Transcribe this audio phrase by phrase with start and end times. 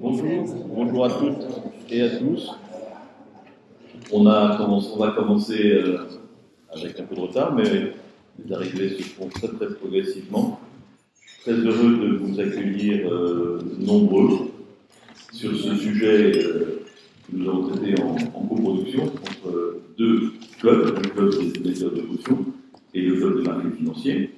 [0.00, 1.46] Bonjour, bonjour à toutes
[1.90, 2.50] et à tous.
[4.12, 6.00] On, va commencer euh,
[6.70, 7.94] avec un peu de retard, mais
[8.44, 10.60] les arrivées se font très progressivement.
[11.40, 14.50] Très heureux de vous accueillir euh, nombreux
[15.32, 16.84] sur ce sujet euh,
[17.30, 22.44] que nous avons traité en, coproduction entre deux clubs, le club des émetteurs de caution
[22.92, 24.30] et le club des marchés financiers.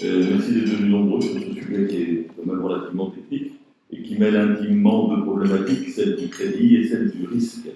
[0.00, 3.52] Merci d'être venus nombreux sur ce sujet qui est quand même relativement technique
[4.02, 7.68] qui mêle intimement deux problématiques, celle du crédit et celle du risque.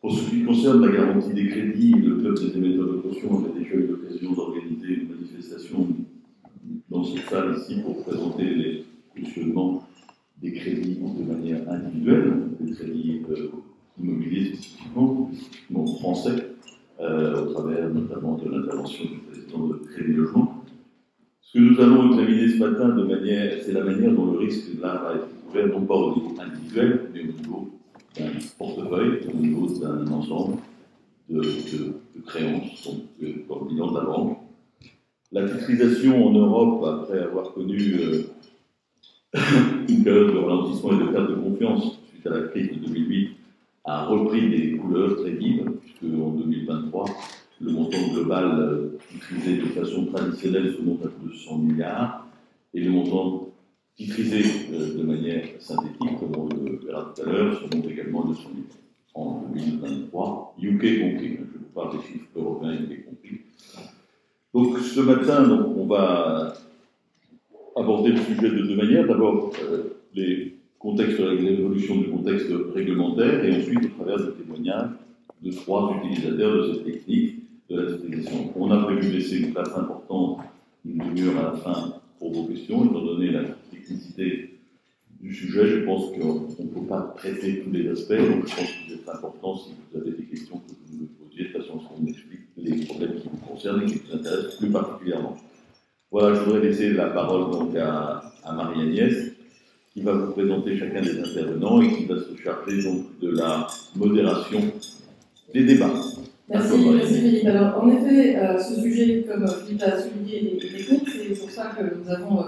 [0.00, 3.58] Pour ce qui concerne la garantie des crédits, le club des émetteurs de caution a
[3.58, 5.88] déjà eu l'occasion d'organiser une manifestation
[6.88, 9.86] dans cette salle ici pour présenter les fonctionnements
[10.40, 13.50] des crédits de manière individuelle, des crédits euh,
[14.02, 15.30] immobiliers spécifiquement,
[15.70, 16.54] non français,
[17.00, 20.59] euh, au travers notamment de l'intervention du président de Crédit Logement.
[21.52, 24.68] Ce que nous allons examiner ce matin, de manière, c'est la manière dont le risque
[24.80, 27.70] là va être couvert, non pas au niveau individuel, mais au niveau
[28.16, 30.58] d'un portefeuille, au niveau d'un ensemble
[31.28, 34.38] de, de, de créances, donc euh, comme bilan de la banque.
[35.32, 38.22] La titrisation en Europe, après avoir connu euh,
[39.88, 43.30] une période de ralentissement et de perte de confiance suite à la crise de 2008,
[43.86, 47.06] a repris des couleurs très vives, puisque en 2023,
[47.60, 52.26] le montant global euh, titrisé de façon traditionnelle se monte à 200 milliards,
[52.72, 53.48] et le montant
[53.96, 58.24] titrisé euh, de manière synthétique, comme on le verra tout à l'heure, se monte également
[58.24, 58.76] à 200 milliards
[59.14, 61.36] en 2023, UK compris.
[61.36, 63.40] Je vous parle des chiffres européens UK compris.
[64.54, 66.54] Donc ce matin, on va
[67.76, 69.06] aborder le sujet de deux manières.
[69.06, 74.90] D'abord, euh, les contextes, l'évolution du contexte réglementaire, et ensuite au travers des témoignages
[75.42, 77.39] de trois utilisateurs de cette technique
[77.70, 78.30] de la.
[78.56, 80.40] On a prévu laisser une place importante,
[80.84, 84.58] une demi-heure à la fin pour vos questions, étant donné la technicité
[85.20, 85.66] du sujet.
[85.66, 89.08] Je pense qu'on ne peut pas traiter tous les aspects, donc je pense qu'il est
[89.08, 92.06] important si vous avez des questions que vous nous posiez, de façon à ce qu'on
[92.06, 95.36] explique les problèmes qui vous concernent et qui vous intéressent plus particulièrement.
[96.10, 99.32] Voilà, je voudrais laisser la parole donc à, à Marie-Agnès,
[99.92, 103.66] qui va vous présenter chacun des intervenants et qui va se charger donc de la
[103.96, 104.60] modération
[105.52, 105.92] des débats.
[106.50, 107.46] Merci, merci Philippe.
[107.46, 111.08] Alors, en effet, euh, ce sujet, comme Philippe l'a souligné, est technique.
[111.08, 112.40] C'est pour ça que nous avons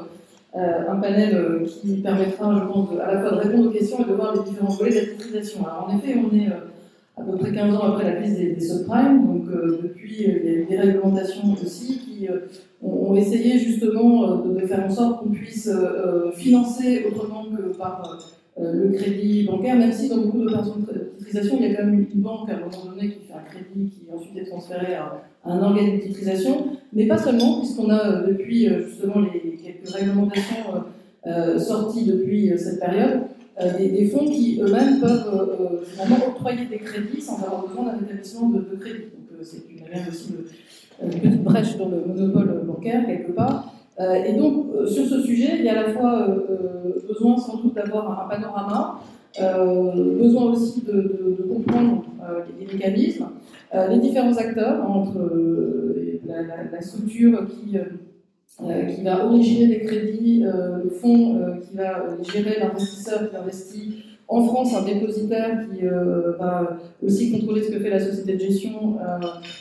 [0.56, 3.70] euh, un panel euh, qui permettra, je pense, de, à la fois de répondre aux
[3.70, 5.64] questions et de voir les différents volets de la titrisation.
[5.64, 8.60] Alors, en effet, on est à peu près 15 ans après la crise des, des
[8.60, 9.44] subprimes, donc
[9.82, 12.28] depuis, il y a eu des réglementations aussi qui
[12.82, 15.70] ont, ont essayé justement de, de, faire en sorte qu'on puisse
[16.34, 18.16] financer autrement que par euh,
[18.60, 22.06] le crédit bancaire, même si dans beaucoup d'opérations de titrisation, il y a quand même
[22.12, 25.22] une banque à un moment donné qui fait un crédit qui ensuite est transféré à,
[25.44, 29.88] un organe de titrisation, mais pas seulement, puisqu'on a euh, depuis euh, justement les quelques
[29.88, 30.84] réglementations
[31.26, 33.22] euh, sorties depuis cette période,
[33.60, 37.98] euh, des, fonds qui eux-mêmes peuvent euh, finalement octroyer des crédits sans avoir besoin d'un
[38.00, 39.04] établissement de, de, crédit.
[39.12, 40.46] Donc c'est une manière aussi de,
[41.04, 43.72] une petite brèche dans le monopole bancaire quelque part.
[44.00, 47.36] Euh, et donc, euh, sur ce sujet, il y a à la fois euh, besoin
[47.36, 49.00] sans doute d'avoir un, panorama,
[49.38, 52.04] besoin aussi de, comprendre
[52.58, 53.28] les mécanismes,
[53.90, 55.18] les différents acteurs entre
[56.26, 57.78] la, structure qui,
[58.58, 64.04] qui va originer des crédits, le fonds qui va gérer l'investisseur qui investit.
[64.28, 65.84] En France, un dépositaire qui
[66.38, 68.98] va aussi contrôler ce que fait la société de gestion,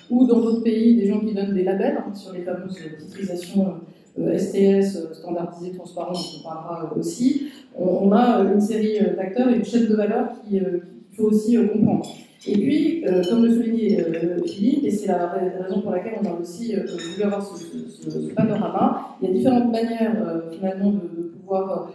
[0.09, 3.75] ou dans d'autres pays, des gens qui donnent des labels hein, sur les fameuses titrisations
[4.17, 7.47] STS, standardisées, transparentes, dont on parlera aussi.
[7.77, 10.81] On, a une série d'acteurs et une chaîne de valeur qu'il
[11.13, 12.05] faut aussi comprendre.
[12.47, 16.27] Et puis, euh, comme le soulignait euh, Philippe, et c'est la raison pour laquelle on
[16.27, 21.91] a aussi euh, voulu avoir ce, panorama, il y a différentes manières finalement de pouvoir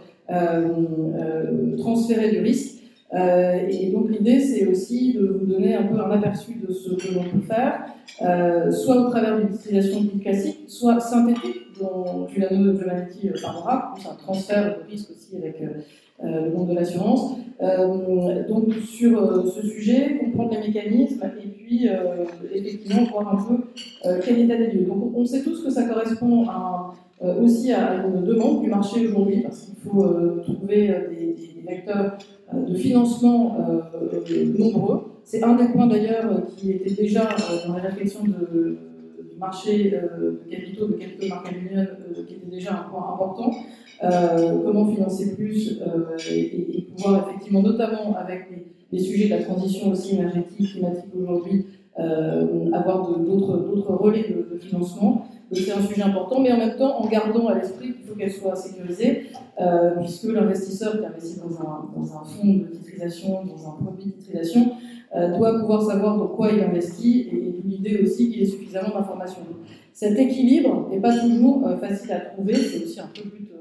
[1.77, 2.76] transférer du risque.
[3.13, 6.89] Euh, et donc l'idée, c'est aussi de vous donner un peu un aperçu de ce
[6.95, 7.85] que l'on peut faire,
[8.21, 14.15] euh, soit au travers d'une utilisation classique, soit synthétique, dont Giuliano Giovannetti parlera, plus un
[14.15, 17.37] transfert de risque aussi avec euh, le monde de l'assurance.
[18.49, 21.87] donc sur ce sujet, comprendre les mécanismes et puis
[22.53, 24.85] effectivement voir un peu quel état des lieux.
[24.85, 26.45] Donc on sait tous que ça correspond
[27.23, 31.35] euh, aussi à une demande du marché aujourd'hui, parce qu'il faut euh, trouver des,
[31.67, 32.17] vecteurs
[32.53, 33.57] de financement
[34.57, 35.01] nombreux.
[35.23, 37.29] C'est un des points d'ailleurs qui était déjà
[37.67, 38.77] dans la réflexion de,
[39.29, 41.85] du marché de capitaux, de Market Union,
[42.27, 43.51] qui était déjà un point important.
[44.03, 49.31] Euh, comment financer plus euh, et, et, pouvoir effectivement, notamment avec les, les, sujets de
[49.31, 51.65] la transition aussi énergétique, climatique aujourd'hui,
[51.97, 55.25] euh, avoir d'autres relais de, de, financement.
[55.51, 58.31] C'est un sujet important, mais en même temps en gardant à l'esprit qu'il faut qu'elle
[58.31, 59.27] soit sécurisée,
[59.61, 64.71] euh, puisque l'investisseur qui investit dans un, fonds de titrisation, dans un produit de titrisation,
[65.15, 69.41] euh, doit pouvoir savoir dans quoi il investit et, l'idée aussi qu'il ait suffisamment d'informations.
[69.93, 73.51] Cet équilibre n'est pas toujours euh, facile à trouver, c'est aussi un peu le but,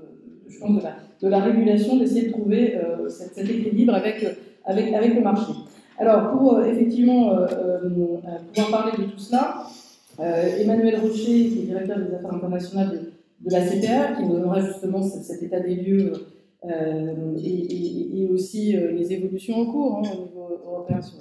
[0.48, 0.82] je pense,
[1.22, 2.78] de la, régulation, d'essayer de trouver
[3.08, 5.52] cet, équilibre avec, le marché.
[5.98, 7.36] Alors, pour effectivement
[8.52, 9.66] pouvoir parler de tout cela,
[10.18, 15.02] Emmanuel Rocher, qui est directeur des affaires internationales de, la CPR, qui nous donnera justement
[15.02, 16.12] cet, état des lieux
[16.64, 21.18] euh, et, aussi euh, les évolutions en cours hein, au niveau européen sur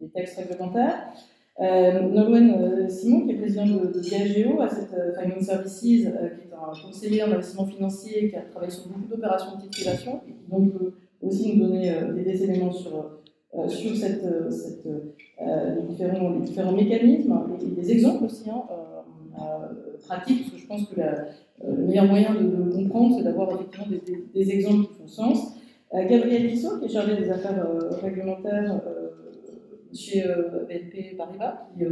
[0.00, 1.12] les, textes réglementaires.
[1.60, 4.88] Euh, Simon, qui est président de, de Diageo, Asset
[5.20, 9.56] Finance Services, qui est un conseiller en investissement financier, qui a travaillé sur beaucoup d'opérations
[9.56, 10.20] de titrisation,
[10.50, 10.92] donc peut
[11.22, 13.20] aussi nous donner des éléments sur
[13.58, 18.48] euh, sur cette, euh, cette euh, les, différents, les, différents, mécanismes et, des exemples aussi
[18.50, 18.62] hein,
[20.06, 21.00] pratiques, parce que je pense que
[21.66, 23.86] le meilleur moyen de, comprendre, c'est d'avoir effectivement
[24.34, 25.52] des, exemples qui font sens.
[25.92, 27.66] Gabriel Tissot, qui est chargé des affaires
[28.02, 28.80] réglementaires
[29.92, 30.22] chez
[30.68, 31.84] BNP Paribas, qui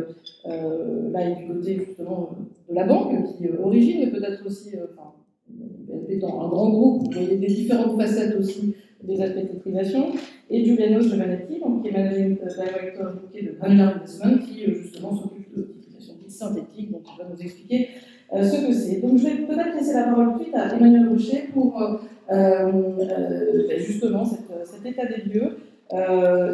[1.12, 2.30] là est du côté justement
[2.68, 5.12] de la banque, qui origine peut-être aussi, enfin,
[5.48, 8.74] BNP étant un grand groupe, y a des différentes facettes aussi
[9.06, 10.12] des aspects de titrisation,
[10.50, 15.56] et Giuliano Giovanetti, donc, qui est managing director de Granular Investment, qui euh, justement s'occupe
[15.56, 17.88] de titrisation synthétique, donc il va nous expliquer
[18.32, 19.00] euh, ce que c'est.
[19.00, 21.96] Donc je vais peut-être laisser la parole tout de suite à Emmanuel Rocher pour euh,
[22.28, 25.56] ben, justement cet, état des lieux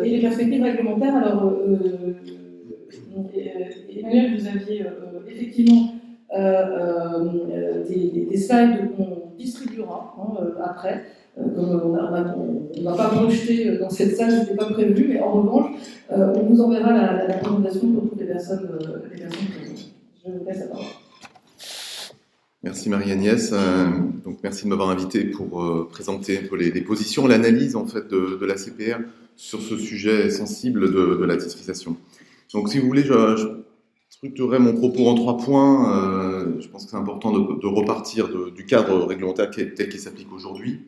[0.05, 1.17] et les perspectives réglementaires.
[1.17, 1.53] Alors,
[3.97, 4.85] Emmanuel, vous aviez
[5.29, 5.95] effectivement
[7.89, 11.05] des, des, slides qu'on distribuera hein, après.
[11.39, 11.43] Euh,
[12.77, 15.71] on n'a pas projeté dans cette salle, ce n'était pas prévu, mais en revanche,
[16.13, 19.93] euh, on vous enverra la, la, présentation pour toutes les personnes, euh, les personnes présentes.
[20.25, 20.85] Je vous laisse la parole.
[22.63, 23.55] Merci Marie-Agnès.
[24.23, 28.99] donc merci de m'avoir invité pour présenter les, positions, l'analyse en fait de, la CPR
[29.35, 31.97] sur ce sujet sensible de, la titrisation.
[32.53, 33.63] Donc si vous voulez, je,
[34.23, 36.55] structurerai mon propos en trois points.
[36.61, 40.81] je pense que c'est important de, repartir du cadre réglementaire tel qu'il s'applique aujourd'hui.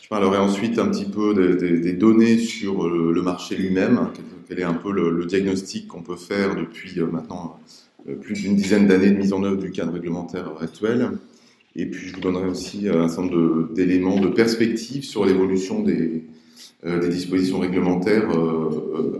[0.00, 4.10] Je parlerai ensuite un petit peu des, données sur le, marché lui-même,
[4.46, 7.58] quel, est un peu le, diagnostic qu'on peut faire depuis euh, maintenant
[8.08, 11.18] euh, plus d'une dizaine d'années de mise en œuvre du cadre réglementaire actuel.
[11.74, 16.22] Et puis je vous donnerai aussi un certain nombre d'éléments de, perspective sur l'évolution des,
[16.86, 18.30] euh, des, dispositions réglementaires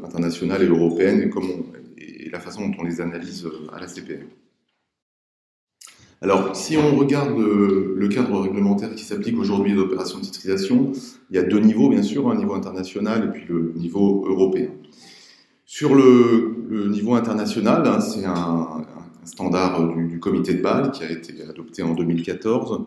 [0.05, 1.49] internationales et européennes et, comment,
[2.33, 4.25] la façon dont on les analyse à la CPR.
[6.23, 10.93] Alors, si on regarde le, cadre réglementaire qui s'applique aujourd'hui aux opérations de titrisation,
[11.31, 14.69] il y a deux niveaux, bien sûr, un niveau international et puis le niveau européen.
[15.65, 18.85] Sur le, niveau international, hein, c'est un,
[19.25, 22.87] standard du, comité de Bâle qui a été adopté en 2014.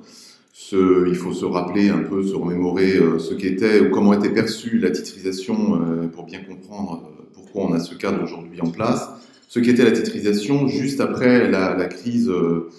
[0.71, 4.79] il faut se rappeler un peu, se remémorer euh, ce qu'était ou comment était perçue
[4.79, 9.09] la titrisation euh, pour bien comprendre euh, pourquoi on a ce cadre aujourd'hui en place.
[9.47, 12.69] Ce qu'était la titrisation juste après la, crise euh,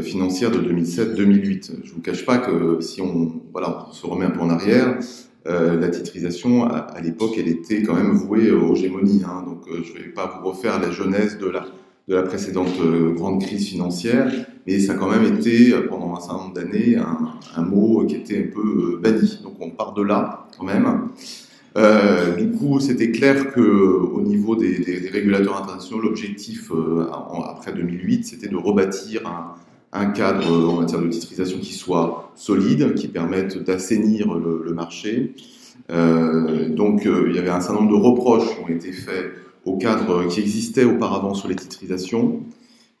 [0.00, 1.70] financière de 2007-2008.
[1.84, 4.98] Je ne vous cache pas que si on, voilà, se remet un peu en arrière,
[5.46, 9.22] euh, la titrisation, à, l'époque, elle était quand même vouée aux gémonies.
[9.24, 11.66] Hein, donc, euh, je ne vais pas vous refaire la genèse de la,
[12.08, 12.74] de la précédente
[13.14, 14.30] grande crise financière,
[14.66, 18.48] mais ça a quand même été, pendant un certain nombre d'années, un, mot qui était
[18.48, 19.38] un peu banni.
[19.44, 21.08] Donc, on part de là, quand même.
[21.76, 26.72] Euh, du coup, c'était clair que au niveau des, régulateurs internationaux, l'objectif
[27.44, 29.22] après 2008, c'était de rebâtir
[29.92, 35.34] un, cadre en matière de titrisation qui soit solide, qui permette d'assainir le, marché.
[35.90, 39.32] Euh, donc euh, il y avait un certain nombre de reproches qui ont été faits
[39.64, 42.42] au cadre qui existait auparavant sur les titrisations.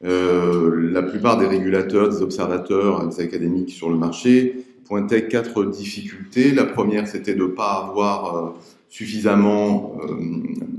[0.04, 6.52] Euh, la plupart des régulateurs, des observateurs, des académiques sur le marché pointaient quatre difficultés.
[6.52, 8.54] La première, c'était de ne pas avoir
[8.88, 9.98] suffisamment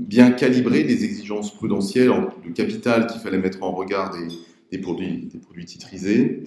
[0.08, 2.10] bien calibré les exigences prudentielles
[2.44, 4.28] de capital qu'il fallait mettre en regard des,
[4.70, 6.44] des produits, des produits titrisés.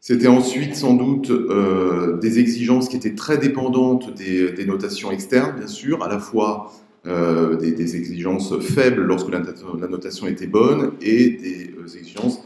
[0.00, 5.56] C'était ensuite sans doute euh, des exigences qui étaient très dépendantes des, des notations externes,
[5.58, 6.72] bien sûr, à la fois
[7.06, 9.40] euh, des, des, exigences faibles lorsque la,
[9.80, 12.40] la, notation était bonne et des euh, exigences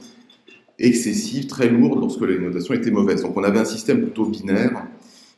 [0.82, 3.22] excessives, très lourdes lorsque les notations étaient mauvaises.
[3.22, 4.86] Donc on avait un système plutôt binaire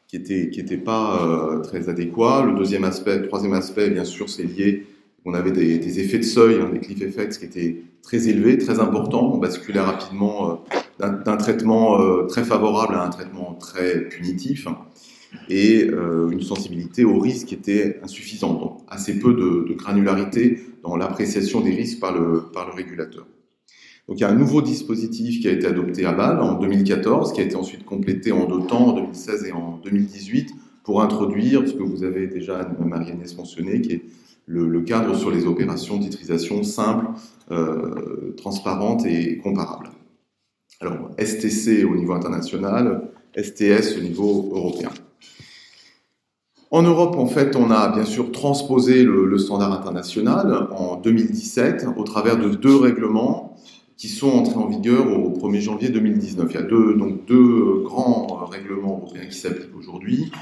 [0.09, 2.45] qui n'était qui était pas euh, très adéquat.
[2.47, 4.87] Le deuxième aspect, troisième aspect, bien sûr, c'est lié
[5.27, 8.79] on avait des, effets de seuil, hein, des cliff effects qui étaient très élevés, très
[8.79, 9.33] importants.
[9.33, 10.61] On basculait rapidement
[11.01, 14.69] euh, d'un traitement euh, très favorable à un traitement très punitif
[15.49, 15.89] et
[16.31, 18.61] une sensibilité au risque qui était insuffisante.
[18.61, 23.27] Donc assez peu de, de granularité dans l'appréciation des risques par le, par le régulateur.
[24.09, 27.33] Donc il y a un nouveau dispositif qui a été adopté à Bâle en 2014,
[27.33, 30.51] qui a été ensuite complété en deux temps, en 2016 et en 2018,
[30.83, 34.03] pour introduire ce que vous avez déjà, Marie-Agnès, mentionné, qui est
[34.47, 37.07] le, cadre sur les opérations de titrisation simples,
[37.51, 39.89] euh, transparentes et comparables.
[40.81, 44.91] Alors STC au niveau international, STS au niveau européen.
[46.71, 52.03] En Europe, en fait, on a bien sûr transposé le, standard international en 2017 au
[52.03, 53.57] travers de deux règlements
[53.97, 56.47] qui sont entrés en vigueur au 1er janvier 2019.
[56.51, 60.33] Il y a deux, donc deux grands règlements européens qui s'appliquent aujourd'hui.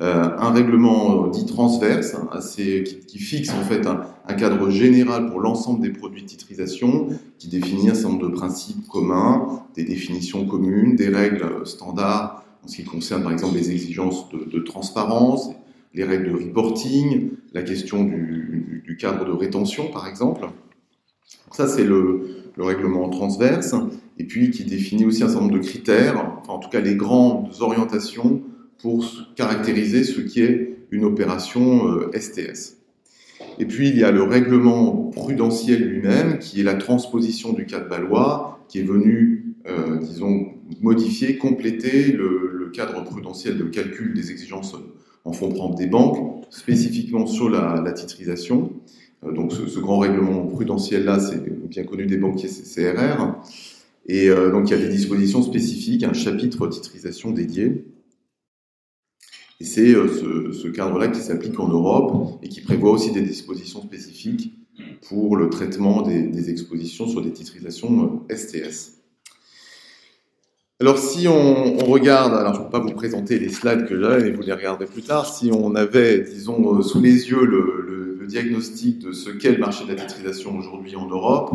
[0.00, 5.80] Euh, un règlement dit transverse, assez, qui, fixe en fait un, cadre général pour l'ensemble
[5.80, 10.94] des produits de titrisation, qui définit un certain nombre de principes communs, des définitions communes,
[10.94, 15.50] des règles standards en ce qui concerne par exemple les exigences de, de transparence,
[15.94, 20.48] les règles de reporting, la question du, du, cadre de rétention par exemple.
[21.50, 23.74] ça c'est le, le, règlement transverse,
[24.18, 26.96] et puis qui définit aussi un certain nombre de critères, enfin en tout cas les
[26.96, 28.42] grandes orientations
[28.78, 32.76] pour caractériser ce qui est une opération STS.
[33.40, 37.66] Euh, Et puis il y a le règlement prudentiel lui-même, qui est la transposition du
[37.66, 40.48] cadre balois, qui est venu, euh, disons,
[40.80, 44.76] modifier, compléter le, cadre prudentiel de calcul des exigences
[45.24, 48.72] en fonds propres des banques, spécifiquement sur la, titrisation.
[49.24, 53.36] Euh, donc ce, grand règlement prudentiel-là, c'est bien connu des banquiers CRR.
[54.10, 57.84] Et donc il y a des dispositions spécifiques, un chapitre titrisation dédié.
[59.60, 63.82] Et c'est euh, ce, cadre-là qui s'applique en Europe et qui prévoit aussi des dispositions
[63.82, 64.54] spécifiques
[65.08, 68.97] pour le traitement des, expositions sur des titrisations STS.
[70.80, 74.00] Euh, alors si on, regarde, alors je ne peux pas vous présenter les slides que
[74.00, 77.44] j'ai, mais vous les regarderez plus tard, si on avait, disons, euh, sous les yeux
[77.44, 77.74] le,
[78.28, 81.54] diagnostic de ce qu'est le marché de la titrisation aujourd'hui en Europe,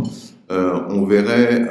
[0.50, 1.68] on verrait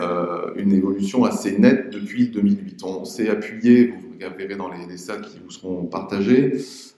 [0.54, 2.85] une évolution assez nette depuis 2008.
[2.85, 3.94] On s'est appuyé,
[4.38, 6.52] verrez dans les, salles qui vous seront partagées,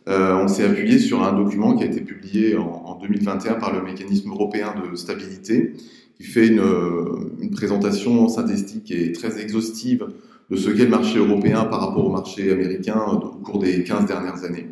[0.06, 3.80] euh, on s'est appuyé sur un document qui a été publié en, 2021 par le
[3.80, 5.72] mécanisme européen de stabilité,
[6.18, 6.60] qui fait une,
[7.40, 10.08] une, présentation synthétique et très exhaustive
[10.50, 14.06] de ce qu'est le marché européen par rapport au marché américain au cours des 15
[14.06, 14.66] dernières années.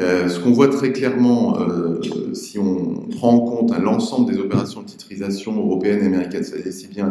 [0.00, 2.00] Euh, ce qu'on voit très clairement, euh,
[2.34, 6.88] si on prend en compte l'ensemble des opérations de titrisation européennes et américaines, c'est-à-dire si
[6.88, 7.10] bien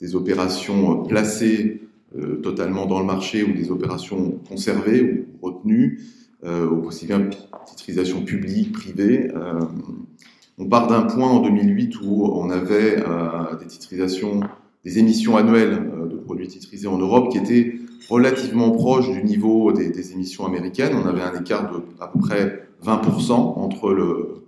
[0.00, 1.82] des, opérations placées
[2.16, 6.00] euh, totalement dans le marché ou des opérations conservées ou retenues,
[6.42, 7.28] euh, aussi bien
[7.66, 9.30] titrisation publique, privée.
[9.34, 9.60] Euh,
[10.56, 14.40] on part d'un point en 2008 où on avait euh, des titrisations,
[14.82, 15.82] des émissions annuelles
[16.20, 17.74] produits titrisés en Europe qui étaient
[18.08, 20.92] relativement proches du niveau des, émissions américaines.
[20.94, 24.44] On avait un écart de à peu près 20% entre le,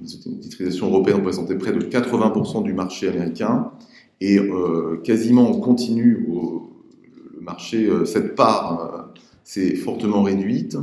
[0.00, 3.70] les titrisation européenne représentait près de 80% du marché américain
[4.20, 6.72] et euh, quasiment on continue au,
[7.42, 10.76] marché, euh, cette part euh, s'est fortement réduite.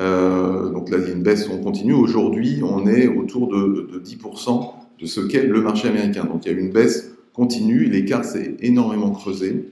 [0.00, 1.92] Euh, donc là, il y a une baisse, on continue.
[1.92, 6.24] Aujourd'hui, on est autour de, 10% de ce qu'est le marché américain.
[6.24, 9.68] Donc il y a une baisse continue, l'écart s'est énormément creusé.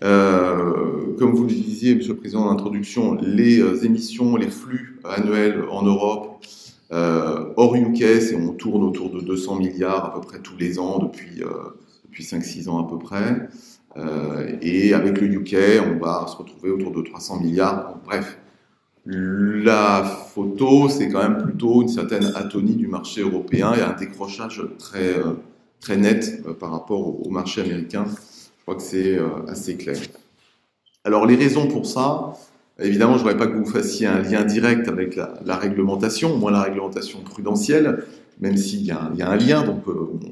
[0.00, 5.82] comme vous le disiez, Monsieur le Président, en introduction, les émissions, les flux annuels en
[5.82, 6.44] Europe,
[6.90, 8.04] hors UK,
[8.36, 11.42] on tourne autour de 200 milliards à peu près tous les ans depuis,
[12.04, 13.48] depuis 5-6 ans à peu près.
[13.96, 15.56] Euh, et avec le UK,
[15.86, 17.94] on va se retrouver autour de 300 milliards.
[18.04, 18.38] bref,
[19.04, 24.62] la photo, c'est quand même plutôt une certaine atonie du marché européen et un décrochage
[24.78, 25.32] très, euh,
[25.82, 28.06] très net euh, par rapport au, marché américain.
[28.06, 29.98] Je crois que c'est assez clair.
[31.04, 32.38] Alors les raisons pour ça,
[32.78, 36.52] évidemment, je ne voudrais pas que vous fassiez un lien direct avec la, réglementation, moins
[36.52, 38.04] la réglementation prudentielle,
[38.40, 39.82] même s'il y, a un lien, donc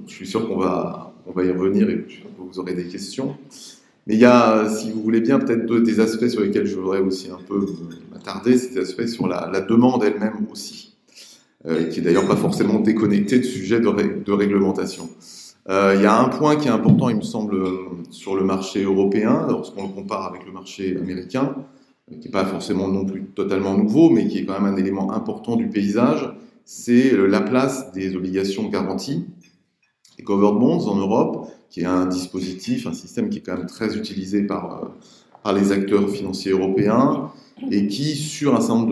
[0.06, 2.06] je suis sûr qu'on va, on va y revenir et
[2.38, 3.36] vous aurez des questions.
[4.06, 7.00] Mais il y a, si vous voulez bien, peut-être des aspects sur lesquels je voudrais
[7.00, 7.66] aussi un peu
[8.12, 10.96] m'attarder, c'est des aspects sur la, demande elle-même aussi,
[11.66, 15.08] euh, qui est d'ailleurs pas forcément déconnecté de sujet de, réglementation.
[15.68, 17.62] Euh, il y a un point qui est important, il me semble,
[18.10, 21.54] sur le marché européen, lorsqu'on le compare avec le marché américain,
[22.10, 25.12] qui n'est pas forcément non plus totalement nouveau, mais qui est quand même un élément
[25.12, 26.32] important du paysage,
[26.64, 29.26] c'est la place des obligations de garantie
[30.20, 33.66] les covered bonds en Europe, qui est un dispositif, un système qui est quand même
[33.66, 34.88] très utilisé par, euh,
[35.42, 37.30] par les acteurs financiers européens
[37.70, 38.86] et qui, sur un certain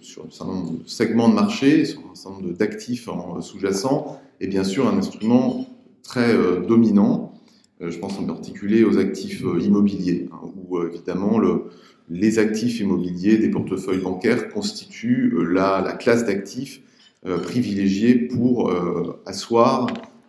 [0.00, 3.08] sur un certain nombre de segments de marché, sur un certain nombre d'actifs
[3.40, 5.66] sous-jacents, est bien sûr un instrument
[6.02, 7.34] très euh, dominant.
[7.80, 11.64] Euh, je pense en particulier aux actifs immobiliers, hein, où évidemment le,
[12.08, 16.80] les actifs immobiliers des portefeuilles bancaires constituent la, la classe d'actifs
[17.26, 19.86] euh, privilégié pour euh, asseoir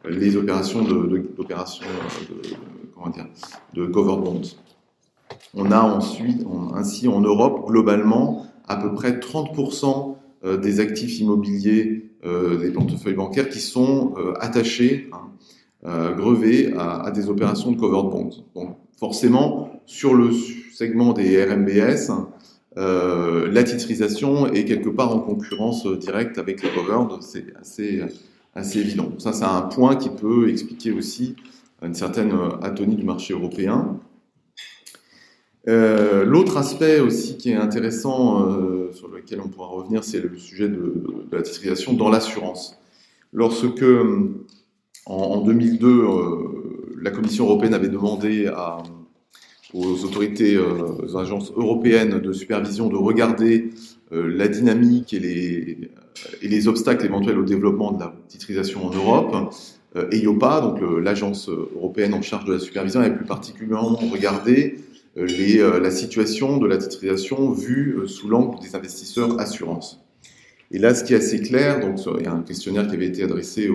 [0.07, 1.29] les opérations de,
[2.93, 3.27] comment dire,
[3.73, 4.41] de covered bonds.
[5.53, 10.15] On a ensuite, ainsi en Europe, globalement, à peu près 30%
[10.61, 17.79] des actifs immobiliers des portefeuilles bancaires qui sont attachés, hein, grevés à, des opérations de
[17.79, 18.29] covered bonds.
[18.55, 20.31] Donc, forcément, sur le
[20.73, 22.11] segment des RMBS,
[22.77, 27.45] euh, la titrisation est quelque part en concurrence directe avec les covered, c'est
[28.53, 29.11] assez évident.
[29.17, 31.35] Ça, c'est un point qui peut expliquer aussi
[31.81, 33.99] une certaine atonie du marché européen.
[35.67, 40.37] Euh, L'autre aspect aussi qui est intéressant, euh, sur lequel on pourra revenir, c'est le
[40.37, 40.93] sujet de,
[41.31, 42.77] la titrisation dans l'assurance.
[43.33, 43.83] Lorsque,
[45.05, 48.49] en, en 2002, euh, la Commission européenne avait demandé
[49.75, 53.71] aux autorités, euh, aux agences européennes de supervision de regarder
[54.11, 55.77] euh, la dynamique et les,
[56.41, 59.53] et les obstacles éventuels au développement de la titrisation en Europe.
[59.95, 64.79] Euh, EIOPA, donc l'agence européenne en charge de la supervision, avait plus particulièrement regardé
[65.15, 70.05] les, la situation de la titrisation vue sous l'angle des investisseurs assurances.
[70.71, 73.07] Et là, ce qui est assez clair, donc il y a un questionnaire qui avait
[73.07, 73.69] été adressé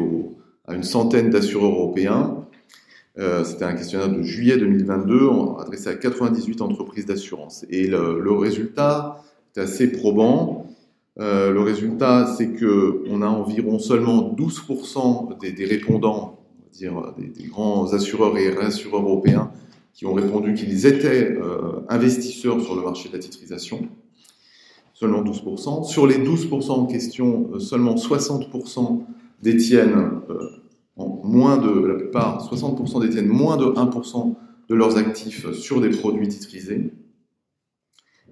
[0.66, 2.40] à une centaine d'assureurs européens,
[3.18, 5.28] euh, c'était un questionnaire de juillet 2022
[5.58, 7.66] adressé à 98 entreprises d'assurance.
[7.68, 9.22] Et le, résultat
[9.54, 10.66] est assez probant.
[11.18, 16.68] Euh, le résultat, c'est que on a environ seulement 12% des, des, répondants, on va
[16.72, 19.50] dire des, des, grands assureurs et réassureurs européens,
[19.94, 23.88] qui ont répondu qu'ils étaient euh, investisseurs sur le marché de la titrisation.
[24.94, 25.84] Seulement 12%.
[25.84, 29.02] Sur les 12% en question, euh, seulement 60%
[29.42, 30.50] détiennent euh,
[30.96, 34.34] moins de, la plupart, 60% détiennent moins de 1%
[34.68, 36.92] de leurs actifs sur des produits titrisés.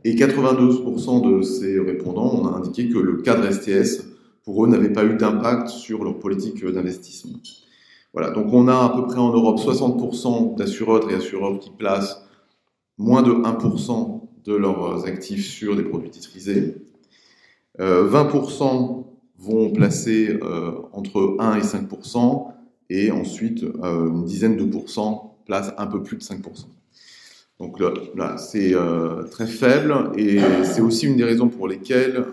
[0.04, 4.06] Et 92% de ces répondants ont indiqué que le cadre STS,
[4.44, 7.38] pour eux, n'avait pas eu d'impact sur leur politique d'investissement.
[8.12, 12.24] Voilà, donc on a à peu près en Europe 60% d'assureurs et assureurs qui placent
[12.96, 16.76] moins de 1% de leurs actifs sur des produits titrisés.
[17.80, 19.04] Euh, 20%
[19.38, 22.48] vont placer euh, entre 1 et 5%,
[22.90, 26.40] et ensuite euh, une dizaine de pourcents place un peu plus de 5%.
[27.58, 27.80] Donc
[28.14, 32.24] là, c'est euh, très faible et c'est aussi une des raisons pour lesquelles euh,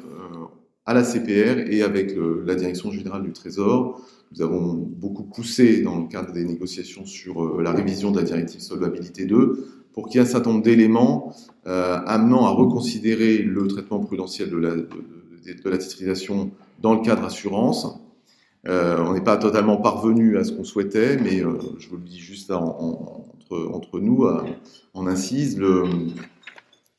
[0.86, 6.00] à la CPR et avec la direction générale du Trésor, nous avons beaucoup poussé dans
[6.00, 10.20] le cadre des négociations sur euh, la révision de la directive solvabilité 2 pour qu'il
[10.20, 11.34] y ait un certain nombre d'éléments
[11.68, 17.88] euh, amenant à reconsidérer le traitement prudentiel de la, titrisation dans le cadre assurance.
[18.68, 22.20] Euh, on n'est pas totalement parvenu à ce qu'on souhaitait, mais je vous le dis
[22.20, 24.44] juste entre, nous, à,
[24.94, 25.84] en incise, le,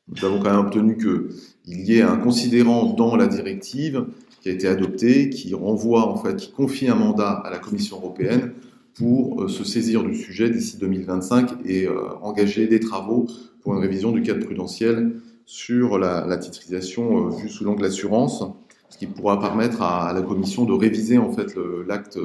[0.09, 4.05] nous avons quand même obtenu qu'il y ait un considérant dans la directive
[4.41, 7.97] qui a été adopté, qui renvoie, en fait, qui confie un mandat à la Commission
[7.97, 8.53] européenne
[8.93, 13.27] pour euh, se saisir du sujet d'ici 2025 et euh, engager des travaux
[13.61, 18.43] pour une révision du cadre prudentiel sur la, titrisation vue sous l'angle assurance
[18.89, 21.55] ce qui pourra permettre à, la commission de réviser en fait
[21.87, 22.17] l'acte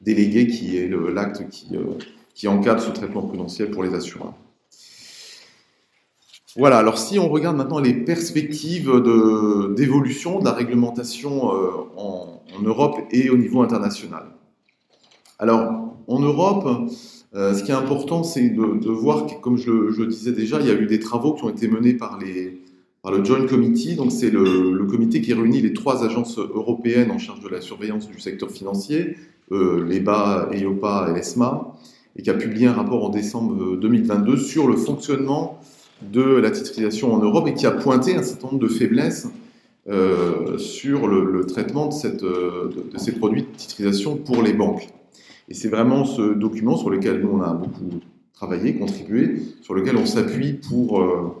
[0.00, 1.84] délégué qui est l'acte euh,
[2.34, 4.34] qui encadre ce traitement prudentiel pour les assureurs.
[6.58, 8.90] Voilà, alors si on regarde maintenant les perspectives
[9.76, 14.24] d'évolution de, la réglementation euh, en, Europe et au niveau international.
[15.38, 16.90] Alors, en Europe,
[17.36, 20.66] euh, ce qui est important, c'est de, voir que, comme je, le disais déjà, il
[20.66, 23.94] y a eu des travaux qui ont été menés par le Joint Committee.
[23.94, 27.60] Donc, c'est le, le, comité qui réunit les trois agences européennes en charge de la
[27.60, 29.16] surveillance du secteur financier,
[29.52, 31.76] euh, l'EBA, EIOPA et l'ESMA,
[32.16, 35.60] et qui a publié un rapport en décembre 2022 sur le fonctionnement
[36.02, 39.28] de la titrisation en Europe et qui a pointé un certain nombre de faiblesses
[39.88, 44.88] euh, sur le, traitement de, cette, de, de, ces produits de titrisation pour les banques.
[45.48, 48.00] Et c'est vraiment ce document sur lequel nous on a beaucoup
[48.34, 51.34] travaillé, contribué, sur lequel on s'appuie pour euh,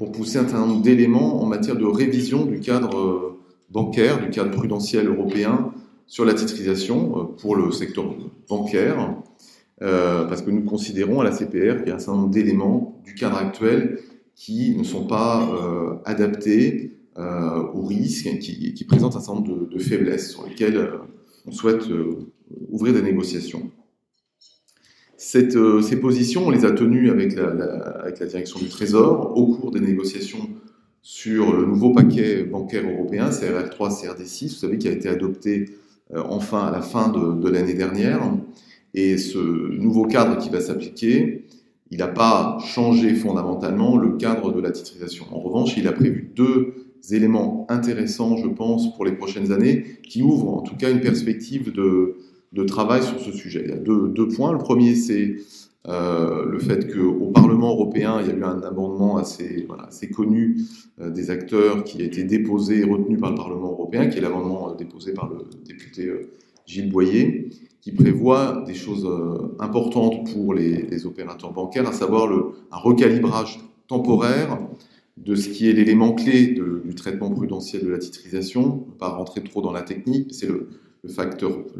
[0.00, 4.30] pour pousser un certain nombre d'éléments en matière de révision du cadre euh, bancaire, du
[4.30, 5.72] cadre prudentiel européen
[6.06, 8.06] sur la titrisation euh, pour le secteur
[8.48, 9.14] bancaire,
[9.82, 12.89] euh, parce que nous considérons à la CPR qu'il y a un certain nombre d'éléments
[13.04, 13.98] du cadre actuel
[14.34, 19.68] qui ne sont pas euh, adaptés euh, aux risques, qui, qui, présentent un certain nombre
[19.68, 20.96] de, faiblesses sur lesquelles euh,
[21.46, 21.82] on souhaite
[22.70, 23.70] ouvrir des négociations.
[25.18, 25.50] Ces
[26.00, 30.48] positions, on les a tenues avec la, direction du Trésor au cours des négociations
[31.02, 35.66] sur le nouveau paquet bancaire européen, CRR3, CRD6, vous savez, qui a été adopté
[36.14, 38.22] enfin à la fin de l'année dernière.
[38.94, 41.44] Et ce nouveau cadre qui va s'appliquer,
[41.90, 45.26] il n'a pas changé fondamentalement le cadre de la titrisation.
[45.32, 46.74] En revanche, il a prévu deux
[47.10, 51.72] éléments intéressants, je pense, pour les prochaines années, qui ouvrent en tout cas une perspective
[51.72, 52.16] de,
[52.64, 53.62] travail sur ce sujet.
[53.64, 54.52] Il y a deux, points.
[54.52, 55.36] Le premier, c'est
[55.88, 59.66] euh, le fait qu'au Parlement européen, il y a eu un amendement assez,
[60.14, 60.58] connu
[61.00, 64.20] euh, des acteurs qui a été déposé et retenu par le Parlement européen, qui est
[64.20, 66.10] l'amendement euh, déposé par le député
[66.66, 72.30] Gilles Boyer, qui prévoit des choses euh, importantes pour les, opérateurs bancaires, à savoir
[72.70, 74.58] un recalibrage temporaire
[75.16, 78.86] de ce qui est l'élément clé du traitement prudentiel de la titrisation.
[78.98, 80.68] Pas rentrer trop dans la technique, c'est le,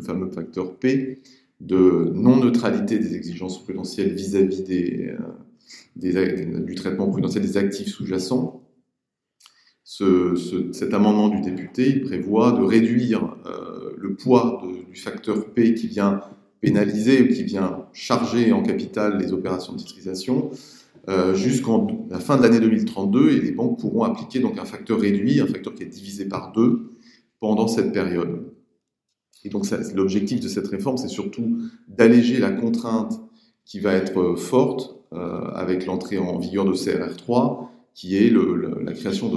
[0.01, 1.21] fameux facteur P,
[1.61, 5.15] de non-neutralité des exigences prudentielles vis-à-vis des,
[5.97, 8.63] du traitement prudentiel des actifs sous-jacents.
[9.85, 15.53] Ce, ce, cet amendement du député prévoit de réduire euh, le poids de, du facteur
[15.53, 16.21] P qui vient
[16.61, 20.51] pénaliser ou qui vient charger en capital les opérations de titrisation
[21.09, 25.01] euh, jusqu'en la fin de l'année 2032 et les banques pourront appliquer donc un facteur
[25.01, 26.91] réduit, un facteur qui est divisé par deux
[27.41, 28.53] pendant cette période.
[29.45, 33.19] Et donc l'objectif de cette réforme, c'est surtout d'alléger la contrainte
[33.65, 38.93] qui va être euh, forte euh, avec l'entrée en vigueur de CRR3, qui est la
[38.93, 39.31] création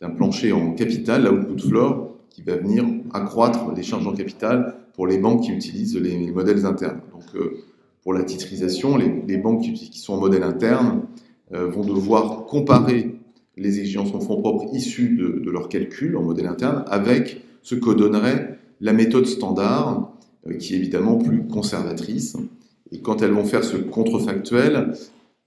[0.00, 2.05] d'un plancher en capital, l'output floor,
[2.36, 6.32] qui va venir accroître les charges en capital pour les banques qui utilisent les, les
[6.32, 7.00] modèles internes.
[7.10, 7.64] Donc, euh,
[8.02, 11.04] pour la titrisation, les, banques qui, sont en modèle interne
[11.54, 13.16] euh, vont devoir comparer
[13.56, 17.74] les exigences en fonds propres issues de, de leur calcul en modèle interne avec ce
[17.74, 20.12] que donnerait la méthode standard,
[20.46, 22.36] euh, qui est évidemment plus conservatrice.
[22.92, 24.92] Et quand elles vont faire ce contrefactuel,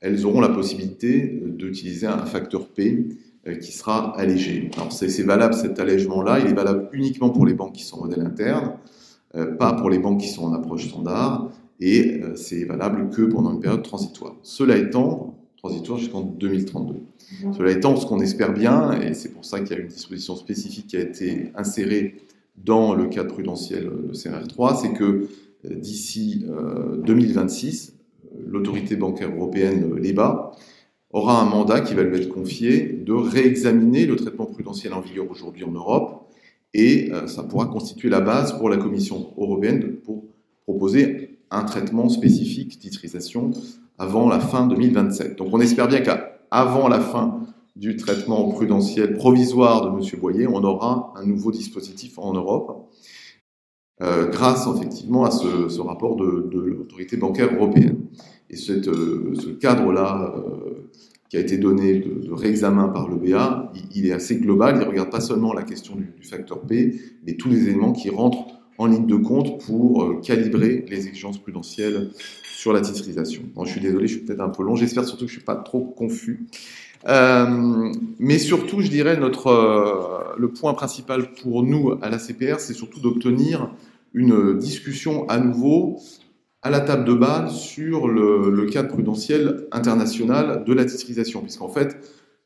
[0.02, 3.10] elles auront la possibilité d'utiliser un facteur P
[3.58, 4.70] qui sera allégé.
[4.76, 8.02] Alors c'est valable cet allègement-là, il est valable uniquement pour les banques qui sont en
[8.02, 8.74] modèle interne,
[9.36, 13.24] euh, pas pour les banques qui sont en approche standard, et euh, c'est valable que
[13.24, 14.36] pendant une période transitoire.
[14.44, 16.94] Cela étant, transitoire jusqu'en 2032.
[16.94, 17.54] Mmh.
[17.54, 20.36] Cela étant, ce qu'on espère bien, et c'est pour ça qu'il y a une disposition
[20.36, 22.16] spécifique qui a été insérée
[22.64, 25.28] dans le cadre prudentiel de CRR3, c'est que
[25.66, 27.96] euh, d'ici euh, 2026,
[28.46, 30.52] l'autorité bancaire européenne, l'EBA,
[31.12, 35.30] aura un mandat qui va lui être confié de réexaminer le traitement prudentiel en vigueur
[35.30, 36.30] aujourd'hui en Europe,
[36.74, 40.26] et euh, ça pourra constituer la base pour la Commission européenne pour
[40.66, 43.52] proposer un traitement spécifique titrisation
[43.98, 45.36] avant la fin 2027.
[45.38, 47.40] Donc on espère bien qu'avant la fin
[47.76, 50.20] du traitement prudentiel provisoire de M.
[50.20, 52.88] Boyer, on aura un nouveau dispositif en Europe,
[54.02, 57.99] euh, grâce effectivement à ce, rapport de l'autorité bancaire européenne.
[58.50, 60.88] Et euh, ce cadre-là, euh,
[61.30, 64.90] qui a été donné de, réexamen par le BA, il, est assez global, il ne
[64.90, 68.88] regarde pas seulement la question du, facteur P, mais tous les éléments qui rentrent en
[68.88, 72.10] ligne de compte pour euh, calibrer les exigences prudentielles
[72.44, 73.44] sur la titrisation.
[73.64, 75.46] Je suis désolé, je suis peut-être un peu long, j'espère surtout que je ne suis
[75.46, 76.48] pas trop confus.
[77.06, 83.00] Mais surtout, je dirais, notre, le point principal pour nous à la CPR, c'est surtout
[83.00, 83.72] d'obtenir
[84.14, 86.00] une discussion à nouveau
[86.62, 91.98] à la table de Bâle sur le, cadre prudentiel international de la titrisation, puisqu'en fait,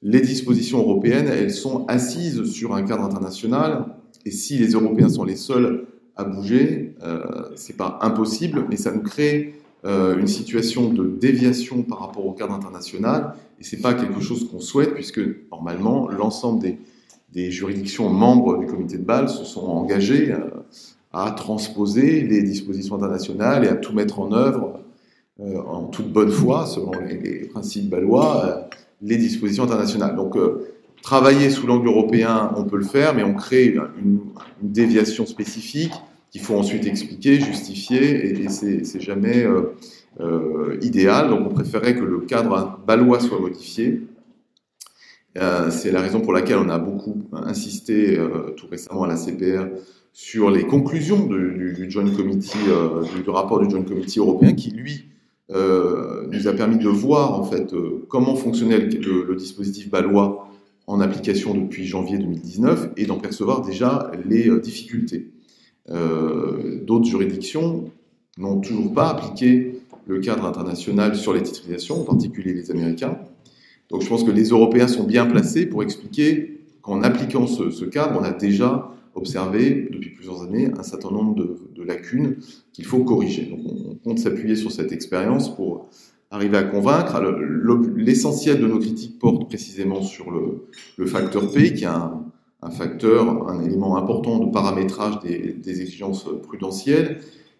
[0.02, 3.86] les dispositions européennes, elles sont assises sur un cadre international,
[4.26, 7.24] et si les Européens sont les seuls à bouger, euh,
[7.56, 12.34] c'est pas impossible, mais ça nous crée euh, une situation de déviation par rapport au
[12.34, 15.22] cadre international, et c'est pas quelque chose qu'on souhaite, puisque
[15.52, 16.78] normalement, l'ensemble des,
[17.32, 20.40] des, juridictions membres du comité de Bâle se sont engagées euh,
[21.14, 24.80] à transposer les dispositions internationales et à tout mettre en œuvre
[25.40, 30.16] euh, en toute bonne foi, selon les, principes balois, euh, les dispositions internationales.
[30.16, 34.20] Donc, euh, travailler sous l'angle européen, on peut le faire, mais on crée une,
[34.62, 35.94] déviation spécifique
[36.32, 39.46] qu'il faut ensuite expliquer, justifier, et, et c'est jamais
[40.82, 41.30] idéal.
[41.30, 44.02] Donc, on préférait que le cadre balois soit modifié.
[45.36, 48.18] C'est la raison pour laquelle on a beaucoup insisté
[48.56, 49.66] tout récemment à la CPR
[50.14, 55.06] sur les conclusions du, Joint Committee, euh, du, rapport du Joint Committee européen, qui lui
[55.52, 60.48] euh, nous a permis de voir en fait euh, comment fonctionnait le, dispositif balois
[60.86, 65.32] en application depuis janvier 2019 et d'en percevoir déjà les difficultés.
[65.88, 67.86] D'autres juridictions
[68.38, 73.18] n'ont toujours pas appliqué le cadre international sur les titrisations, en particulier les Américains.
[73.90, 78.20] Donc je pense que les Européens sont bien placés pour expliquer qu'en appliquant ce cadre,
[78.20, 82.38] on a déjà observé depuis plusieurs années un certain nombre de, lacunes
[82.72, 83.46] qu'il faut corriger.
[83.46, 85.90] Donc on, compte s'appuyer sur cette expérience pour
[86.32, 87.22] arriver à convaincre.
[87.98, 92.24] L'essentiel de nos critiques porte précisément sur le, facteur P, qui est un,
[92.72, 97.20] facteur, un élément important de paramétrage des, exigences prudentielles,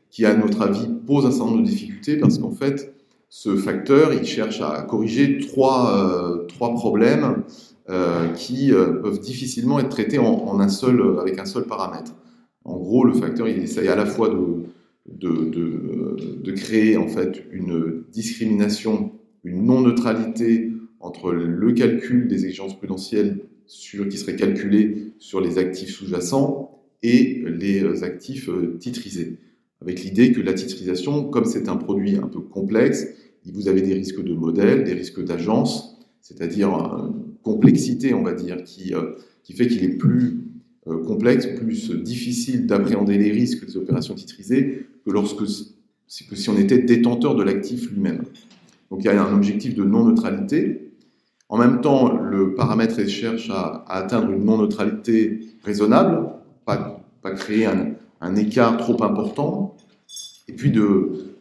[0.10, 2.94] qui à notre avis pose un certain nombre de difficultés parce qu'en fait,
[3.30, 7.44] ce facteur, il cherche à corriger trois, euh, trois problèmes
[8.36, 12.16] qui euh, peuvent difficilement être traités en, un seul, avec un seul paramètre.
[12.64, 14.64] En gros, le facteur, il essaye à la fois de,
[15.08, 15.50] de,
[16.42, 19.12] de, créer en fait une discrimination,
[19.44, 26.82] une non-neutralité entre le calcul des exigences prudentielles qui seraient calculées sur les actifs sous-jacents
[27.02, 29.40] et les actifs euh, titrisés.
[29.82, 33.08] Avec l'idée que la titrisation, comme c'est un produit un peu complexe,
[33.46, 36.74] vous avez des risques de modèle, des risques d'agence, c'est-à-dire
[37.44, 39.12] complexité, on va dire, qui, euh,
[39.56, 40.40] fait qu'il est plus
[40.88, 45.44] euh, complexe, plus difficile d'appréhender les risques des opérations titrisées que lorsque
[46.30, 48.24] que si on était détenteur de l'actif lui-même.
[48.92, 50.92] Donc il y a un objectif de non-neutralité.
[51.50, 56.30] En même temps, le paramètre cherche à, atteindre une non-neutralité raisonnable,
[56.66, 57.02] pas,
[57.36, 59.76] créer un, écart trop important,
[60.48, 60.72] et puis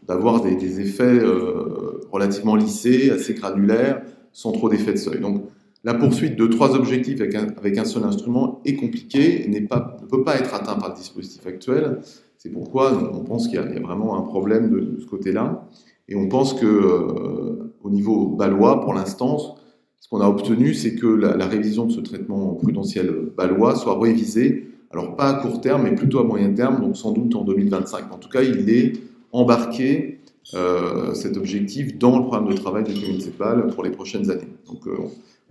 [0.06, 5.20] d'avoir des, des, effets euh, relativement lissés, assez granulaires, sans trop d'effets de seuil.
[5.20, 5.44] Donc
[5.84, 9.66] la poursuite de trois objectifs avec un, seul instrument est compliquée et ne
[10.06, 11.98] peut pas être atteint par le dispositif actuel.
[12.38, 15.66] C'est pourquoi on pense qu'il y, a vraiment un problème de, ce côté-là.
[16.08, 19.56] Et on pense que euh, au niveau balois, pour l'instant,
[19.98, 24.68] ce qu'on a obtenu, c'est que la, révision de ce traitement prudentiel balois soit révisée,
[24.90, 28.12] alors pas à court terme, mais plutôt à moyen terme, donc sans doute en 2025.
[28.12, 28.92] En tout cas, il est
[29.32, 30.20] embarqué
[30.54, 34.48] euh, cet objectif dans le programme de travail du municipal pour les prochaines années.
[34.66, 34.96] Donc euh,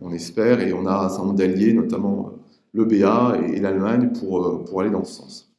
[0.02, 2.38] on espère et on a un certain nombre d'alliés, notamment euh,
[2.74, 5.54] le BA et, l'Allemagne, pour, euh, pour aller dans ce sens.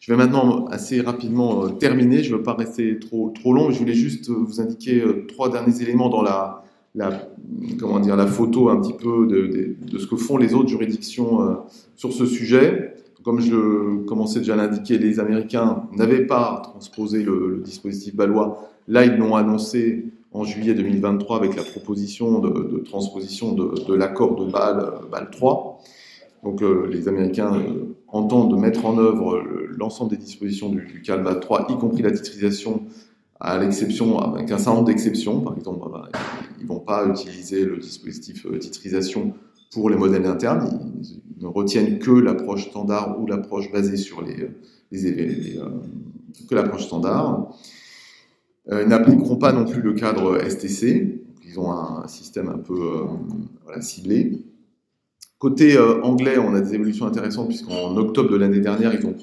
[0.00, 2.22] Je vais maintenant assez rapidement euh, terminer.
[2.22, 3.70] Je ne veux pas rester trop, trop long.
[3.70, 6.62] Je voulais juste vous indiquer trois derniers éléments dans la,
[6.94, 7.28] la,
[7.80, 11.58] comment dire, la photo un petit peu de, de, ce que font les autres juridictions
[11.96, 12.94] sur ce sujet.
[13.24, 18.70] Comme je commençais déjà à l'indiquer, les Américains n'avaient pas transposé le, le dispositif balois.
[18.86, 20.04] Là, ils l'ont annoncé
[20.36, 25.80] en juillet 2023 avec la proposition de, transposition de, l'accord de Bâle, Bâle 3.
[26.44, 31.36] Donc euh, les Américains euh, entendent mettre en œuvre l'ensemble des dispositions du, du CALVA
[31.36, 32.82] 3, y compris la titrisation,
[33.40, 35.40] à l'exception, avec un certain nombre d'exceptions.
[35.40, 36.08] Par exemple, bah,
[36.58, 39.32] ils ne vont pas utiliser le dispositif euh, titrisation
[39.72, 40.68] pour les modèles internes,
[41.02, 44.48] ils, ne retiennent que l'approche standard ou l'approche basée sur les,
[44.90, 45.68] les, les euh,
[46.48, 47.54] que l'approche standard.
[48.72, 53.80] Euh, n'appliqueront pas non plus le cadre STC, ils ont un, système un peu euh,
[53.80, 54.44] ciblé.
[55.38, 59.14] Côté euh, anglais, on a des évolutions intéressantes puisqu'en octobre de l'année dernière, ils ont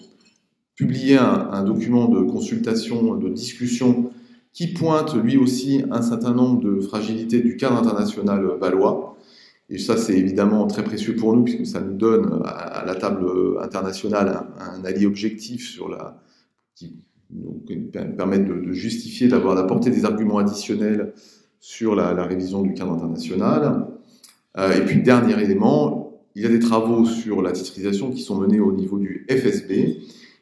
[0.75, 4.11] publié un, document de consultation, de discussion
[4.53, 9.17] qui pointe lui aussi un certain nombre de fragilités du cadre international valois.
[9.69, 13.27] Et ça, c'est évidemment très précieux pour nous puisque ça nous donne à, la table
[13.61, 16.21] internationale un, allié objectif sur la,
[17.31, 17.63] nous
[18.17, 21.13] permet de, justifier, d'avoir d'apporter des arguments additionnels
[21.59, 23.87] sur la, révision du cadre international.
[24.57, 28.39] Euh, et puis, dernier élément, il y a des travaux sur la titrisation qui sont
[28.39, 29.99] menés au niveau du FSB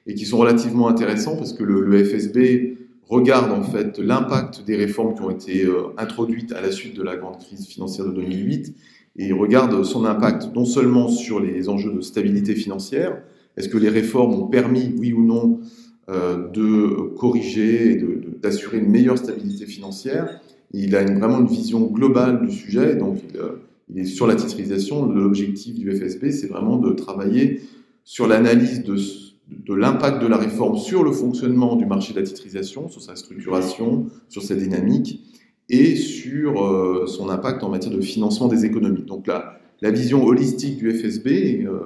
[0.08, 5.15] et qui sont relativement intéressants parce que le, FSB regarde en fait l'impact des réformes
[5.15, 8.74] qui ont été euh, introduites à la suite de la grande crise financière de 2008
[9.17, 13.22] et regarde son impact non seulement sur les enjeux de stabilité financière,
[13.58, 15.60] est-ce que les réformes ont permis, oui ou non,
[16.08, 18.04] de corriger et
[18.42, 20.42] d'assurer une meilleure stabilité financière.
[20.74, 23.62] il a vraiment une vision globale du sujet, donc il, euh,
[23.96, 25.06] est sur la titrisation.
[25.06, 27.62] L'objectif du FSB, c'est vraiment de travailler
[28.04, 32.26] sur l'analyse de, de l'impact de la réforme sur le fonctionnement du marché de la
[32.26, 35.22] titrisation, sur sa structuration, sur sa dynamique
[35.70, 39.04] et sur euh, son impact en matière de financement des économies.
[39.04, 41.80] Donc la, la vision holistique du FSB euh,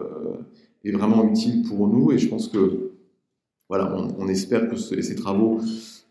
[0.83, 2.91] est vraiment utile pour nous et je pense que
[3.69, 5.59] voilà, on, espère que ce, ces travaux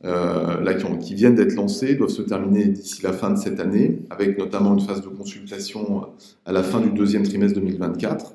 [0.04, 4.00] euh, là, qui, viennent d'être lancés doivent se terminer d'ici la fin de cette année,
[4.10, 6.08] avec notamment une phase de consultation
[6.44, 8.34] à la fin du deuxième trimestre 2024.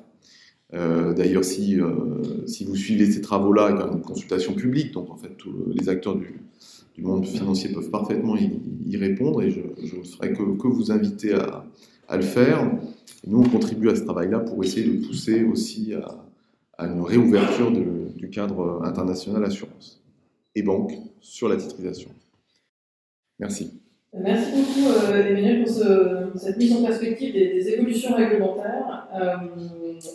[0.72, 4.92] Euh, D'ailleurs, si, euh, si vous suivez ces travaux-là, il y a une consultation publique,
[4.92, 6.40] donc en fait, tous les acteurs du,
[6.98, 9.60] monde financier peuvent parfaitement y, répondre, et je
[9.96, 11.64] ne ferai que, vous inviter à,
[12.08, 12.70] à le faire.
[13.24, 16.22] Et nous, on contribue à ce travail-là pour essayer de pousser aussi à,
[16.76, 20.02] à une réouverture de, du cadre international assurance
[20.54, 22.10] et banque sur la titrisation.
[23.38, 23.80] Merci.
[24.12, 29.08] Merci beaucoup euh, Emmanuel pour ce, cette mise en perspective des, évolutions réglementaires.
[29.14, 29.36] Euh,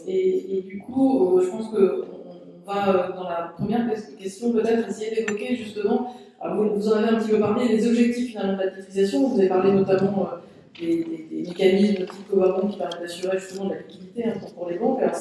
[0.08, 3.90] et, du coup, euh, je pense qu'on va euh, dans la première
[4.20, 6.14] question peut-être essayer d'évoquer justement,
[6.44, 9.30] vous, vous, en avez un petit peu parlé, les objectifs finalement de la titrisation.
[9.30, 10.38] Vous avez parlé notamment euh,
[10.80, 14.78] des, des, des, mécanismes type qui permettent d'assurer justement de la liquidité hein, pour les
[14.78, 15.02] banques.
[15.02, 15.16] Alors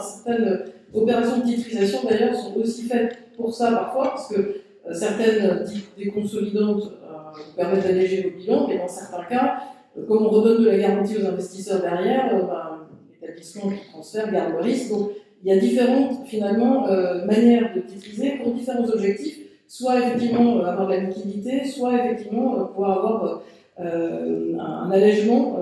[0.00, 5.64] certaines opérations de titrisation d'ailleurs sont aussi faites pour ça parfois, parce que euh, certaines
[5.96, 9.60] déconsolidantes euh, permettent d'alléger vos bilans, mais dans certains cas,
[9.96, 12.88] euh, comme on redonne de la garantie aux investisseurs derrière, ben,
[13.20, 14.90] l'établissement qui transfère garde le risque.
[14.90, 15.10] Donc
[15.42, 16.86] il y a différentes finalement
[17.24, 22.98] manières de titriser pour différents objectifs, soit effectivement avoir de la liquidité, soit effectivement pouvoir
[22.98, 23.42] avoir
[23.80, 25.58] un allègement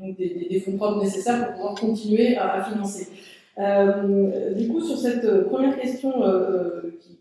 [0.00, 3.08] des, fonds propres nécessaires pour pouvoir continuer à, financer.
[4.56, 6.12] du coup, sur cette première question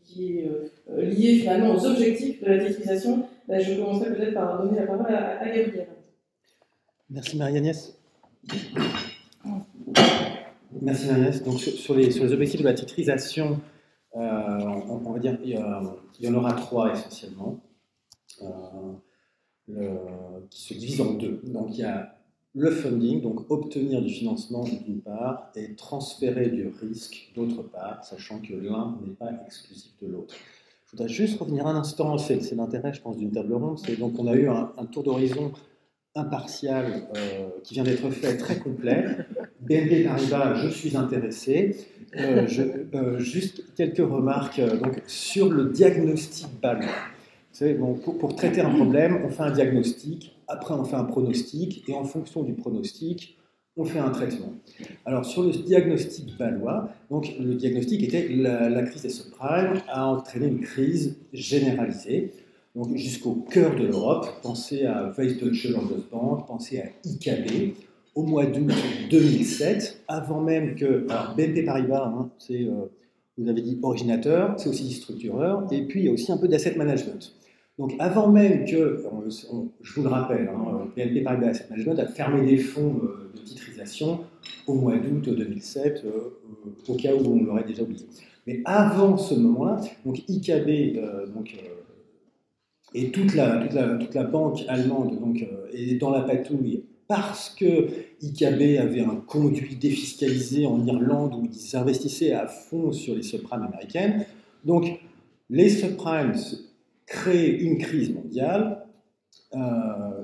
[0.06, 4.80] qui, est liée finalement aux objectifs de la titrisation, ben, je commencerai peut-être par donner
[4.80, 5.88] la parole à, à Gabriel.
[7.10, 7.96] Merci Marie-Agnès.
[10.82, 11.44] Merci Marie-Agnès.
[11.44, 13.60] Donc sur, les, sur, les, objectifs de la titrisation,
[14.16, 17.60] euh, on, va dire qu'il y, en aura trois essentiellement,
[19.70, 19.96] euh,
[20.50, 21.42] qui se divisent en deux.
[21.46, 22.16] Donc il y a
[22.56, 28.40] le funding, donc obtenir du financement d'une part, et transférer du risque d'autre part, sachant
[28.40, 30.36] que l'un n'est pas exclusif de l'autre.
[30.86, 33.80] Je voudrais juste revenir un instant, c'est l'intérêt, je pense, d'une table ronde.
[33.98, 35.52] Donc on a eu un, tour d'horizon
[36.14, 39.06] impartial euh, qui vient d'être fait, très complet.
[39.62, 41.78] BNP Paribas, je suis intéressé.
[42.16, 46.86] Euh, juste quelques remarques donc, sur le diagnostic BAL.
[48.20, 52.04] Pour, traiter un problème, on fait un diagnostic, après on fait un pronostic, et en
[52.04, 53.38] fonction du pronostic,
[53.78, 54.54] on fait un traitement.
[55.06, 60.08] Alors sur le diagnostic balois, donc le diagnostic était la, la crise des subprimes a
[60.08, 62.32] entraîné une crise généralisée
[62.76, 64.28] donc jusqu'au cœur de l'Europe.
[64.42, 67.76] Pensez à Weissdeutsche Landesbank, pensez à IKB.
[68.16, 68.72] Au mois d'août
[69.10, 71.08] 2007, avant même que.
[71.36, 72.92] BNP Paribas, hein, c'est, euh,
[73.38, 76.48] vous avez dit originateur, c'est aussi structureur, et puis il y a aussi un peu
[76.48, 77.34] d'asset management.
[77.80, 79.04] Donc, avant même que,
[79.82, 83.40] je vous le rappelle, hein, BNP Paribas Asset Management a fermé des fonds euh, de
[83.40, 84.20] titrisation
[84.68, 86.38] au mois d'août 2007, euh,
[86.88, 88.06] au cas où on l'aurait déjà oublié.
[88.46, 91.00] Mais avant ce moment-là, donc IKB,
[92.94, 96.84] et toute la, toute la, toute la banque allemande donc, euh, est dans la patouille
[97.08, 97.88] parce que
[98.22, 103.64] IKB avait un conduit défiscalisé en Irlande où ils investissaient à fond sur les subprimes
[103.64, 104.26] américaines.
[104.64, 105.00] Donc,
[105.50, 106.34] les subprimes
[107.06, 108.86] créent une crise mondiale.
[109.56, 110.24] Euh,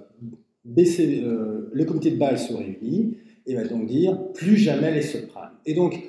[0.77, 5.51] euh, le comité de Bâle se réunit et va donc dire plus jamais les subprimes.
[5.65, 6.01] Et donc,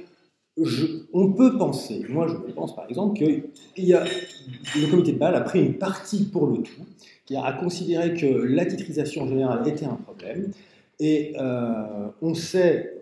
[1.13, 5.65] on peut penser, moi je pense par exemple, que le comité de Bâle a pris
[5.65, 6.83] une partie pour le tout,
[7.25, 10.51] qui a considéré que la titrisation générale était un problème,
[10.99, 13.01] et euh, on sait,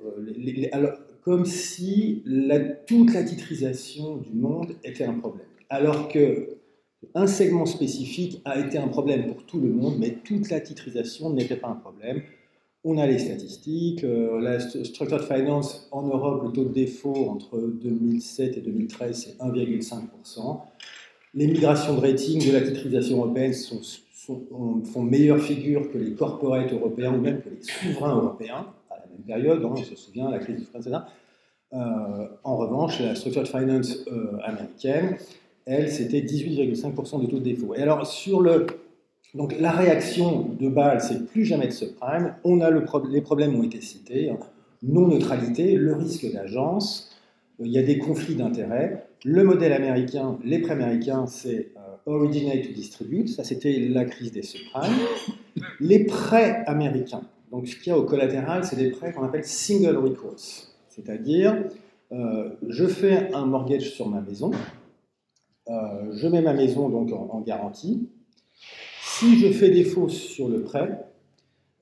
[1.23, 2.23] comme si
[2.87, 6.58] toute la titrisation du monde était un problème, alors que
[7.15, 11.31] un segment spécifique a été un problème pour tout le monde, mais toute la titrisation
[11.31, 12.23] n'était pas un problème.
[12.85, 14.05] On a les statistiques.
[14.05, 19.45] Euh, la Structured Finance en Europe, le taux de défaut entre 2007 et 2013, c'est
[19.45, 20.61] 1,5%.
[21.35, 27.15] Les migrations de rating de la titrisation européenne font meilleure figure que les corporates européens
[27.15, 29.65] ou même que les souverains européens à la même période.
[29.65, 30.81] Hein, on se souvient, la crise du franc.
[31.75, 35.17] Euh, en revanche, la Structured Finance euh, américaine,
[35.69, 37.75] elle, c'était 18,5% de taux de défaut.
[37.75, 38.67] Et alors, sur le
[39.35, 42.35] donc la réaction de Bâle, c'est plus jamais de subprime.
[42.45, 44.39] On a le les problèmes ont été cités hein.
[44.83, 47.15] non neutralité, le risque d'agence.
[47.61, 49.07] Euh, il y a des conflits d'intérêts.
[49.25, 53.29] Le modèle américain, les prêts américains, c'est euh, originate to distribute.
[53.29, 54.95] Ça, c'était la crise des subprimes.
[55.81, 59.45] Les prêts américains, donc ce qu'il y a au collatéral, c'est des prêts qu'on appelle
[59.45, 61.65] single recourse, c'est-à-dire
[62.13, 64.51] euh, je fais un mortgage sur ma maison,
[65.69, 68.09] je mets ma maison donc en garantie,
[69.03, 71.09] si je fais défaut sur le prêt,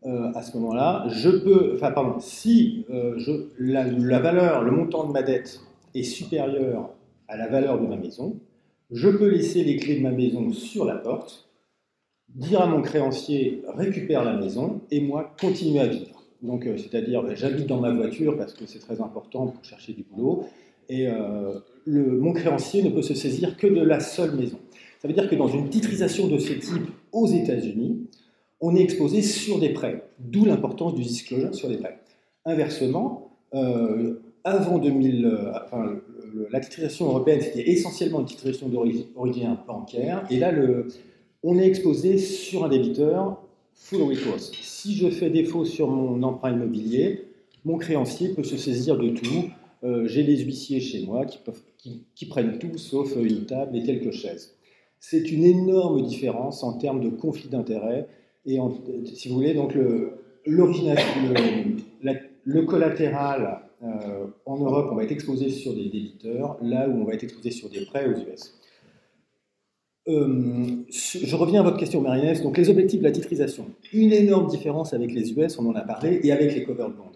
[0.07, 5.05] euh, à ce moment-là, je peux, enfin pardon, si euh, je, la, valeur, le montant
[5.07, 5.61] de ma dette
[5.95, 6.91] est supérieur
[7.27, 8.39] à la valeur de ma maison,
[8.93, 11.49] je peux laisser les clés de ma maison sur la porte,
[12.29, 16.23] dire à mon créancier récupère la maison et moi continuer à vivre.
[16.41, 19.93] Donc, euh, c'est-à-dire, ben, j'habite dans ma voiture parce que c'est très important pour chercher
[19.93, 20.45] du boulot,
[20.89, 21.07] et
[21.85, 24.59] le, mon créancier ne peut se saisir que de la seule maison.
[25.01, 28.07] Ça veut dire que dans une titrisation de ce type aux États-Unis,
[28.61, 31.99] on est exposé sur des prêts, d'où l'importance du disclosure sur les prêts.
[32.45, 36.01] Inversement, euh, avant 2000, euh, enfin,
[36.51, 40.53] la titrisation européenne, c'était essentiellement une titrisation d'origine bancaire, et là,
[41.43, 43.43] on est exposé sur un débiteur
[43.75, 44.53] full recourse.
[44.63, 47.27] Si je fais défaut sur mon emprunt immobilier,
[47.65, 49.51] mon créancier peut se saisir de tout.
[49.87, 54.57] Euh, j'ai des huissiers chez moi qui, prennent tout sauf une table et quelques chaises.
[54.99, 58.09] C'est une énorme différence en termes de conflit d'intérêts.
[58.47, 58.59] Et
[59.05, 60.15] si vous voulez, donc le,
[60.45, 60.67] le,
[62.63, 67.15] collatéral euh, en Europe, on va être exposé sur des débiteurs, là où on va
[67.15, 68.55] être exposé sur des prêts aux US.
[70.09, 73.67] Euh, je reviens à votre question, marie Donc, les objectifs de la titrisation.
[73.93, 77.13] Une énorme différence avec les US, on en a parlé, et avec les covered bonds.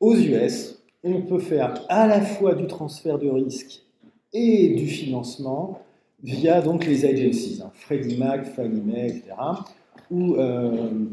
[0.00, 3.82] Aux US, on peut faire à la fois du transfert de risque
[4.32, 5.80] et du financement
[6.22, 9.34] via donc les agencies, hein, Freddie Mac, Fannie Mae, etc.,
[10.10, 11.06] où euh,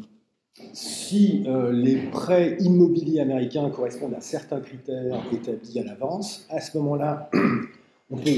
[0.73, 6.77] si euh, les prêts immobiliers américains correspondent à certains critères établis à l'avance, à ce
[6.77, 7.29] moment-là,
[8.11, 8.31] on peut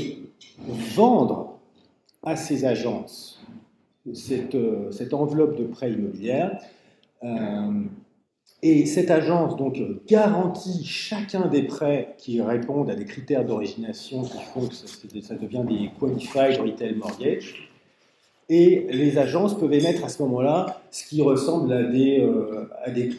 [0.96, 1.60] vendre
[2.24, 3.42] à ces agences
[4.14, 6.50] cette, euh, cette enveloppe de prêts immobiliers.
[8.64, 14.38] Et cette agence donc garantit chacun des prêts qui répondent à des critères d'origination qui
[14.54, 17.72] font que ça, devient des qualified retail mortgage.
[18.50, 22.92] Et les agences peuvent émettre à ce moment-là ce qui ressemble à des, euh, à
[22.92, 23.12] des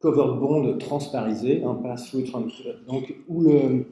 [0.00, 2.30] covered bonds transparisés, un pass-through
[2.86, 3.86] donc où le,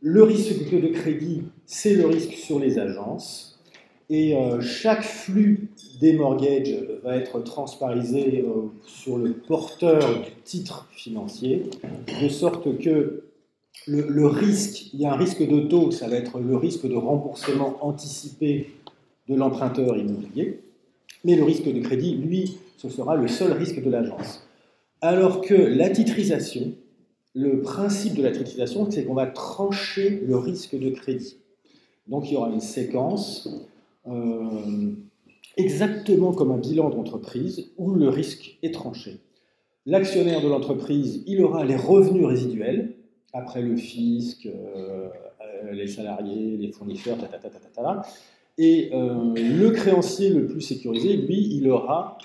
[0.00, 3.60] le risque de crédit, c'est le risque sur les agences.
[4.08, 5.68] Et euh, chaque flux
[6.00, 6.74] des mortgages
[7.04, 11.64] va être transparisé euh, sur le porteur du titre financier,
[12.22, 13.24] de sorte que
[13.86, 16.96] le, risque, il y a un risque de taux, ça va être le risque de
[16.96, 18.70] remboursement anticipé
[19.28, 20.60] de l'emprunteur immobilier,
[21.24, 24.46] mais le risque de crédit, lui, ce sera le seul risque de l'agence.
[25.02, 26.72] Alors que la titrisation,
[27.34, 31.36] le principe de la titrisation, c'est qu'on va trancher le risque de crédit.
[32.08, 33.48] Donc il y aura une séquence
[34.08, 34.92] euh,
[35.56, 39.20] exactement comme un bilan d'entreprise où le risque est tranché.
[39.86, 42.94] L'actionnaire de l'entreprise, il aura les revenus résiduels,
[43.32, 45.08] après le fisc, euh,
[45.64, 47.16] euh, les salariés, les fournisseurs,
[48.58, 52.18] et le créancier le plus sécurisé, lui, il aura,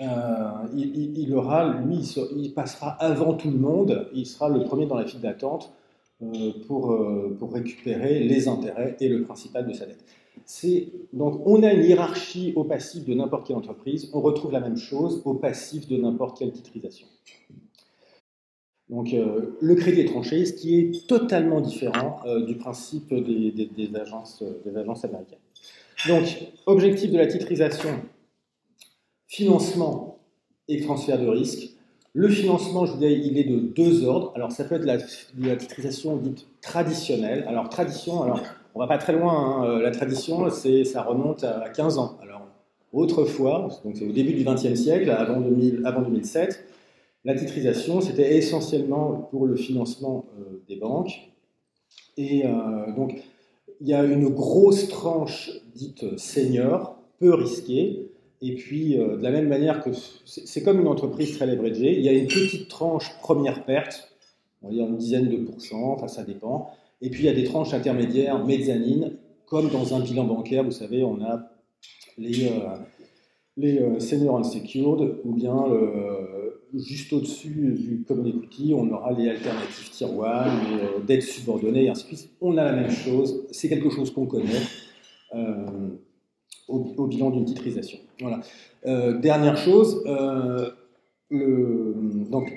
[0.00, 5.06] il, aura lui, il, passera avant tout le monde, il sera le premier dans la
[5.06, 5.72] file d'attente
[6.66, 10.04] pour récupérer les intérêts et le principal de sa dette
[11.12, 14.76] donc on a une hiérarchie au passif de n'importe quelle entreprise, on retrouve la même
[14.76, 17.06] chose au passif de n'importe quelle titrisation.
[18.88, 23.90] Donc euh, le crédit est tranché, ce qui est totalement différent euh, du principe des,
[23.94, 25.38] agences, des agences américaines.
[26.08, 26.24] Donc
[26.66, 28.00] objectif de la titrisation,
[29.28, 30.18] financement
[30.68, 31.70] et transfert de risque.
[32.14, 34.32] Le financement, je vous disais, il est de deux ordres.
[34.34, 34.98] Alors ça peut être la,
[35.38, 37.44] la titrisation dite traditionnelle.
[37.48, 38.40] Alors tradition, alors
[38.74, 39.32] on va pas très loin.
[39.32, 39.64] Hein.
[39.64, 42.18] Euh, la tradition, ça remonte à 15 ans.
[42.22, 42.46] Alors,
[42.92, 46.64] autrefois, c'est au début du XXe siècle, avant, 2000, avant 2007,
[47.24, 51.32] la titrisation, c'était essentiellement pour le financement euh, des banques.
[52.16, 52.50] Et euh,
[52.96, 53.22] donc,
[53.80, 58.08] il y a une grosse tranche dite senior, peu risquée.
[58.40, 59.90] Et puis, de la même manière que
[60.24, 64.12] c'est comme une entreprise très leveragée, il y a une petite tranche première perte,
[64.62, 66.72] on va dire une dizaine de pourcents, enfin ça dépend.
[67.02, 70.70] Et puis il y a des tranches intermédiaires, mezzanines, comme dans un bilan bancaire, vous
[70.70, 71.50] savez, on a
[72.16, 72.76] les, euh,
[73.58, 75.52] euh, senior unsecured, ou bien
[76.72, 81.88] juste au-dessus du common equity, on aura les alternatives 1, les euh, dettes subordonnées, et
[81.90, 82.30] ainsi de suite.
[82.40, 84.62] On a la même chose, c'est quelque chose qu'on connaît.
[86.68, 87.98] Au, bilan d'une titrisation.
[88.20, 88.40] Voilà.
[89.18, 90.02] dernière chose,
[91.30, 92.52] donc,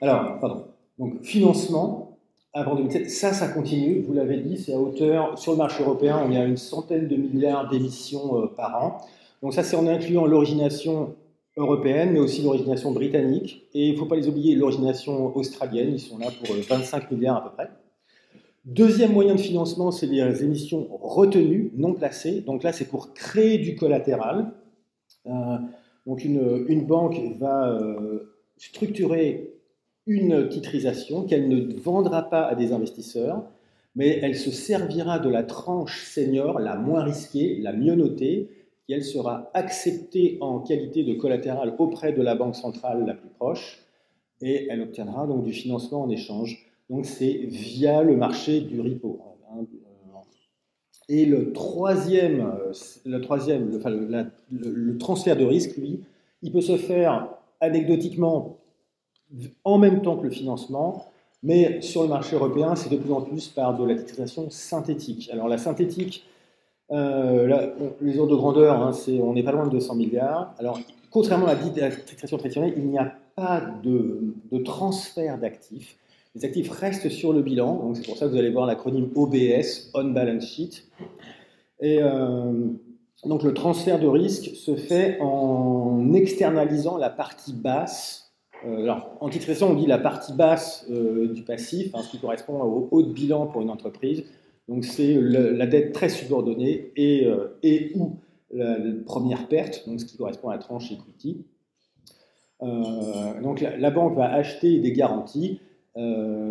[0.00, 0.64] alors, pardon,
[0.98, 2.11] donc financement,
[2.54, 3.10] avant 2007.
[3.10, 6.38] Ça, ça continue, vous l'avez dit, c'est à hauteur, sur le marché européen, on est
[6.38, 8.98] à une centaine de milliards d'émissions euh, par an.
[9.42, 11.14] Donc ça, c'est en incluant l'origination
[11.56, 13.68] européenne, mais aussi l'origination britannique.
[13.74, 17.14] Et il ne faut pas les oublier, l'origination australienne, ils sont là pour 25 euh,
[17.14, 17.70] milliards à peu près.
[18.64, 22.42] Deuxième moyen de financement, c'est les émissions retenues, non placées.
[22.42, 24.52] Donc là, c'est pour créer du collatéral.
[25.26, 25.30] Euh,
[26.06, 27.76] donc une, une, banque va
[28.56, 29.52] structurer
[30.06, 33.44] une titrisation qu'elle ne vendra pas à des investisseurs,
[33.94, 38.48] mais elle se servira de la tranche senior la moins risquée, la mieux notée,
[38.86, 43.28] qui elle sera acceptée en qualité de collatéral auprès de la banque centrale la plus
[43.28, 43.78] proche,
[44.40, 46.66] et elle obtiendra donc du financement en échange.
[46.90, 49.20] Donc c'est via le marché du repo.
[51.08, 52.52] Et le troisième,
[53.04, 53.78] le, troisième
[54.50, 56.00] le transfert de risque, lui,
[56.42, 57.28] il peut se faire
[57.60, 58.58] anecdotiquement
[59.64, 61.06] en même temps que le financement,
[61.42, 65.30] mais sur le marché européen, c'est de plus en plus par de la titrisation synthétique.
[65.32, 66.24] Alors la synthétique,
[66.92, 70.54] euh, les ordres de grandeur, hein, on n'est pas loin de 200 milliards.
[70.58, 70.78] Alors,
[71.10, 75.96] contrairement à la titrisation traditionnelle, il n'y a pas de, transfert d'actifs.
[76.34, 79.10] Les actifs restent sur le bilan, donc c'est pour ça que vous allez voir l'acronyme
[79.14, 80.84] OBS, On Balance Sheet.
[81.80, 82.52] Et euh,
[83.24, 88.21] donc le transfert de risque se fait en externalisant la partie basse
[88.64, 92.60] alors, en titrisation, on dit la partie basse euh, du passif, hein, ce qui correspond
[92.62, 94.24] au haut de bilan pour une entreprise.
[94.68, 97.58] Donc, c'est la dette très subordonnée et, euh,
[97.96, 98.16] ou
[98.52, 101.44] la, première perte, donc ce qui correspond à la tranche equity.
[102.60, 105.60] donc, la, banque va acheter des garanties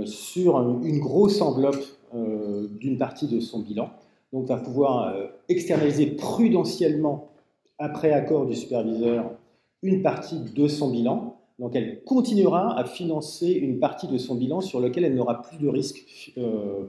[0.05, 1.83] sur une grosse enveloppe
[2.13, 3.91] d'une partie de son bilan.
[4.33, 5.15] Donc, va pouvoir
[5.47, 7.29] externaliser prudentiellement,
[7.77, 9.31] après accord du superviseur,
[9.83, 11.40] une partie de son bilan.
[11.61, 15.57] Donc, elle continuera à financer une partie de son bilan sur lequel elle n'aura plus
[15.57, 16.33] de risque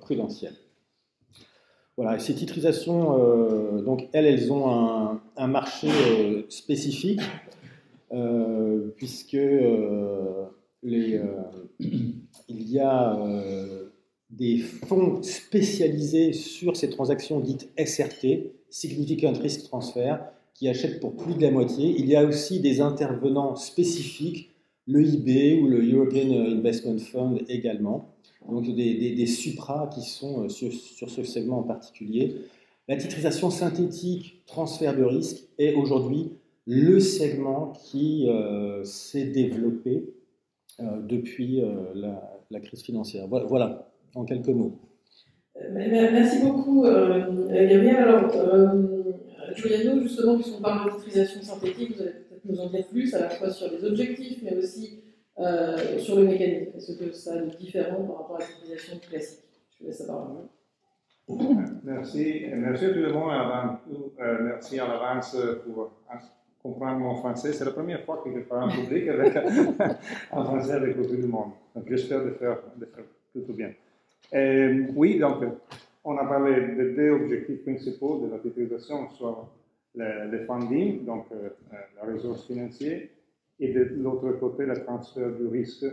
[0.01, 0.55] prudentiel.
[1.99, 7.21] Voilà, ces titrisations, euh, donc elles, ont un, marché euh, spécifique,
[8.13, 10.49] euh, puisque il
[12.49, 13.19] y a
[14.31, 20.17] des fonds spécialisés sur ces transactions dites SRT, Significant Risk Transfer,
[20.55, 21.95] qui achètent pour plus de la moitié.
[21.99, 24.52] Il y a aussi des intervenants spécifiques,
[24.87, 28.13] le IB ou le European Investment Fund également
[28.49, 32.37] donc des, des, supras qui sont euh, sur, ce segment en particulier.
[32.89, 36.33] La titrisation synthétique, transfert de risque, est aujourd'hui
[36.67, 40.13] le segment qui euh, s'est développé
[40.81, 41.63] euh, depuis
[41.95, 43.27] la, crise financière.
[43.29, 44.79] Voilà, en quelques mots.
[45.73, 47.97] Merci beaucoup, Gabriel.
[47.97, 48.31] Alors,
[49.55, 53.31] Giuliano, justement, puisqu'on parle de titrisation synthétique, vous peut-être nous en dire plus, à la
[53.31, 55.03] fois sur les objectifs, mais aussi
[55.39, 56.77] euh, sur le mécanisme.
[56.77, 59.45] Est-ce que ça est différent par rapport à l'utilisation classique
[59.81, 60.49] Je laisse la parole.
[61.85, 62.45] Merci.
[62.55, 63.31] Merci à tout le monde.
[63.31, 66.17] Avant tout, euh, merci à l'avance pour euh,
[66.63, 67.53] comprendre mon français.
[67.53, 69.35] C'est la première fois que je parle en public avec,
[70.33, 71.53] en français avec tout le monde.
[71.75, 73.73] Donc j'espère de faire, de faire plutôt bien.
[74.95, 75.45] oui, donc
[76.05, 79.49] on a parlé des deux objectifs principaux de la titrisation, soit
[79.95, 81.27] le, le funding, donc
[81.97, 83.03] la ressource financière,
[83.61, 85.87] et de l'autre côté, le transfert du risque,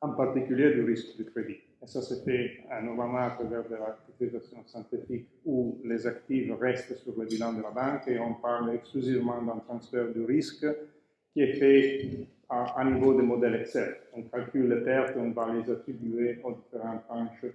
[0.00, 1.58] en particulier du risque du crédit.
[1.82, 6.96] Et ça se fait normalement à travers de la titrisation synthétique où les actifs restent
[6.96, 10.66] sur le bilan de la banque et on parle exclusivement d'un transfert du risque
[11.32, 13.96] qui est fait à, niveau de modèle Excel.
[14.14, 17.46] On calcule les pertes, on va les attribuer aux différentes tranches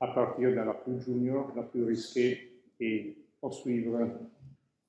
[0.00, 2.50] à partir de la plus junior, la plus risquée
[2.80, 3.98] et poursuivre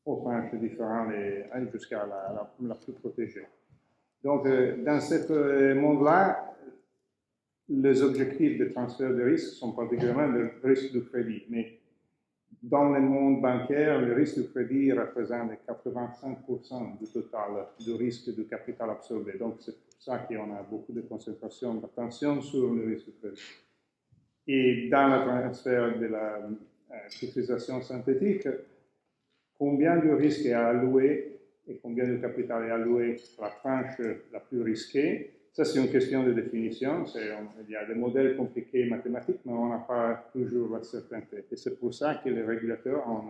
[0.07, 1.11] aux tranches différentes
[1.71, 3.45] jusqu'à la, la plus protégée.
[4.23, 6.53] Donc, euh, dans ce euh, monde-là,
[7.69, 11.43] les objectifs de transfert de risque sont particulièrement le risque de crédit.
[11.49, 11.79] Mais
[12.63, 18.43] dans le monde bancaire, le risque de crédit représente 85% du total du risque de
[18.43, 19.37] capital absorbé.
[19.37, 23.41] Donc, c'est pour ça qu'on a beaucoup de concentration d'attention sur le risque de crédit.
[24.47, 26.39] Et dans le transfert de la
[26.91, 28.47] euh, synthétique,
[29.57, 34.01] combien de risque est alloué et combien de capital est alloué à la tranche
[34.31, 35.31] la plus risquée.
[35.51, 37.03] Ça, c'est une question de définition.
[37.15, 41.45] Il y a des modèles compliqués mathématiques, mais on n'a pas toujours la certainté.
[41.51, 43.23] Et c'est pour ça que les régulateurs ont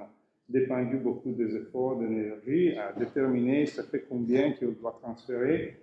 [0.49, 5.77] dépendu beaucoup des efforts, d'énergie à déterminer ça fait combien qu'on doit transférer,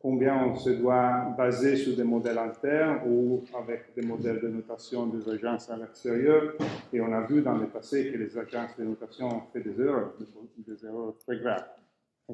[0.00, 5.06] combien on se doit baser sur des modèles internes ou avec des modèles de notation
[5.06, 6.54] des agences à l'extérieur.
[6.92, 9.78] Et on a vu dans le passé que les agences de notation ont fait des
[9.80, 10.14] erreurs,
[10.56, 11.66] des erreurs très graves.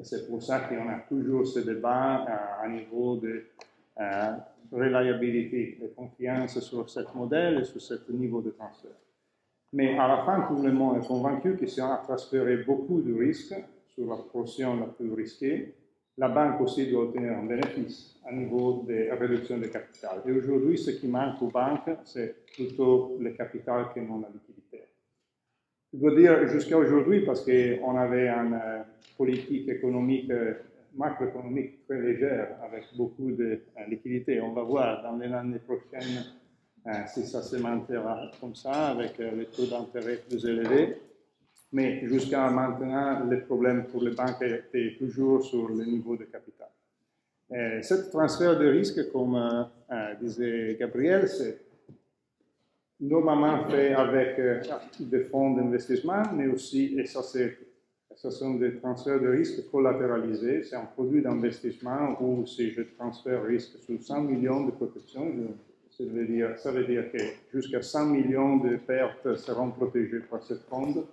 [0.03, 3.45] C'est pour ça qu'on a toujours ce débat euh, à niveau de
[3.99, 4.31] euh,
[4.71, 8.91] reliabilité, de confiance sur ce modèle et sur ce niveau de transfert.
[9.73, 13.01] Mais à la fin, tout le monde est convaincu que si on a transféré beaucoup
[13.01, 13.55] de risques
[13.87, 15.73] sur la portion la plus risquée,
[16.17, 20.21] la banque aussi doit obtenir un bénéfice à niveau de réduction de capital.
[20.25, 24.81] Et aujourd'hui, ce qui manque aux banques, c'est plutôt le capital que non la liquidité.
[25.93, 28.83] Je dois dire jusqu'à aujourd'hui, parce qu'on avait une euh,
[29.17, 30.55] politique économique, euh,
[30.95, 33.45] macroéconomique très légère, avec beaucoup de
[33.77, 34.41] euh, liquidités.
[34.41, 36.23] On va voir dans les années prochaines
[37.07, 40.95] si ça se maintiendra comme ça, avec les taux d'intérêt plus élevés.
[41.71, 46.69] Mais jusqu'à maintenant, le problème pour les banques était toujours sur le niveau de capital.
[47.49, 49.67] ce transfert de risque, comme
[50.21, 51.67] disait Gabriel, c'est
[52.99, 54.61] normalement fait avec euh,
[54.99, 57.57] des fonds d'investissement, mais aussi, et ça, c'est,
[58.15, 63.43] ce sont des transferts de risque collatéralisés, c'est un produit d'investissement où si je transfère
[63.43, 65.31] risque sur 100 millions de protection,
[65.89, 66.03] ça
[66.71, 67.17] veut dire, que
[67.53, 71.07] jusqu'à 100 millions de pertes seront protégées par ce fonds.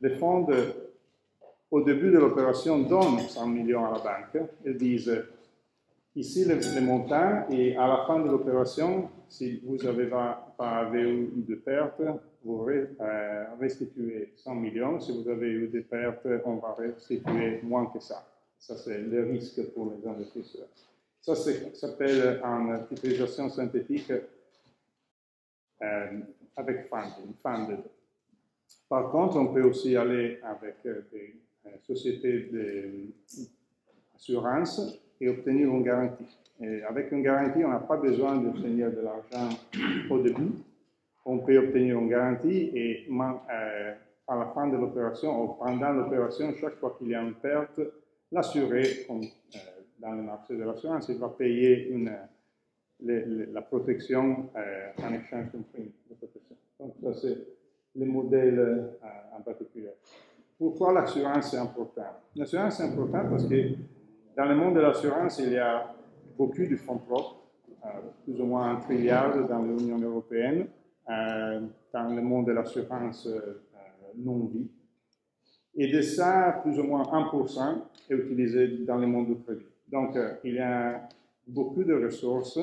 [0.00, 0.46] Les fonds,
[1.70, 4.48] au début de l'opération, donnent 100 millions à la banque.
[4.64, 5.24] Ils disent,
[6.16, 11.30] ici le, le montant, et à la fin de l'opération, si vous n'avez pas, eu
[11.36, 12.02] de pertes,
[12.42, 15.00] vous euh, restituez 100 millions.
[15.00, 18.26] Si vous avez eu des pertes, on va restituer moins que ça.
[18.58, 20.68] Ça, c'est le risque pour les investisseurs.
[21.20, 24.12] Ça s'appelle en titrisation synthétique
[25.82, 26.20] euh,
[26.56, 27.80] avec funding, funded.
[28.90, 31.36] Par contre, on peut aussi aller avec euh, des
[31.86, 32.50] sociétés
[34.12, 36.26] d'assurance et obtenir une garantie.
[36.86, 39.48] Avec une garantie, on n'a pas besoin d'obtenir de l'argent
[40.10, 40.52] au début.
[41.24, 43.94] On peut obtenir une garantie et euh,
[44.26, 47.80] à la fin de l'opération ou pendant l'opération, chaque fois qu'il y a une perte,
[48.32, 49.20] l'assuré, euh,
[50.00, 52.12] dans le marché de l'assurance, il va payer une,
[53.00, 56.56] la protection euh, en échange d'une prime de protection.
[56.78, 57.59] Donc ça c'est
[57.96, 58.90] le modèle
[59.36, 59.90] en particulier.
[60.58, 63.74] Pourquoi l'assurance est importante L'assurance est importante parce que
[64.36, 65.94] dans le monde de l'assurance, il y a
[66.36, 67.36] beaucoup de fonds propres,
[67.84, 67.88] euh,
[68.24, 70.66] plus ou moins un trilliard dans l'Union européenne,
[71.08, 71.60] euh,
[71.92, 73.62] dans le monde de l'assurance euh,
[74.16, 74.68] non-vie.
[75.74, 79.66] Et de ça, plus ou moins 1% est utilisé dans le monde du crédit.
[79.90, 81.08] Donc, il y a
[81.46, 82.58] beaucoup de ressources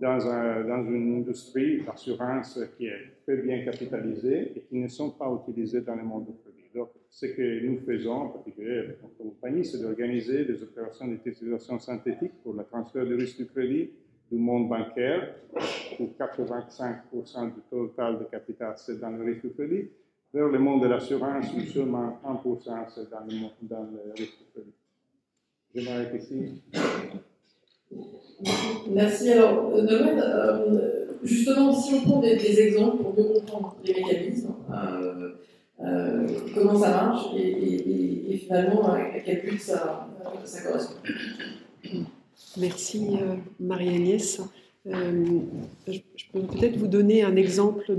[0.00, 5.10] dans, un, dans une industrie d'assurance qui est très bien capitalisée et qui ne sont
[5.10, 6.68] pas utilisées dans le monde du crédit.
[6.74, 11.78] Donc, ce que nous faisons, en particulier avec notre compagnie, c'est d'organiser des opérations d'utilisation
[11.78, 13.90] synthétique pour le transfert de risque du crédit
[14.30, 15.34] du monde bancaire,
[15.98, 19.90] où 85% du total de capital c'est dans le risque du crédit,
[20.32, 24.44] vers le monde de l'assurance, où seulement 1% c'est dans le, dans le risque du
[24.54, 24.74] crédit.
[25.74, 26.62] Je m'arrête ici.
[28.90, 29.32] Merci.
[29.32, 35.30] Alors, euh, justement, si on prend des, exemples pour mieux comprendre les mécanismes, euh,
[35.82, 40.08] euh, comment ça marche et, finalement à, quel but ça,
[40.64, 40.94] correspond.
[42.58, 44.40] Merci euh, Marie-Agnès.
[44.86, 45.40] Euh,
[45.86, 46.00] je
[46.32, 47.94] peux peut-être vous donner un exemple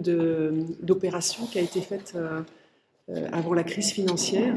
[0.82, 2.16] d'opération qui a été faite
[3.32, 4.56] avant la crise financière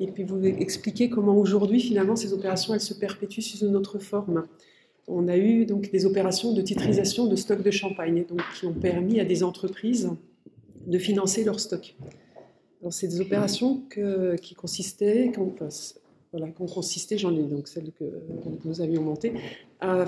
[0.00, 3.98] et puis vous expliquer comment aujourd'hui finalement ces opérations elles se perpétuent sous une autre
[3.98, 4.44] forme.
[5.08, 9.20] On a eu donc des opérations de titrisation de stocks de champagne qui ont permis
[9.20, 10.10] à des entreprises
[10.86, 11.96] de financer leur stock
[12.90, 13.82] c'est des opérations
[14.40, 15.32] qui consistaient,
[16.32, 18.04] voilà, consistait, j'en ai donc celle que,
[18.64, 19.32] nous avions montée,
[19.80, 20.06] à,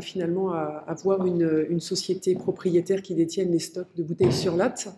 [0.00, 4.88] finalement avoir une, société propriétaire qui détienne les stocks de bouteilles sur latte.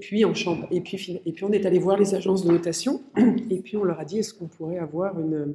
[0.00, 3.02] Puis, et puis on est allé voir les agences de notation
[3.50, 5.54] et puis on leur a dit est-ce qu'on pourrait avoir une,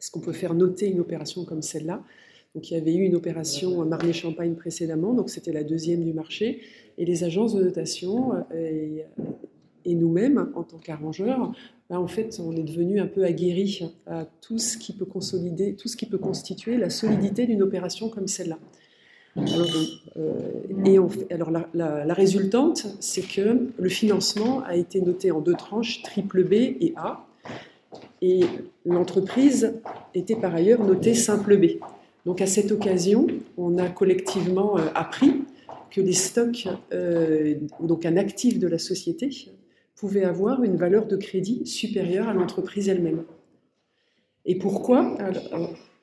[0.00, 2.02] est-ce qu'on peut faire noter une opération comme celle-là?
[2.54, 6.62] Donc il y avait eu une opération Marley-Champagne précédemment, donc c'était la deuxième du marché.
[6.98, 9.02] Et les agences de notation euh,
[9.84, 11.52] et, nous-mêmes, en tant qu'arrangeurs,
[11.88, 15.74] ben, en fait, on est devenu un peu aguerris à tout ce qui peut consolider,
[15.74, 18.58] tout ce qui peut constituer la solidité d'une opération comme celle-là.
[19.36, 20.38] Euh,
[20.84, 20.98] et
[21.32, 26.52] alors la, résultante, c'est que le financement a été noté en deux tranches, triple B
[26.52, 27.26] et A,
[28.22, 28.40] et
[28.84, 29.74] l'entreprise
[30.14, 31.80] était par ailleurs notée simple B.
[32.26, 35.44] Donc à cette occasion, on a collectivement euh, appris
[35.90, 39.30] que les stocks, euh, donc un actif de la société,
[39.96, 43.24] pouvait avoir une valeur de crédit supérieure à l'entreprise elle-même.
[44.46, 45.16] Et pourquoi?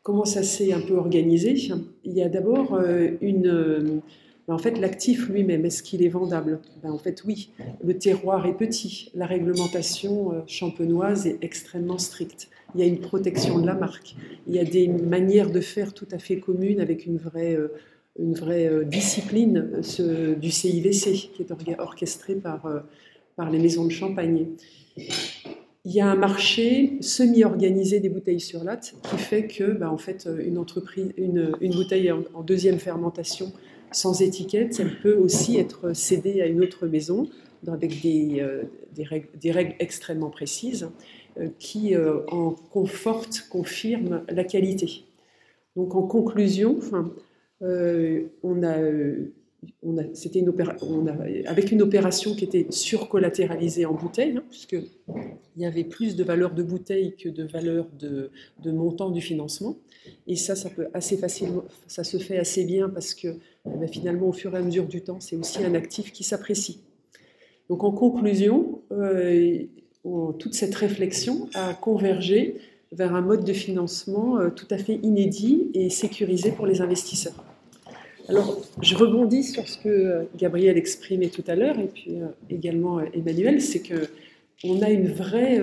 [0.03, 1.55] Comment ça s'est un peu organisé?
[2.03, 4.01] Il y a d'abord euh, une...
[4.47, 6.59] Ben, en fait, l'actif lui-même, est-ce qu'il est vendable?
[6.81, 7.51] Ben, En fait, oui.
[7.83, 9.11] Le terroir est petit.
[9.13, 14.15] La réglementation champenoise est extrêmement stricte il y a une protection de la marque,
[14.47, 17.69] il y a des manières de faire tout à fait communes avec une vraie, euh,
[18.19, 19.81] euh, discipline
[20.39, 22.79] du CIVC qui est orchestré par, euh,
[23.51, 24.47] les maisons de champagne.
[25.85, 29.97] Il y a un marché semi-organisé des bouteilles sur latte qui fait que, bah, en
[29.97, 33.53] fait, une, entreprise, une bouteille en, deuxième fermentation
[33.91, 37.27] sans étiquette, elle peut aussi être cédée à une autre maison
[37.67, 38.45] avec des,
[38.93, 40.89] des, règles, extrêmement précises.
[41.39, 45.03] Euh, qui euh, en conforte, confirme la qualité.
[45.75, 46.79] Donc en conclusion,
[47.61, 48.23] euh,
[50.13, 50.43] c'était
[51.45, 54.87] avec une opération qui était surcollatéralisée en bouteille, hein, puisqu'il
[55.57, 58.31] y avait plus de valeur de bouteille que de valeur de,
[58.63, 59.77] de, montant du financement.
[60.25, 63.35] Et ça, ça, peut assez facilement, ça se fait assez bien parce que
[63.73, 66.23] eh ben, finalement, au fur et à mesure du temps, c'est aussi un actif qui
[66.23, 66.81] s'apprécie.
[67.69, 68.81] Donc en conclusion,
[70.39, 72.55] toute cette réflexion a convergé
[72.91, 77.43] vers un mode de financement euh, tout à fait inédit et sécurisé pour les investisseurs.
[78.29, 82.27] Alors, je rebondis sur ce que euh, Gabriel exprimait tout à l'heure, et puis euh,
[82.49, 84.07] également Emmanuel, c'est que
[84.63, 85.61] on a une vraie,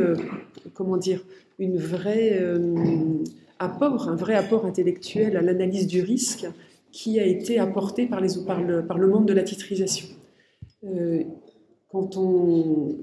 [0.72, 1.24] comment dire,
[1.58, 2.40] une vraie
[3.58, 6.46] apport, un vrai apport intellectuel à l'analyse du risque
[6.94, 10.06] qui a été apporté par, le, monde de la titrisation.
[11.90, 12.98] quand on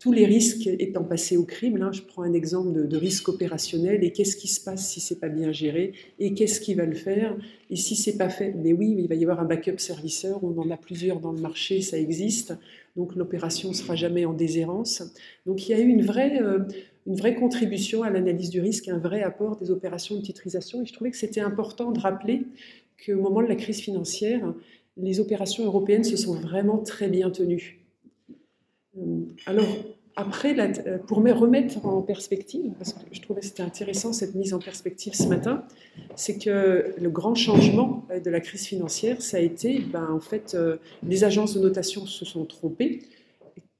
[0.00, 4.04] tous les risques étant passés au crime, là je prends un exemple de, risque opérationnel,
[4.04, 6.94] et qu'est-ce qui se passe si c'est pas bien géré, et qu'est-ce qui va le
[6.94, 7.34] faire,
[7.70, 10.58] et si c'est pas fait, mais oui, il va y avoir un backup serviceur, on
[10.58, 12.52] en a plusieurs dans le marché, ça existe,
[12.96, 15.02] donc l'opération ne sera jamais en déshérence.
[15.46, 16.58] Donc il y a eu une vraie, euh,
[17.06, 20.86] une vraie contribution à l'analyse du risque, un vrai apport des opérations de titrisation, et
[20.86, 22.46] je trouvais que c'était important de rappeler
[23.04, 24.52] qu'au moment de la crise financière,
[24.96, 27.80] les opérations européennes se sont vraiment très bien tenues.
[28.96, 29.68] Euh, alors,
[30.16, 34.34] après, euh, pour me remettre en perspective, parce que je trouvais que c'était intéressant cette
[34.34, 35.64] mise en perspective ce matin,
[36.14, 40.20] c'est que le grand changement euh, de la crise financière, ça a été, ben, en
[40.20, 40.56] fait,
[41.06, 43.02] les agences de notation se sont trompées.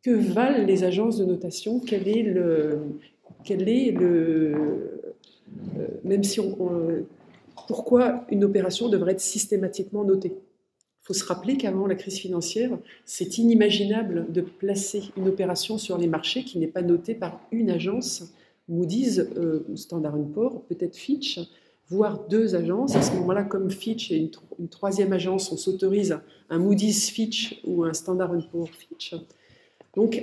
[0.03, 1.81] Que valent les agences de notation?
[1.81, 2.79] Quel est le,
[3.45, 5.15] quel est le,
[6.05, 7.05] même si on,
[7.67, 10.33] pourquoi une opération devrait être systématiquement notée?
[10.35, 15.99] Il faut se rappeler qu'avant la crise financière, c'est inimaginable de placer une opération sur
[15.99, 18.33] les marchés qui n'est pas notée par une agence,
[18.69, 21.39] Moody's, euh, Standard Poor's, peut-être Fitch,
[21.89, 22.97] voire deux agences.
[22.97, 24.17] À ce moment-là, comme Fitch et
[24.59, 26.19] une, troisième agence, on s'autorise
[26.51, 29.15] un Moody's Fitch ou un Standard Poor's Fitch.
[29.95, 30.21] Donc,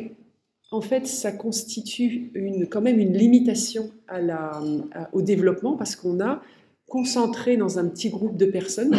[0.74, 2.32] en fait, ça constitue
[2.70, 3.92] quand même une limitation
[5.14, 6.42] au développement parce qu'on a
[6.88, 8.96] concentré dans un petit groupe de personnes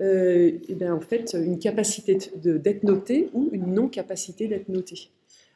[0.00, 5.08] euh, et bien, en fait, une capacité d'être noté ou une non-capacité d'être noté.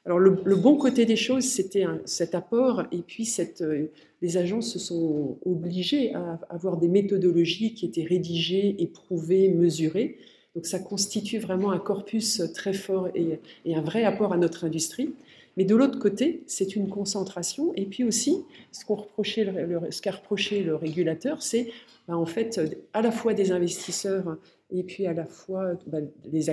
[0.07, 3.30] Alors, le, bon côté des choses, c'était cet apport, et puis
[3.62, 3.86] euh,
[4.20, 10.18] les agences se sont obligées à avoir des méthodologies qui étaient rédigées, éprouvées, mesurées.
[10.55, 14.64] Donc, ça constitue vraiment un corpus très fort et, et un vrai apport à notre
[14.64, 15.14] industrie.
[15.57, 17.72] Mais de l'autre côté, c'est une concentration.
[17.76, 21.68] Et puis aussi, ce qu'a reproché, le régulateur, c'est
[22.09, 22.61] ben, en fait
[22.92, 24.36] à la fois des investisseurs
[24.70, 25.72] et puis à la fois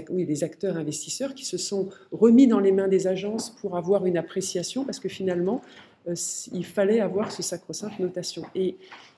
[0.09, 4.05] oui, les acteurs investisseurs qui se sont remis dans les mains des agences pour avoir
[4.05, 5.61] une appréciation, parce que finalement,
[6.07, 6.15] euh,
[6.53, 8.43] il fallait avoir ce sacro-sainte notation.
[8.55, 8.75] Et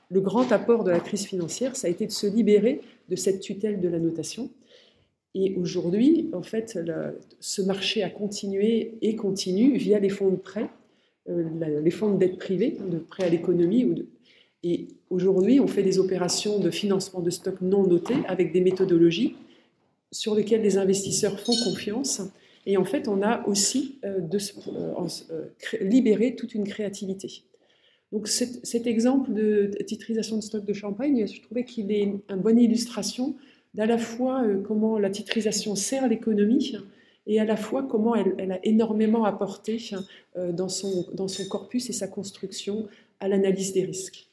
[0.09, 3.41] le grand apport de la crise financière, ça a été de se libérer de cette
[3.41, 4.49] tutelle de la notation
[5.35, 6.77] et aujourd'hui, en fait,
[7.39, 10.69] ce marché a continué et continue via les fonds de prêt,
[11.29, 14.05] euh, les fonds de dette privée, de prêt à l'économie.
[14.61, 19.35] Et aujourd'hui, on fait des opérations de financement de stock non notés avec des méthodologies
[20.11, 22.21] sur lesquelles les investisseurs font confiance.
[22.67, 25.45] Et en fait, on a aussi euh, de, euh,
[25.81, 27.43] libéré toute une créativité.
[28.11, 32.59] Donc cet, exemple de titrisation de stock de champagne, je trouvais qu'il est une bonne
[32.59, 33.35] illustration
[33.73, 36.77] d'à la fois euh, comment la titrisation sert l'économie
[37.25, 39.81] et à la fois comment elle, a énormément apporté
[40.35, 42.87] euh, dans, son, dans son corpus et sa construction
[43.19, 44.27] à l'analyse des risques.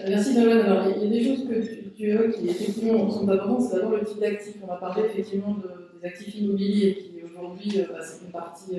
[0.00, 0.60] Euh, merci Nolan.
[0.60, 3.62] Alors, il y a des choses que tu, évoques qui effectivement sont importantes.
[3.62, 4.56] C'est d'abord le type d'actifs.
[4.66, 5.56] On a parlé effectivement
[6.00, 8.76] des actifs immobiliers qui aujourd'hui, bah, c'est une partie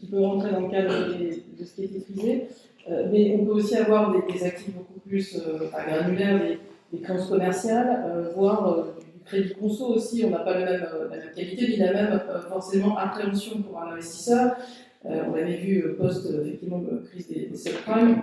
[0.00, 2.44] qui, peut rentrer dans le cadre de ce qui est titrisé.
[3.10, 5.38] mais on peut aussi avoir des, actifs beaucoup plus
[5.70, 6.58] granulaires, des,
[6.92, 8.86] des créances commerciales, voire
[9.28, 12.20] crédit conso aussi, on n'a pas la même, euh, la même, qualité, ni la même
[12.28, 14.56] euh, forcément appréhension pour un investisseur.
[15.06, 18.22] Euh, on avait vu post effectivement crise des, subprimes,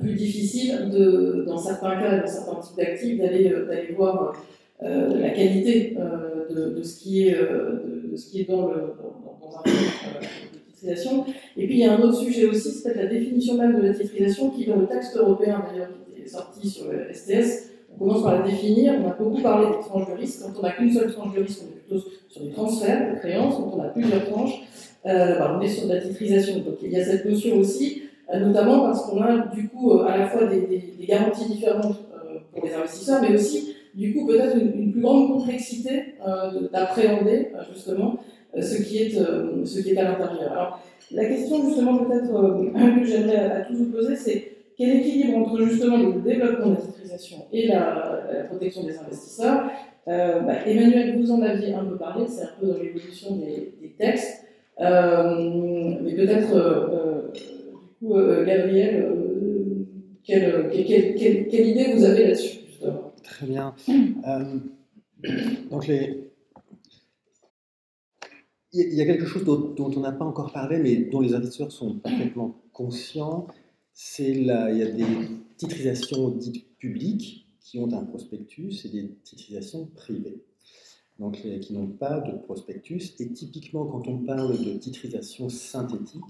[0.00, 4.34] plus difficile de, dans certains cas, dans certains types d'actifs, d'aller d'aller voir
[4.80, 5.96] la qualité
[6.50, 9.62] de, ce qui est de, ce qui est dans le dans, dans un.
[11.56, 13.86] Et puis il y a un autre sujet aussi, c'est peut-être la définition même de
[13.86, 18.22] la titrisation qui dans le texte européen d'ailleurs qui est sorti sur le STS commence
[18.22, 18.94] par la définir.
[19.02, 20.42] On a beaucoup parlé des tranches de risque.
[20.42, 23.18] Quand on n'a qu'une seule tranche de risque, on est plutôt sur des transferts de
[23.18, 23.54] créances.
[23.54, 24.62] Quand on a plusieurs tranches,
[25.06, 26.58] euh, bah, on est sur de la titrisation.
[26.58, 30.06] Donc il y a cette notion aussi, euh, notamment parce qu'on a du coup euh,
[30.06, 31.98] à la fois des, garanties différentes
[32.52, 36.14] pour les investisseurs, mais aussi du coup peut-être une, plus grande complexité
[36.72, 38.18] d'appréhender justement
[38.58, 40.52] ce qui est ce qui est à l'intérieur.
[40.52, 40.80] Alors
[41.12, 42.32] la question justement peut-être
[42.98, 46.74] que j'aimerais à, à tous vous poser, c'est quel équilibre entre justement le développement de
[46.74, 46.80] la
[47.52, 49.70] et la, protection des investisseurs
[50.08, 53.76] euh, bah, Emmanuel, vous en aviez un peu parlé, c'est un peu dans l'évolution des,
[53.80, 54.44] des, textes.
[54.80, 57.32] Euh, mais peut-être, euh, euh
[58.00, 58.14] du coup,
[58.46, 59.10] Gabriel,
[60.22, 63.12] quelle, quelle, quelle, quelle, idée vous avez là-dessus justement?
[63.24, 63.74] Très bien.
[65.70, 66.30] donc les,
[68.72, 71.34] il y a quelque chose dont, dont on n'a pas encore parlé, mais dont les
[71.34, 73.46] investisseurs sont parfaitement conscients,
[73.92, 75.04] c'est il y a des
[75.56, 80.44] titrisations dites publiques qui ont un prospectus et des titrisations privées,
[81.18, 83.14] donc qui n'ont pas de prospectus.
[83.18, 86.22] Et typiquement, quand on parle de titrisation synthétique,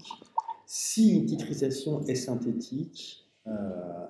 [0.65, 4.05] si une titrisation est synthétique euh,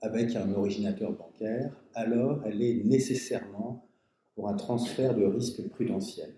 [0.00, 3.88] avec un originateur bancaire, alors elle est nécessairement
[4.34, 6.34] pour un transfert de risque prudentiel.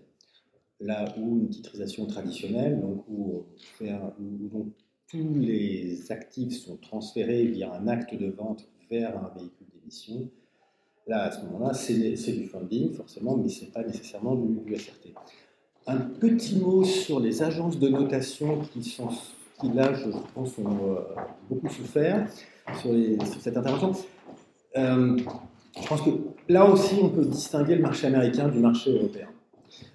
[0.79, 3.45] là où une titrisation traditionnelle, donc où,
[3.81, 4.73] où
[5.13, 10.27] tous les actifs sont transférés via un acte de vente vers un véhicule d'émission,
[11.05, 15.13] là, à ce moment-là, c'est du funding, forcément, mais ce n'est pas nécessairement du, SRT.
[15.85, 18.97] Un petit mot sur les agences de notation qui
[19.73, 20.99] là, je pense, ont euh,
[21.47, 22.27] beaucoup souffert
[22.81, 22.91] sur,
[23.39, 23.91] cette intervention.
[24.75, 25.17] Euh,
[25.79, 26.09] je pense que
[26.49, 29.27] là aussi, on peut distinguer le marché américain du marché européen.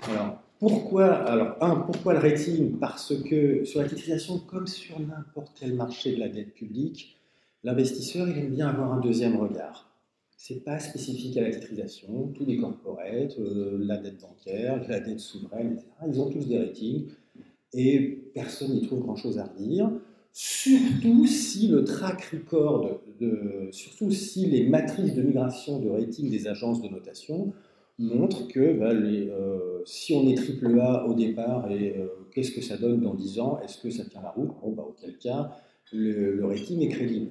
[0.08, 2.78] Alors, pourquoi, alors, un, pourquoi le rating?
[2.78, 7.20] Parce que sur la titrisation, comme sur n'importe quel marché de la dette publique,
[7.62, 9.88] l'investisseur il aime bien avoir un deuxième regard.
[10.36, 12.28] Ce n'est pas spécifique à la titrisation.
[12.28, 16.58] Tous les corporates, euh, la dette bancaire, la dette souveraine, etc., ils ont tous des
[16.58, 17.08] ratings
[17.72, 19.90] et personne n'y trouve grand-chose à redire.
[20.32, 26.46] Surtout si le track record, de, surtout si les matrices de migration de rating des
[26.46, 27.52] agences de notation
[27.98, 32.62] montre que bah, euh, si on est triple A au départ, et euh, qu'est-ce que
[32.62, 34.50] ça donne dans 10 ans Est-ce que ça tient la route?
[34.62, 35.50] Bon, bah, Auquel cas,
[35.92, 37.30] le, rating est crédible.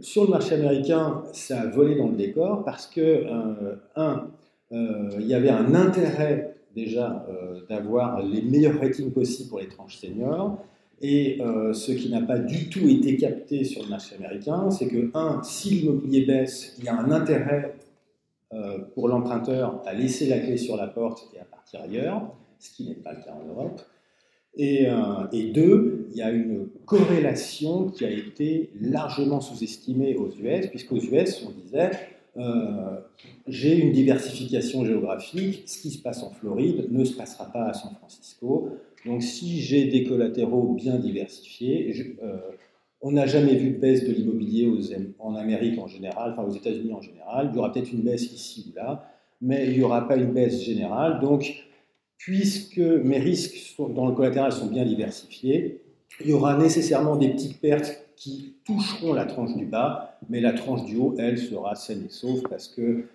[0.00, 4.28] Sur le marché américain, ça a volé dans le décor parce que, euh, un,
[4.70, 7.26] il y avait un intérêt déjà
[7.68, 10.64] d'avoir les meilleurs ratings possibles pour les tranches seniors.
[11.02, 11.40] Et
[11.74, 15.42] ce qui n'a pas du tout été capté sur le marché américain, c'est que, un,
[15.42, 17.74] si l'immobilier baisse, il y a un intérêt
[18.94, 22.88] pour l'emprunteur à laisser la clé sur la porte et à partir ailleurs, ce qui
[22.88, 23.80] n'est pas le cas en Europe.
[24.56, 30.66] Et, euh, deux, il y a une corrélation qui a été largement sous-estimée aux US,
[30.68, 31.90] puisqu'aux US, on disait,
[32.36, 32.98] euh,
[33.46, 37.74] j'ai une diversification géographique, ce qui se passe en Floride ne se passera pas à
[37.74, 38.70] San Francisco.
[39.06, 42.02] Donc si j'ai des collatéraux bien diversifiés, je,
[43.02, 44.70] on n'a jamais vu de baisse de l'immobilier
[45.18, 47.50] en Amérique en général, enfin aux États-Unis en général.
[47.52, 50.32] Il y aura peut-être une baisse ici ou là, mais il n'y aura pas une
[50.32, 51.20] baisse générale.
[51.20, 51.64] Donc,
[52.16, 55.80] puisque mes risques dans le collatéral sont bien diversifiés,
[56.20, 60.52] il y aura nécessairement des petites pertes qui toucheront la tranche du bas, mais la
[60.52, 63.06] tranche du haut, elle, sera saine et sauve parce que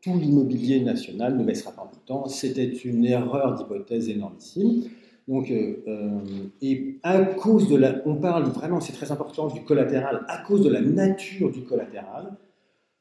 [0.00, 2.26] tout l'immobilier national ne baissera pas en même temps.
[2.28, 4.84] C'était une erreur d'hypothèse énormissime.
[5.26, 6.20] Donc, euh, euh,
[6.60, 10.62] et à cause de la, on parle vraiment, c'est très important, du collatéral, à cause
[10.62, 12.32] de la nature du collatéral,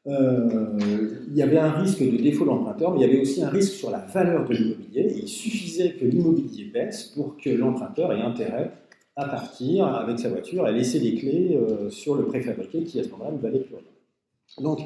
[0.07, 0.77] euh,
[1.29, 3.49] il y avait un risque de défaut de l'emprunteur, mais il y avait aussi un
[3.49, 5.13] risque sur la valeur de l'immobilier.
[5.17, 8.71] Il suffisait que l'immobilier baisse pour que l'emprunteur ait intérêt
[9.15, 11.57] à partir avec sa voiture et laisser les clés
[11.89, 14.63] sur le préfabriqué qui à ce moment-là ne valait plus rien.
[14.63, 14.79] Donc,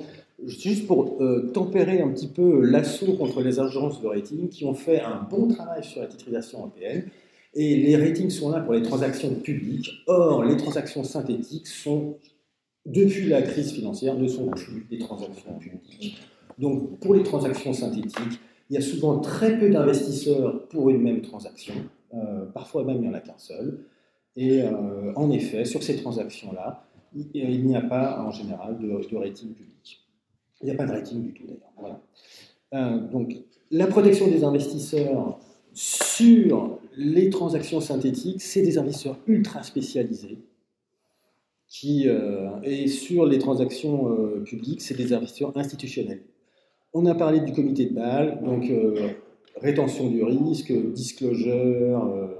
[0.45, 1.17] juste pour
[1.53, 5.47] tempérer un petit peu l'assaut contre les agences de rating qui ont fait un bon
[5.47, 7.09] travail sur la titrisation européenne,
[7.53, 9.91] et les ratings sont là pour les transactions publiques.
[10.07, 12.17] Or, les transactions synthétiques sont,
[12.85, 16.17] depuis la crise financière, ne sont plus des transactions publiques.
[16.57, 18.39] Donc, pour les transactions synthétiques,
[18.69, 21.73] il y a souvent très peu d'investisseurs pour une même transaction.
[22.13, 23.85] Euh, parfois même, il n'y en a qu'un seul.
[24.35, 26.83] Et euh, en effet, sur ces transactions-là,
[27.33, 30.05] il, n'y a pas en général de, rating public.
[30.61, 31.99] Il n'y a pas de rating du tout d'ailleurs.
[32.73, 33.35] Euh, donc,
[33.71, 35.39] la protection des investisseurs
[35.73, 40.39] sur les transactions synthétiques, c'est des investisseurs ultra spécialisés.
[41.85, 46.23] Euh, et sur les transactions euh, publiques, c'est des investisseurs institutionnels.
[46.93, 49.09] On a parlé du comité de Bâle, donc euh,
[49.57, 52.31] rétention du risque, disclosure,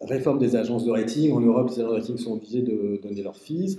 [0.00, 1.32] réforme des agences de rating.
[1.32, 3.78] En Europe, les agences de rating sont obligées de donner leurs fees.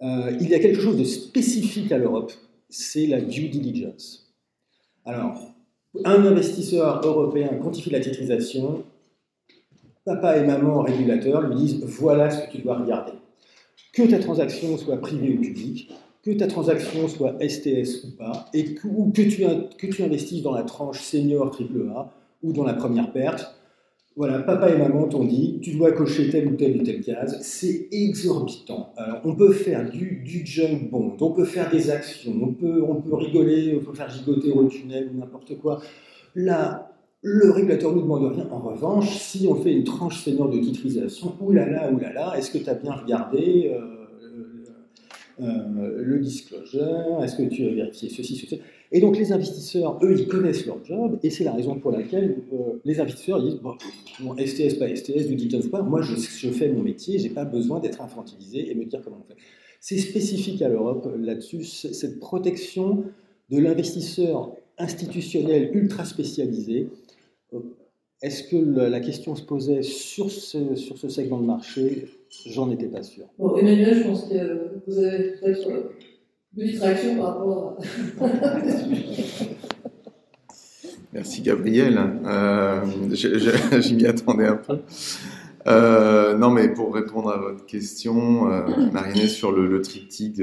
[0.00, 2.32] il y a quelque chose de spécifique à l'Europe,
[2.70, 4.32] c'est la due diligence.
[5.04, 5.54] Alors,
[6.04, 8.84] un investisseur européen quantifie la titrisation,
[10.08, 13.12] papa et maman régulateurs lui disent voilà ce que tu dois regarder.
[13.92, 15.90] Que ta transaction soit privée ou publique,
[16.22, 20.62] que ta transaction soit STS ou pas, et que, ou que tu, investisses dans la
[20.62, 22.10] tranche senior AAA
[22.42, 23.54] ou dans la première perte,
[24.16, 27.38] voilà, papa et maman t'ont dit, tu dois cocher telle ou telle ou telle case.
[27.42, 28.92] C'est exorbitant.
[28.96, 32.82] Alors, on peut faire du, du junk bond, on peut faire des actions, on peut,
[32.82, 35.80] on peut rigoler, on peut faire gigoter au tunnel ou n'importe quoi.
[36.34, 36.87] Là,
[37.22, 38.48] le régulateur nous demande rien.
[38.50, 42.70] En revanche, si on fait une tranche senior de titrisation, oulala, oulala, est-ce que tu
[42.70, 43.98] as bien regardé euh,
[45.40, 48.60] euh, le disclosure Est-ce que tu as vérifié ceci, ceci
[48.92, 52.36] Et donc les investisseurs, eux, ils connaissent leur job, et c'est la raison pour laquelle
[52.52, 53.76] euh, les investisseurs disent bon,
[54.36, 57.80] STS, pas STS, du diligence pas, moi je, je fais mon métier, j'ai pas besoin
[57.80, 59.38] d'être infantilisé et me dire comment on fait.
[59.80, 63.04] C'est spécifique à l'Europe là-dessus, cette protection
[63.50, 66.88] de l'investisseur institutionnel ultra spécialisé
[68.20, 72.08] est-ce que la question se posait sur ce, sur ce segment de marché?
[72.46, 73.26] J'en étais pas sûr.
[73.38, 75.68] Bon, Emmanuel, je pense que vous avez peut-être
[76.56, 77.78] une réaction par rapport
[78.20, 78.26] à.
[81.12, 81.96] Merci Gabriel.
[82.26, 82.80] Euh,
[83.14, 84.78] je, m'y attendais un peu.
[85.68, 90.42] Euh, non, mais pour répondre à votre question, euh, sur le, le triptyque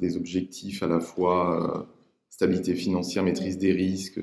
[0.00, 1.95] des objectifs à la fois euh,
[2.36, 4.20] stabilité financière, maîtrise des risques,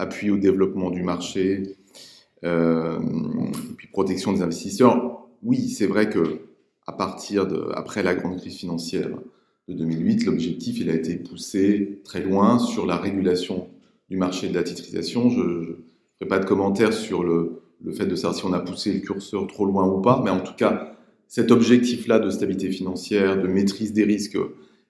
[0.00, 1.76] appui au développement du marché,
[2.42, 2.96] et
[3.76, 5.28] puis protection des investisseurs.
[5.44, 6.40] Oui, c'est vrai que
[6.88, 9.08] à partir de après la grande crise financière
[9.68, 13.68] de 2008, l'objectif il a été poussé très loin sur la régulation
[14.10, 15.30] du marché de la titrisation.
[15.30, 15.64] Je ne
[16.18, 18.98] ferai pas de commentaires sur le, le, fait de savoir si on a poussé le
[18.98, 20.96] curseur trop loin ou pas, mais en tout cas,
[21.28, 24.36] cet objectif-là de stabilité financière, de maîtrise des risques,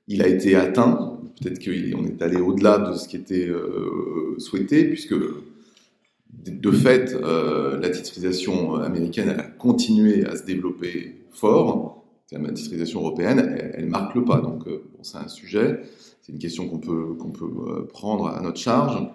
[0.09, 1.19] il a été atteint.
[1.41, 7.79] Peut-être qu'on est allé au-delà de ce qui était euh, souhaité, puisque de fait, euh,
[7.81, 12.05] la titrisation américaine a continué à se développer fort.
[12.31, 14.41] La titrisation européenne, elle, marque le pas.
[14.41, 15.81] Donc, euh, c'est un sujet.
[16.23, 19.07] C'est une question qu'on peut, qu'on peut prendre à notre charge.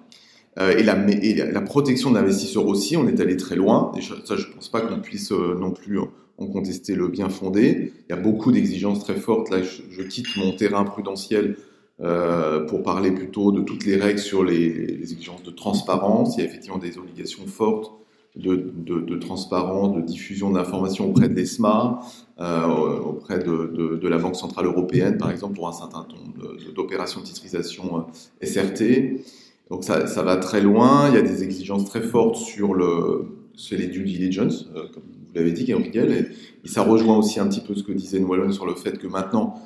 [0.59, 3.91] Et, la, protection de l'investisseur aussi, on est allé très loin.
[3.97, 5.99] Et ça, je ne pense pas qu'on puisse non plus
[6.37, 7.93] en contester le bien fondé.
[8.07, 9.49] Il y a beaucoup d'exigences très fortes.
[9.49, 11.57] Là, je, quitte mon terrain prudentiel
[11.99, 16.37] euh, pour parler plutôt de toutes les règles sur les, exigences de transparence.
[16.37, 17.91] Il y a effectivement des obligations fortes
[18.35, 22.01] de, transparence, de diffusion d'informations auprès de l'ESMA,
[22.39, 27.25] euh, auprès de, la Banque Centrale Européenne, par exemple, pour un certain nombre d'opérations de
[27.25, 28.05] titrisation
[28.43, 29.23] euh, SRT.
[29.71, 33.77] Donc ça, va très loin, il y a des exigences très fortes sur, le, sur
[33.77, 37.61] les due diligence, comme vous l'avez dit, Gabriel, et, et, ça rejoint aussi un petit
[37.61, 39.61] peu ce que disait Noël sur le fait que maintenant,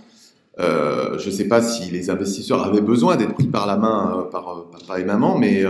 [0.59, 4.17] euh, je ne sais pas si les investisseurs avaient besoin d'être pris par la main
[4.17, 5.65] euh, par papa et maman, mais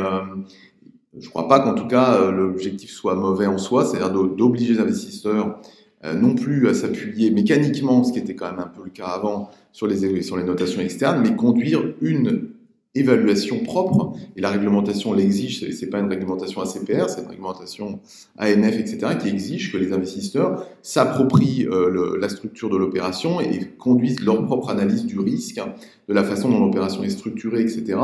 [1.17, 4.73] je ne crois pas qu'en tout cas euh, l'objectif soit mauvais en soi, c'est-à-dire d'obliger
[4.73, 5.59] les investisseurs
[6.05, 9.07] euh, non plus à s'appuyer mécaniquement, ce qui était quand même un peu le cas
[9.07, 12.50] avant, sur les, sur les notations externes, mais conduire une
[12.93, 18.01] évaluation propre, et la réglementation l'exige, c'est pas une réglementation ACPR, c'est une réglementation
[18.37, 24.19] AMF, etc., qui exige que les investisseurs s'approprient euh, la structure de l'opération et conduisent
[24.19, 25.61] leur propre analyse du risque,
[26.09, 27.97] de la façon dont l'opération est structurée, etc.,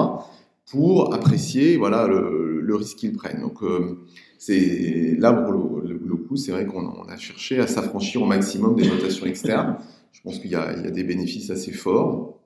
[0.69, 3.41] pour apprécier voilà le, risque qu'ils prennent.
[3.41, 3.99] Donc euh,
[4.37, 8.87] c'est là pour le, coup, c'est vrai qu'on a cherché à s'affranchir au maximum des
[8.87, 9.77] notations externes.
[10.11, 12.37] Je pense qu'il y, a des bénéfices assez forts.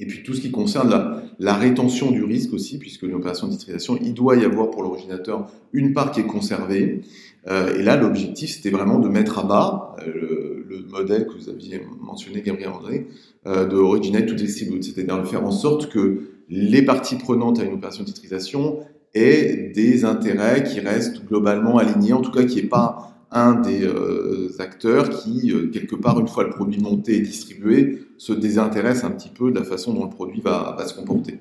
[0.00, 3.48] Et puis tout ce qui concerne la, la rétention du risque aussi, puisque une opération
[3.48, 7.00] de titrisation, il doit y avoir pour l'originateur une part qui est conservée.
[7.48, 11.32] Euh, et là, l'objectif, c'était vraiment de mettre à bas euh, le, le, modèle que
[11.32, 13.06] vous aviez mentionné, Gabriel André,
[13.46, 17.64] euh, de originate to distribute, c'est-à-dire de faire en sorte que les parties prenantes à
[17.64, 18.80] une opération de titrisation
[19.14, 23.84] aient des intérêts qui restent globalement alignés, en tout cas qui n'est pas un des
[23.84, 29.04] euh, acteurs qui, euh, quelque part, une fois le produit monté et distribué, se désintéresse
[29.04, 31.34] un petit peu de la façon dont le produit va, se comporter.
[31.34, 31.36] Euh,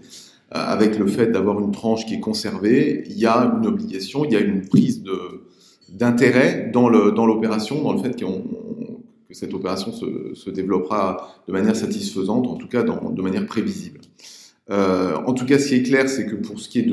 [0.51, 4.33] avec le fait d'avoir une tranche qui est conservée, il y a une obligation, il
[4.33, 5.17] y a une prise de
[5.89, 8.25] d'intérêt dans dans l'opération, dans le fait que
[9.31, 14.01] cette opération se, développera de manière satisfaisante, en tout cas de manière prévisible.
[14.69, 16.91] En tout cas, ce qui est clair, c'est que pour ce qui est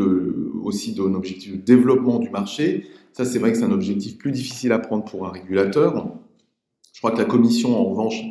[0.62, 4.32] aussi d'un objectif de développement du marché, ça c'est vrai que c'est un objectif plus
[4.32, 6.12] difficile à prendre pour un régulateur.
[6.92, 8.22] Je crois que la Commission, en revanche,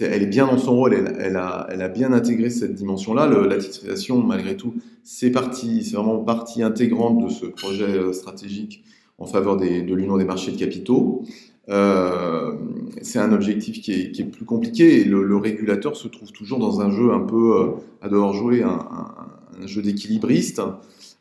[0.00, 3.26] elle est bien dans son rôle, elle, a, bien intégré cette dimension-là.
[3.26, 4.74] La titrisation, malgré tout,
[5.04, 8.84] c'est vraiment partie intégrante de ce projet euh, stratégique
[9.18, 11.24] en faveur de l'union des marchés de capitaux.
[11.68, 12.54] Euh,
[13.02, 16.90] c'est un objectif qui est, plus compliqué et le, régulateur se trouve toujours dans un
[16.90, 17.66] jeu un peu euh,
[18.02, 18.86] à devoir jouer un,
[19.66, 20.62] jeu d'équilibriste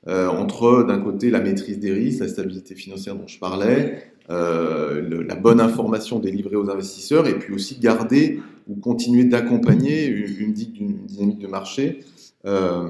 [0.08, 5.34] entre d'un côté la maîtrise des risques, la stabilité financière dont je parlais, euh, la
[5.34, 11.48] bonne information délivrée aux investisseurs et puis aussi garder ou continuer d'accompagner une, dynamique de
[11.48, 12.02] marché.
[12.46, 12.90] Euh,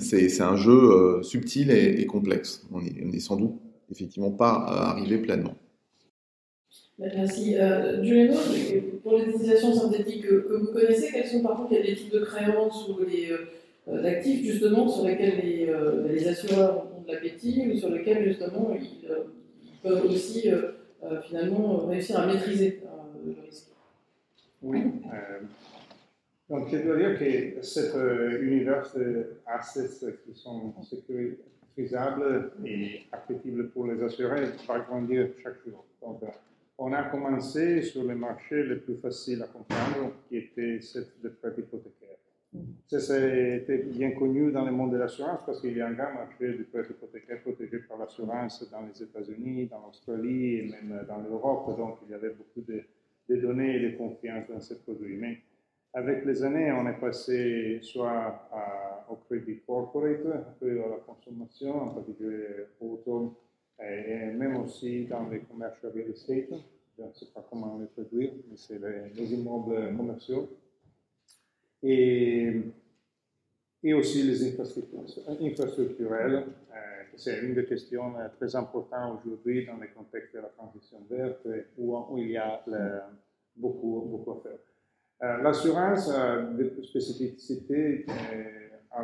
[0.00, 2.66] c'est un jeu subtil et, complexe.
[2.72, 3.54] On n'est est sans doute
[3.92, 5.54] effectivement pas arrivé pleinement.
[6.98, 7.56] Merci.
[7.56, 8.34] Euh, Juliano,
[9.02, 12.20] pour les utilisations synthétiques que, que, vous connaissez, quels sont par contre les types de
[12.20, 13.30] créances ou les
[13.88, 18.24] euh, actifs justement sur lesquels les, euh, les, assureurs ont de l'appétit ou sur lesquels
[18.28, 19.24] justement ils, euh,
[19.82, 20.48] peuvent aussi
[21.24, 22.80] finalement réussir à maîtriser
[23.26, 23.70] le risque
[24.62, 24.80] Oui.
[26.48, 27.92] donc je dois dire que cet
[28.40, 28.86] univers
[29.44, 35.84] d'assets qui sont sécurisables et accessibles pour les assurés va grandir chaque jour.
[36.00, 36.22] Donc,
[36.78, 41.28] on a commencé sur les marchés les plus faciles à comprendre, qui était cette de
[41.28, 42.11] prêt hypothécaire.
[42.86, 46.12] Ça, c'était bien connu dans le monde de l'assurance parce qu'il y a un grand
[46.12, 51.18] marché du prêt hypothécaire protégé par l'assurance dans les États-Unis, dans l'Australie et même dans
[51.18, 51.74] l'Europe.
[51.78, 52.84] Donc, il y avait beaucoup de,
[53.36, 55.16] données et de confiance dans ces produits.
[55.16, 55.38] Mais
[55.94, 58.48] Avec les années, on est passé soit
[59.08, 60.20] au crédit corporate,
[60.60, 63.34] puis à la consommation, en particulier auto,
[63.80, 66.52] et, même aussi dans les commercial real estate.
[66.98, 70.50] Je ne sais pas comment le traduire, mais c'est les, immeubles commerciaux.
[71.82, 72.62] Et,
[73.94, 75.00] aussi les infrastructures
[75.40, 76.34] infrastructurelles.
[76.34, 80.98] Euh, c'est une des questions euh, très importantes aujourd'hui dans le contexte de la transition
[81.10, 82.62] verte où, il y a
[83.56, 84.58] beaucoup, beaucoup à faire.
[85.22, 86.10] Euh, l'assurance
[86.82, 89.02] spécificités euh,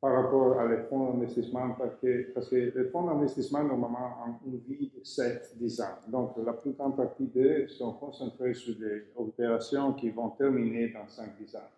[0.00, 4.90] par rapport à les fonds d'investissement parce que, les fonds d'investissement normalement ont une vie
[4.94, 5.98] de 7-10 ans.
[6.08, 11.06] Donc la plus grande partie d'eux sont concentrés sur des opérations qui vont terminer dans
[11.06, 11.68] 5-10 ans.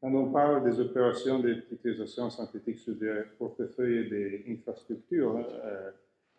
[0.00, 4.08] Quand on parle des opérations d'utilisation synthétique sur des portefeuilles
[4.46, 5.90] d'infrastructures, euh,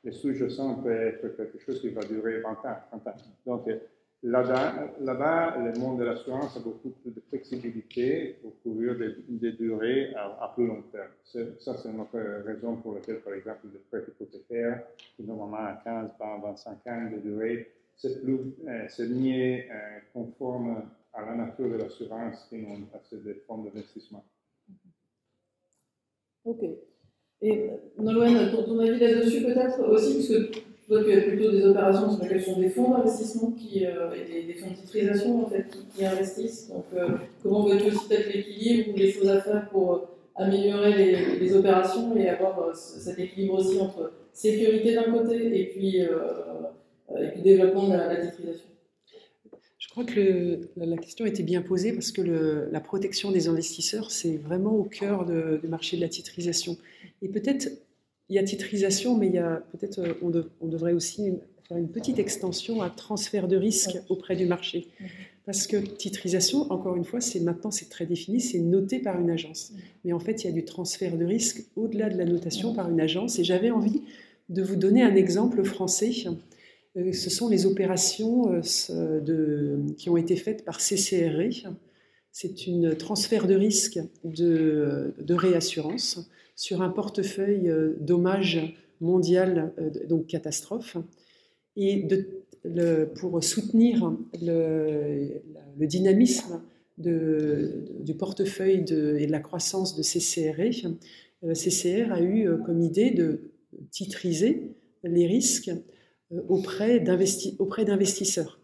[0.03, 3.13] les sous-jacents peuvent être quelque chose qui va durer 20 ans, 30 ans.
[3.45, 3.67] Donc,
[4.23, 10.51] Là-bas, le monde de l'assurance a beaucoup plus de flexibilité pour couvrir des, durées à,
[10.55, 11.11] plus long terme.
[11.59, 14.83] Ça, c'est notre raison pour laquelle, par exemple, le prêt hypothécaire,
[15.15, 19.99] qui normalement a 15, 20, 25 ans de durée, c'est plus, euh, c'est mieux euh,
[20.13, 24.23] conforme à la nature de l'assurance que non à des fonds d'investissement.
[26.45, 26.63] Ok.
[27.41, 32.23] Et Nolwenn, ton, ton avis là-dessus peut-être aussi, puisque y a plutôt des opérations sur
[32.23, 35.49] lesquelles sont des fonds d'investissement qui, euh, et des, fonds de titrisation
[35.93, 36.69] qui, investissent.
[36.69, 37.09] Donc, euh,
[37.43, 39.99] comment tu aussi peut-être l'équilibre ou les choses à faire pour euh,
[40.35, 46.01] améliorer les, opérations et avoir cet équilibre aussi entre sécurité d'un côté et puis,
[47.41, 48.65] développement de la, titrisation
[49.79, 54.37] je crois que la question était bien posée parce que la protection des investisseurs, c'est
[54.37, 56.77] vraiment au cœur du marché de la titrisation.
[57.23, 57.69] Et peut-être
[58.29, 61.31] il y a titrisation, mais il y a peut-être euh, on, on, devrait aussi
[61.67, 64.87] faire une petite extension à transfert de risque auprès du marché.
[64.99, 65.07] Mhm.
[65.45, 69.29] Parce que titrisation, encore une fois, c'est maintenant c'est très défini, c'est noté par une
[69.29, 69.71] agence.
[69.71, 69.79] Mhm.
[70.05, 72.89] Mais en fait, il y a du transfert de risque au-delà de la notation par
[72.89, 73.39] une agence.
[73.39, 74.01] Et j'avais envie
[74.49, 76.11] de vous donner un exemple français.
[76.97, 81.69] Euh, ce sont les opérations euh, de, qui ont été faites par CCRE.
[82.31, 89.91] C'est une transfert de risque de, de réassurance sur un portefeuille euh, dommages mondial, euh,
[90.09, 90.97] donc catastrophe,
[91.77, 95.39] et de, pour soutenir le,
[95.77, 96.61] dynamisme
[96.97, 100.89] du portefeuille et de la croissance de CCRE,
[101.43, 103.51] euh, CCR a eu comme idée de
[103.91, 104.71] titriser
[105.03, 105.69] les risques
[106.49, 108.59] auprès d'investisseurs.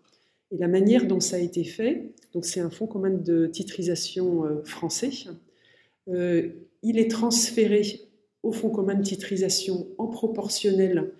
[0.51, 4.63] Et la manière dont ça a été fait, donc c'est un fonds commun de titrisation
[4.65, 5.11] français,
[6.83, 8.01] il est transféré
[8.43, 11.11] au fonds commun de titrisation en proportionnel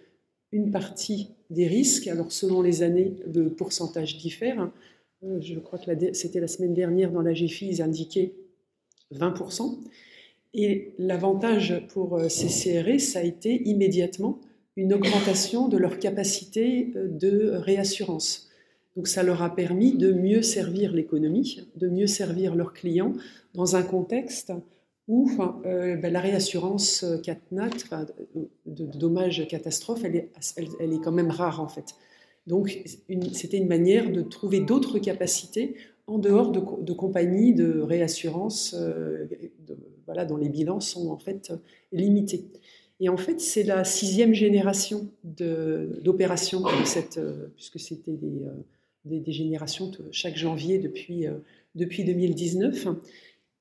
[0.51, 2.07] une partie des risques.
[2.07, 4.69] Alors selon les années, le pourcentage diffère.
[5.23, 8.33] Euh, je crois que c'était la semaine dernière dans la GFI, ils indiquaient
[9.13, 9.79] 20%.
[10.53, 14.39] Et l'avantage pour euh, ces CRE, ça a été immédiatement
[14.75, 18.49] une augmentation de leur capacité euh, de réassurance.
[18.95, 23.13] Donc ça leur a permis de mieux servir l'économie, de mieux servir leurs clients
[23.55, 24.53] dans un contexte
[25.07, 25.29] où
[25.65, 27.69] euh, ben, la réassurance euh, CatNat,
[28.65, 30.31] de, dommages catastrophes, elle est,
[30.79, 31.95] elle, est, quand même rare en fait.
[32.47, 32.81] Donc
[33.33, 35.75] c'était une manière de trouver d'autres capacités
[36.07, 39.25] en dehors de, compagnies de réassurance euh,
[40.05, 41.53] voilà, dont les bilans sont en fait
[41.91, 42.45] limités.
[42.99, 46.63] Et en fait, c'est la sixième génération d'opérations,
[47.55, 48.43] puisque c'était des,
[49.03, 51.25] des, des, générations chaque janvier depuis,
[51.75, 52.87] depuis 2019.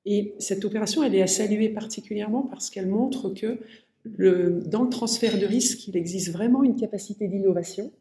[0.05, 3.59] Et cette opération, elle est à saluer particulièrement parce qu'elle montre que
[4.05, 7.91] dans le transfert de risque, il existe vraiment une capacité d'innovation.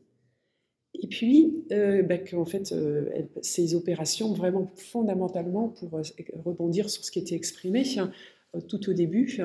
[1.00, 3.08] Et puis, euh, bah, fait, euh,
[3.40, 6.02] ces opérations, vraiment fondamentalement, pour euh,
[6.44, 8.10] rebondir sur ce qui était exprimé hein,
[8.68, 9.40] tout au début,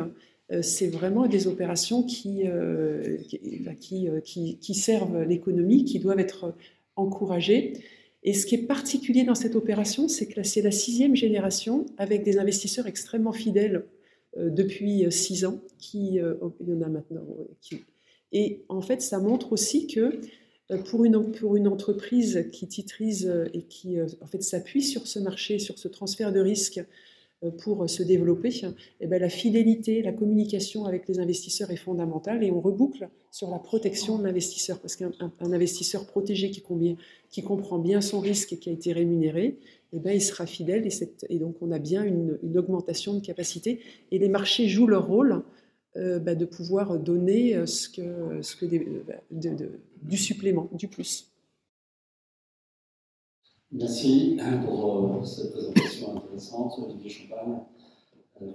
[0.62, 6.54] c'est vraiment des opérations bah, qui servent l'économie, qui doivent être
[6.96, 7.74] encouragées
[8.28, 12.26] et ce qui est particulier dans cette opération, c'est que c'est la sixième génération avec
[12.26, 13.86] des investisseurs extrêmement fidèles
[14.36, 17.26] euh, depuis euh, six ans, qui, euh, il y en a maintenant.
[18.34, 20.20] et en fait, ça montre aussi que
[20.90, 25.58] pour une, pour une entreprise qui titrise et qui en fait s'appuie sur ce marché,
[25.58, 26.82] sur ce transfert de risque
[27.60, 28.50] pour se développer,
[29.00, 33.52] eh ben, la fidélité, la communication avec les investisseurs est fondamentale et on reboucle sur
[33.52, 38.70] la protection de l'investisseur parce qu'un investisseur protégé qui, comprend bien son risque et qui
[38.70, 39.60] a été rémunéré,
[39.94, 40.88] eh ben, il sera fidèle
[41.30, 43.82] et, donc on a bien une, augmentation de capacité
[44.12, 45.44] et les marchés jouent leur rôle
[45.96, 47.66] euh, bah, de pouvoir donner euh,
[50.02, 51.32] du supplément, du plus.
[53.70, 57.60] Merci pour cette présentation intéressante, Olivier Champagne,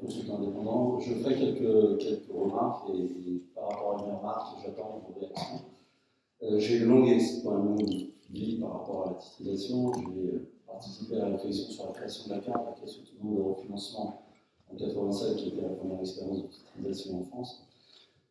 [0.01, 0.99] consultant indépendant.
[1.01, 5.61] Je ferai quelques, quelques remarques et, par rapport à mes remarques, j'attends vos réactions.
[6.57, 7.87] J'ai une longue,
[8.31, 9.93] vie par rapport à la titrisation.
[9.93, 13.43] J'ai participé à la réflexion sur la création de la carte, la caisse autonome de
[13.43, 14.23] refinancement
[14.73, 17.63] en 87, qui était la première expérience de titrisation en France.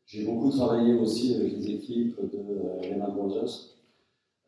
[0.08, 3.76] J'ai beaucoup travaillé aussi avec les équipes de euh, Lehman Brothers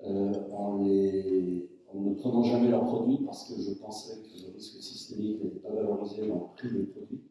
[0.03, 4.81] euh, en, les, ne prenant jamais leurs produits parce que je pensais que le risque
[4.81, 7.21] systémique n'était pas valorisé dans le prix des produits.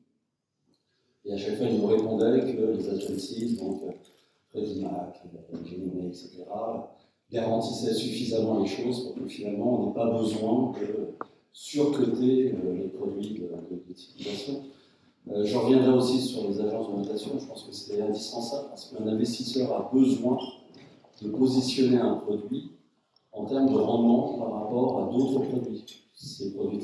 [1.25, 3.81] Et à chaque fois, ils me répondaient que les agencies, donc
[4.51, 5.23] Freddie Mac,
[5.65, 6.45] Ginny etc.,
[7.31, 11.15] garantissaient suffisamment les choses pour que finalement on n'ait pas besoin de
[11.53, 13.83] surcoter euh, les produits de, de,
[15.31, 17.39] euh, je reviendrai aussi sur les agences de notation.
[17.39, 20.39] Je pense que c'est indispensable parce qu'un investisseur a besoin
[21.23, 22.73] de positionner un produit
[23.33, 25.85] en termes de rendement par rapport à d'autres produits.
[26.15, 26.79] Ces produits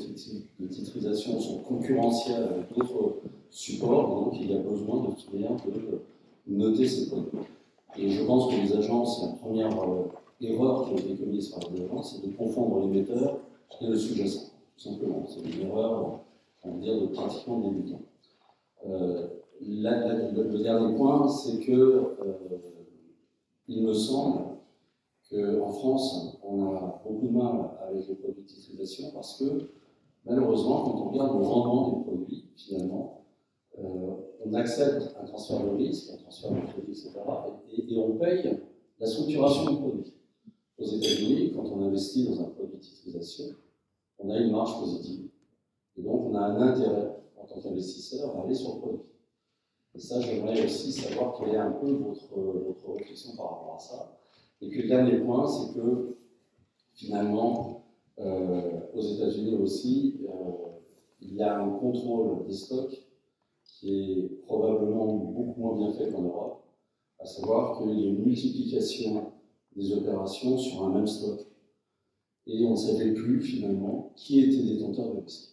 [0.59, 5.33] de titrisation sont concurrentiels avec d'autres supports, donc il y a besoin de toute
[6.47, 7.39] de noter ces produits.
[7.97, 10.05] Et je pense que les agences, la première euh,
[10.41, 13.39] erreur qui a été commise par les agences, c'est de confondre l'émetteur
[13.81, 15.25] et le sous-jacent, tout simplement.
[15.27, 16.19] C'est une erreur,
[16.63, 18.01] on va dire, de pratiquement débutant.
[18.87, 19.27] Euh,
[19.61, 22.13] le, dernier point, c'est que euh,
[23.67, 24.48] il me semble
[25.29, 29.69] qu'en France, on a beaucoup de mal avec les produits de titrisation parce que
[30.25, 33.25] malheureusement, quand on regarde le rendement des produits, finalement,
[33.77, 34.13] euh,
[34.45, 37.11] on accepte un transfert de risque, un transfert de crédit, etc.
[37.71, 38.59] Et, on paye
[38.99, 40.13] la structuration du produit.
[40.77, 43.45] Aux États-Unis, quand on investit dans un produit de titrisation,
[44.17, 45.29] on a une marge positive.
[45.97, 47.19] Et donc, on a un intérêt
[47.49, 49.01] tant qu'investisseur à aller sur le produit.
[49.95, 53.79] Et ça, j'aimerais aussi savoir quelle est un peu votre, votre réflexion par rapport à
[53.79, 54.18] ça.
[54.61, 56.17] Et puis le dernier point, c'est que
[56.93, 57.85] finalement,
[58.19, 60.51] euh, aux États-Unis aussi, euh,
[61.21, 63.07] il y a un contrôle des stocks
[63.63, 66.63] qui est probablement beaucoup moins bien fait qu'en Europe,
[67.19, 69.31] à savoir qu'il y a une multiplication
[69.75, 71.39] des opérations sur un même stock.
[72.47, 75.51] Et on ne savait plus finalement qui était détenteur de risque.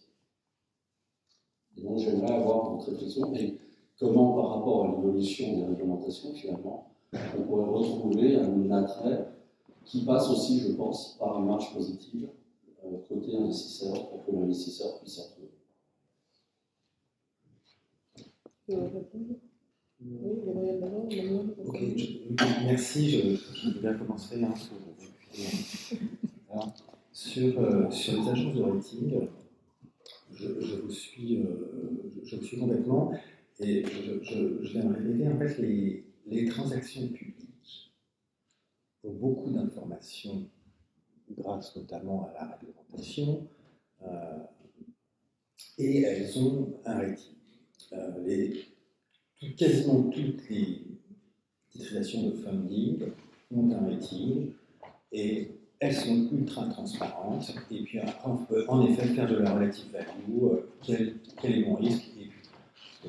[1.77, 3.59] Et donc j'aimerais avoir votre réflexion et
[3.99, 9.27] comment par rapport à l'évolution des réglementations finalement, on pourrait retrouver un attrait
[9.85, 12.27] qui passe aussi, je pense, par une marche positive
[12.85, 15.47] euh, côté investisseur pour que l'investisseur puisse y retrouver.
[21.65, 21.79] Ok,
[22.65, 23.09] merci.
[23.09, 24.53] Je, vais commencer hein,
[27.13, 29.27] sur, euh, sur les agences de rating
[30.39, 33.13] je, vous suis, euh, je, vous suis complètement.
[33.59, 33.83] Et
[34.21, 37.93] je, vais me répéter, en fait, les, les transactions publiques
[39.03, 40.49] ont beaucoup d'informations
[41.37, 43.47] grâce notamment à la réglementation,
[44.03, 44.39] euh,
[45.77, 47.35] et elles ont un rating.
[47.93, 48.53] Euh,
[49.57, 50.81] quasiment toutes les
[51.69, 53.11] titulations de funding
[53.51, 54.53] ont un rating,
[55.11, 59.91] et elles sont ultra transparentes, et puis on peut en effet faire de la relative
[59.91, 62.09] value, euh, quel, quel, est mon risque,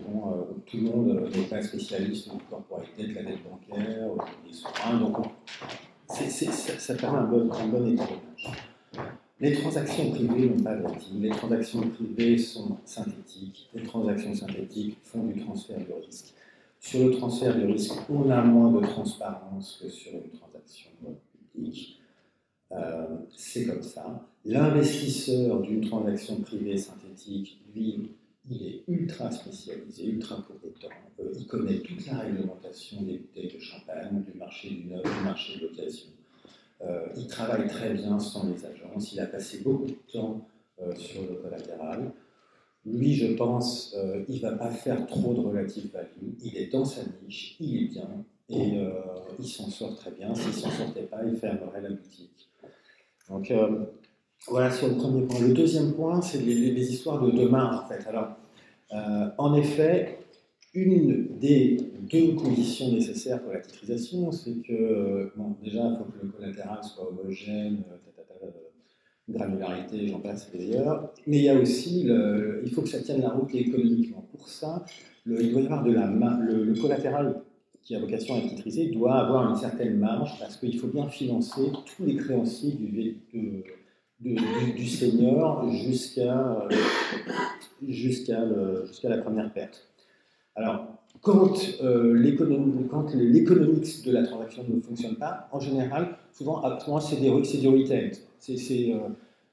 [0.07, 4.11] euh, tout le monde euh, n'est pas spécialiste du corporate de la dette bancaire,
[4.47, 5.17] des soins, donc
[6.09, 8.07] ça, permet un bon, un
[9.41, 15.25] Les transactions privées n'ont pas rating, les transactions privées sont synthétiques, les transactions synthétiques font
[15.25, 16.35] du transfert de risque.
[16.81, 20.91] Sur le transfert de risque, on a moins de transparence que sur une transaction
[21.53, 22.01] publique.
[22.73, 23.07] Euh,
[23.37, 24.29] c'est comme ça.
[24.45, 28.13] L'investisseur d'une transaction privée synthétique, lui,
[28.51, 30.89] il est ultra spécialisé, ultra compétent.
[31.21, 35.25] Euh, il connaît toute la réglementation des bouteilles de champagne, du marché du neuf, du
[35.25, 36.09] marché de l'occasion.
[36.83, 39.13] Euh, il travaille très bien sans les agences.
[39.13, 40.47] Il a passé beaucoup de temps
[40.97, 42.13] sur le collatéral.
[42.87, 43.97] Lui, je pense,
[44.29, 46.35] il ne va pas faire trop de relative value.
[46.41, 48.09] Il est dans sa niche, il est bien
[48.49, 48.81] et
[49.41, 50.33] il s'en sort très bien.
[50.37, 52.49] S'il ne s'en sortait pas, il fermerait la boutique.
[53.29, 53.85] Donc euh,
[54.47, 55.41] voilà sur le premier point.
[55.41, 58.07] Le deuxième point, c'est les, histoires de demain, en fait.
[58.09, 58.37] Alors,
[58.93, 60.19] euh, en effet,
[60.75, 61.79] une des
[62.11, 66.79] deux conditions nécessaires pour la titrisation, c'est que, bon, déjà, il faut que le collatéral
[66.83, 67.97] soit homogène, euh,
[69.29, 73.29] granularité, j'en passe d'ailleurs, mais il y a aussi, il faut que ça tienne la
[73.29, 74.27] route économiquement.
[74.33, 74.87] Pour ça,
[75.27, 77.43] le, il doit avoir de la le, le collatéral
[77.89, 81.09] qui a vocation à être titrisé doit avoir une certaine marge parce qu'il faut bien
[81.09, 83.17] financer tous les créanciers du,
[84.21, 86.69] du, senior jusqu'à
[87.87, 88.41] jusqu'à
[88.87, 89.89] jusqu'à la première perte.
[90.57, 90.87] Alors,
[91.21, 92.73] quand euh, l'économie
[94.05, 96.63] de la transaction ne fonctionne pas, en général, souvent,
[97.01, 98.13] c'est du retail.
[98.39, 98.95] C'est,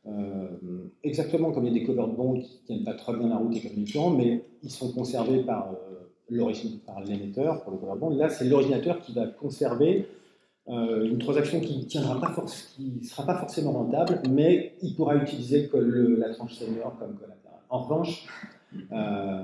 [0.07, 3.29] euh, exactement comme il y a des covered bonds qui ne tiennent pas très bien
[3.29, 5.75] la route économiquement, mais ils sont conservés par
[6.85, 8.09] par l'émetteur pour le covered bond.
[8.09, 10.07] Là, c'est l'originateur qui va conserver
[10.67, 16.55] euh, une transaction qui ne sera pas forcément rentable, mais il pourra utiliser la tranche
[16.55, 17.59] senior comme collatéral.
[17.69, 18.27] En revanche,
[18.91, 19.43] euh,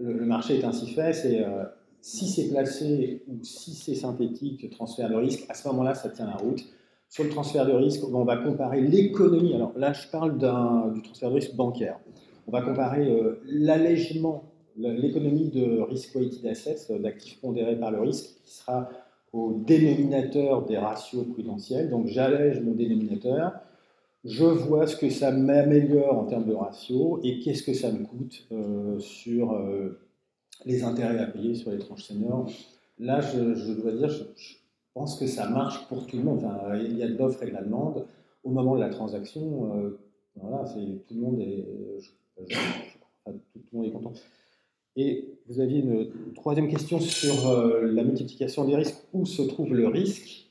[0.00, 1.64] le, marché est ainsi fait, c'est euh,
[2.00, 6.26] si c'est placé ou si c'est synthétique, transfert de risque, à ce moment-là, ça tient
[6.26, 6.64] la route.
[7.08, 9.54] Sur le transfert de risque, on va comparer l'économie.
[9.54, 10.36] Alors là, je parle
[10.94, 12.00] du transfert de risque bancaire.
[12.48, 13.06] On va comparer
[13.44, 18.88] l'allègement, l'économie de risk-weighted assets, d'actifs pondérés par le risque, qui sera
[19.32, 21.88] au dénominateur des ratios prudentiels.
[21.90, 23.52] Donc j'allège mon dénominateur,
[24.24, 28.04] je vois ce que ça m'améliore en termes de ratio et qu'est-ce que ça me
[28.04, 30.00] coûte euh, sur euh,
[30.64, 32.48] les intérêts à payer sur les tranches seniors.
[32.98, 34.54] Là, je, dois dire, je,
[34.94, 36.46] pense que ça marche pour tout le monde.
[36.74, 38.06] il y a de l'offre et de la demande.
[38.44, 39.98] Au moment de la transaction, euh,
[40.36, 41.66] voilà, tout le monde est,
[42.46, 44.12] tout le monde est content.
[44.96, 49.02] Et vous aviez une troisième question sur euh, la multiplication des risques.
[49.12, 50.50] Où se trouve le risque?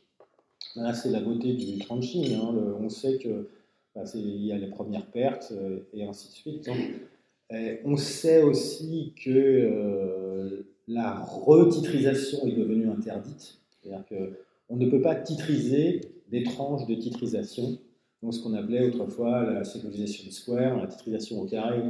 [0.76, 2.38] Là, c'est la beauté du tranching.
[2.40, 3.50] On sait que
[3.96, 6.70] bah, y a les premières pertes euh, et ainsi de suite.
[6.70, 7.58] Hein.
[7.86, 13.60] on sait aussi que euh, la retitrisation est devenue interdite.
[13.70, 17.78] C'est-à-dire qu'on ne peut pas titriser des tranches de titrisation.
[18.24, 21.82] Donc, ce qu'on appelait autrefois la sécurisation square, la titrisation au carré,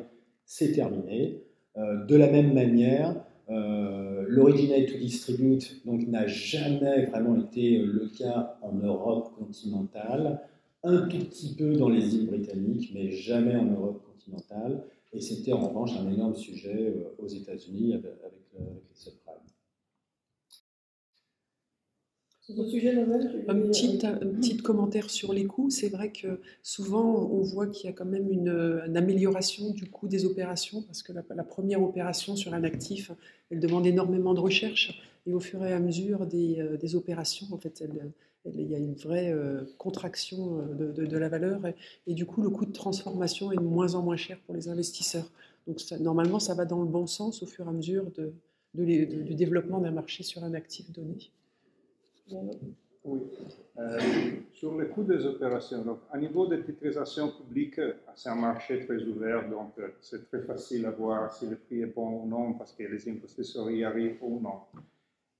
[0.46, 1.44] c'est terminé.
[1.78, 3.16] Euh, de la même manière,
[3.50, 10.42] euh, l'originate to distribute n'a jamais vraiment été le cas en Europe continentale,
[10.84, 14.84] un tout petit peu dans les îles britanniques, mais jamais en Europe continentale.
[15.14, 18.14] Et c'était en revanche un énorme sujet euh, aux États-Unis avec,
[18.54, 19.12] les
[23.48, 25.70] Un petit, un petit commentaire sur les coûts.
[25.70, 28.50] C'est vrai que souvent, on voit qu'il y a quand même une,
[28.96, 33.12] amélioration du coût des opérations, parce que la, première opération sur un actif,
[33.50, 37.48] elle demande énormément de recherche, et au fur et à mesure des, euh, des opérations,
[37.52, 37.84] en fait,
[38.46, 41.62] il y a une vraie euh, contraction euh, de, de, la valeur,
[42.08, 44.68] et, du coup, le coût de transformation est de moins en moins cher pour les
[44.68, 45.30] investisseurs.
[45.68, 48.34] Donc, normalement, ça va dans le bon sens au fur et à mesure de,
[48.74, 51.32] du développement d'un marché sur un actif donné.
[53.04, 53.20] Oui.
[53.80, 54.00] Euh,
[54.54, 57.80] sur le coût des opérations, donc, à niveau de titrisation publique,
[58.14, 61.82] c'est un marché très ouvert, donc euh, c'est très facile à voir si le prix
[61.82, 64.62] est bon ou non, parce que les investisseurs y arrivent ou non.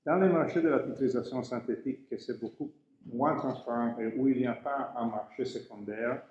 [0.04, 2.72] Dans le marché de la titrisation synthétique, c'est beaucoup
[3.06, 6.22] moins transparent et où il n'y a pas un marché secondaire,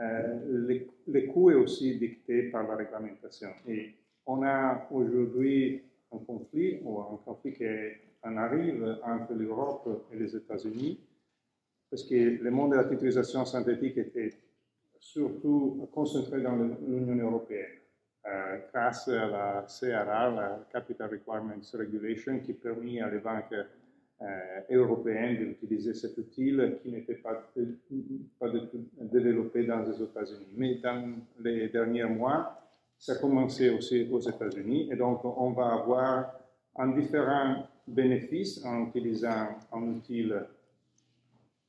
[0.00, 3.48] euh, le, le coût est aussi dicté par la réglementation.
[3.66, 3.94] Et
[4.26, 5.82] on a aujourd'hui
[6.12, 10.98] un conflit, ou un conflit qui est on arrive entre l'Europe et les États-Unis,
[11.90, 14.32] parce que le monde de la titrisation synthétique était
[14.98, 17.78] surtout concentré dans l'Union européenne,
[18.26, 23.54] euh, grâce à la CRA, la Capital Requirements Regulation, qui permet à les banques
[24.20, 27.40] euh, européennes d'utiliser cet outil qui n'était pas,
[28.40, 28.48] pas
[29.00, 30.48] développé dans les États-Unis.
[30.56, 32.60] Mais dans les derniers mois,
[32.98, 36.34] ça a commencé aussi aux États-Unis, et donc on va avoir
[36.76, 40.30] un différent bénéfice en utilisant un outil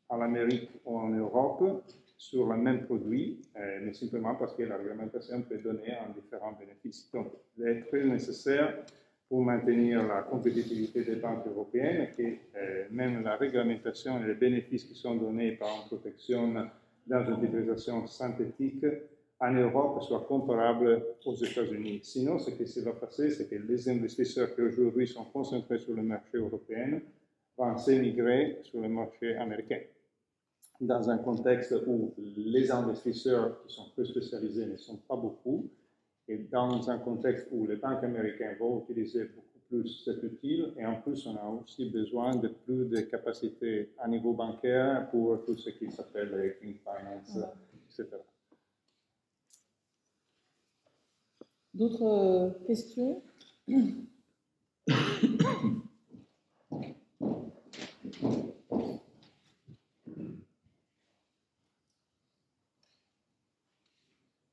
[0.10, 1.84] en Amérique ou en Europe
[2.18, 6.52] sur le même produit, euh, mais simplement parce que la réglementation peut donner un différent
[6.60, 7.10] bénéfice.
[7.14, 7.28] Donc,
[7.58, 8.84] il est très nécessaire
[9.30, 14.84] pour maintenir la compétitivité des banques européennes que euh, même la réglementation et les bénéfices
[14.84, 16.68] qui sont donnés par une protection
[17.08, 18.86] dans une synthétique
[19.42, 22.02] en Europe soit comparable aux États-Unis.
[22.04, 25.96] Sinon, ce qui se va passer, c'est que les investisseurs qui aujourd'hui sont concentrés sur
[25.96, 27.00] le marché européen
[27.58, 29.80] vont s'émigrer sur le marché américain.
[30.82, 35.70] Dans un contexte où les investisseurs qui sont plus spécialisés ne sont pas beaucoup,
[36.28, 40.86] et dans un contexte où les banques américaines vont utiliser beaucoup plus cet outil, et
[40.86, 45.58] en plus on a aussi besoin de plus de capacités à niveau bancaire pour tout
[45.58, 47.38] ce qui s'appelle clean finance,
[47.90, 48.18] etc.
[51.80, 53.24] D'autres euh, questions?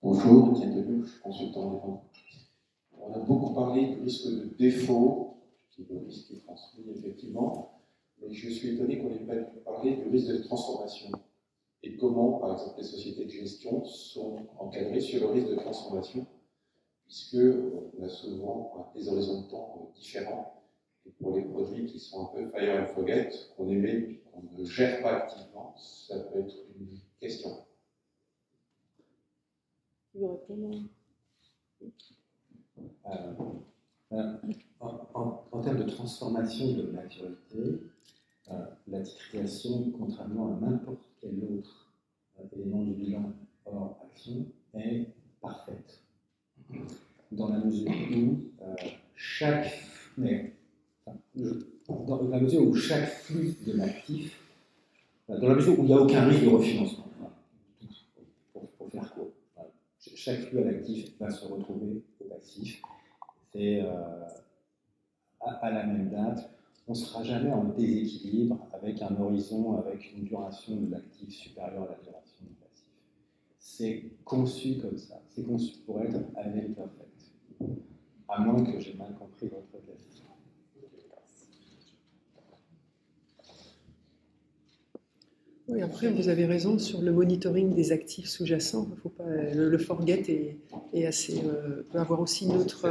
[0.01, 2.05] Bonjour, Étienne Deluche, consultant.
[2.97, 5.39] On a beaucoup parlé du risque de défaut,
[5.70, 7.82] qui est le risque qui est transmis effectivement,
[8.20, 9.35] mais je suis étonné qu'on n'ait pas
[9.65, 11.11] parlé du risque de transformation
[11.82, 16.24] et comment, par exemple, les sociétés de gestion sont encadrées sur le risque de transformation
[17.07, 20.62] puisqu'on a souvent des horizons de temps différents.
[21.07, 24.43] Et pour les produits qui sont un peu fire and forget, qu'on émet et qu'on
[24.59, 27.65] ne gère pas activement, ça peut être une question.
[30.15, 30.78] veut répondre?
[34.81, 37.81] En, termes de transformation de maturité,
[38.87, 41.93] la titrisation, contrairement à n'importe quel autre
[42.53, 43.33] élément du bilan
[43.65, 45.07] hors action, est
[45.41, 46.06] parfaite.
[47.32, 48.44] Dans la mesure où
[49.14, 49.72] chaque,
[50.16, 50.52] mais,
[51.88, 54.40] dans la mesure où chaque flux de l'actif,
[55.28, 57.09] dans la mesure où il n'y a aucun risque de refinancement,
[58.52, 59.32] pour, faire court,
[59.98, 62.80] chaque flux à l'actif va se retrouver au passif.
[63.52, 64.28] C'est euh,
[65.40, 66.51] à, la même date,
[66.86, 71.84] on ne sera jamais en déséquilibre avec un horizon, avec une duration de l'actif supérieure
[71.84, 72.26] à la duration.
[73.68, 77.10] C'est conçu comme ça, c'est conçu pour être avec perfect
[78.28, 80.24] à moins que j'ai mal compris votre question.
[85.68, 88.88] Oui, après, vous avez raison sur le monitoring des actifs sous-jacents.
[89.02, 90.56] Faut pas, le, forget
[90.94, 92.86] est, assez, euh, peut avoir aussi une autre,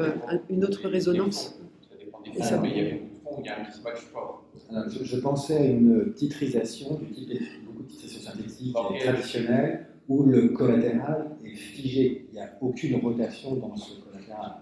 [0.50, 1.58] une autre résonance.
[1.90, 3.64] Ça dépend des fonds, mais il y a beaucoup de fonds, il y a un
[3.66, 4.44] mismatch fort.
[4.90, 11.38] je, pensais à une titrisation, du type, beaucoup de titrisation synthétique traditionnelle, où le collatéral
[11.44, 12.28] est figé.
[12.30, 14.62] Il n'y a aucune rotation dans ce collatéral.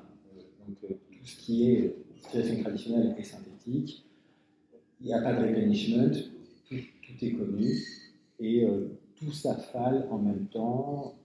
[0.68, 4.06] Donc euh, tout ce qui est situation traditionnelle et synthétique,
[5.02, 6.12] il n'y a pas de replenishment,
[6.70, 6.76] tout,
[7.22, 7.78] est connu,
[8.40, 11.16] et euh, tout s'affale en même temps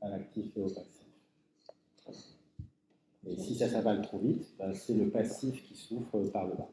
[0.00, 0.90] à l'actif et au passif.
[3.26, 6.68] Et si ça s'avale trop vite, ben, c'est le passif qui souffre par le bas.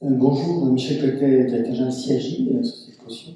[0.00, 3.34] Euh, bonjour, Michel Cotet, directeur général CIAJ, de caution.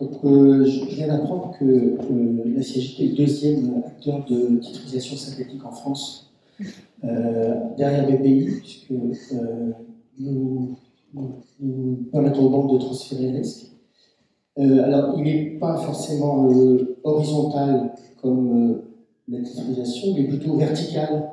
[0.00, 5.16] Donc, euh, je viens d'apprendre que euh, la CIAGT est le deuxième acteur de titrisation
[5.16, 6.34] synthétique en France,
[7.04, 8.92] euh, derrière BPI, puisque
[10.18, 10.76] nous,
[11.60, 13.72] nous, permettons aux banques de transférer les risques.
[14.58, 16.46] alors, il n'est pas forcément
[17.02, 18.82] horizontal comme
[19.28, 21.30] la titrisation, il est plutôt vertical.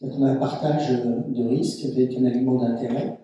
[0.00, 3.18] On a un partage de risques avec un aliment d'intérêt.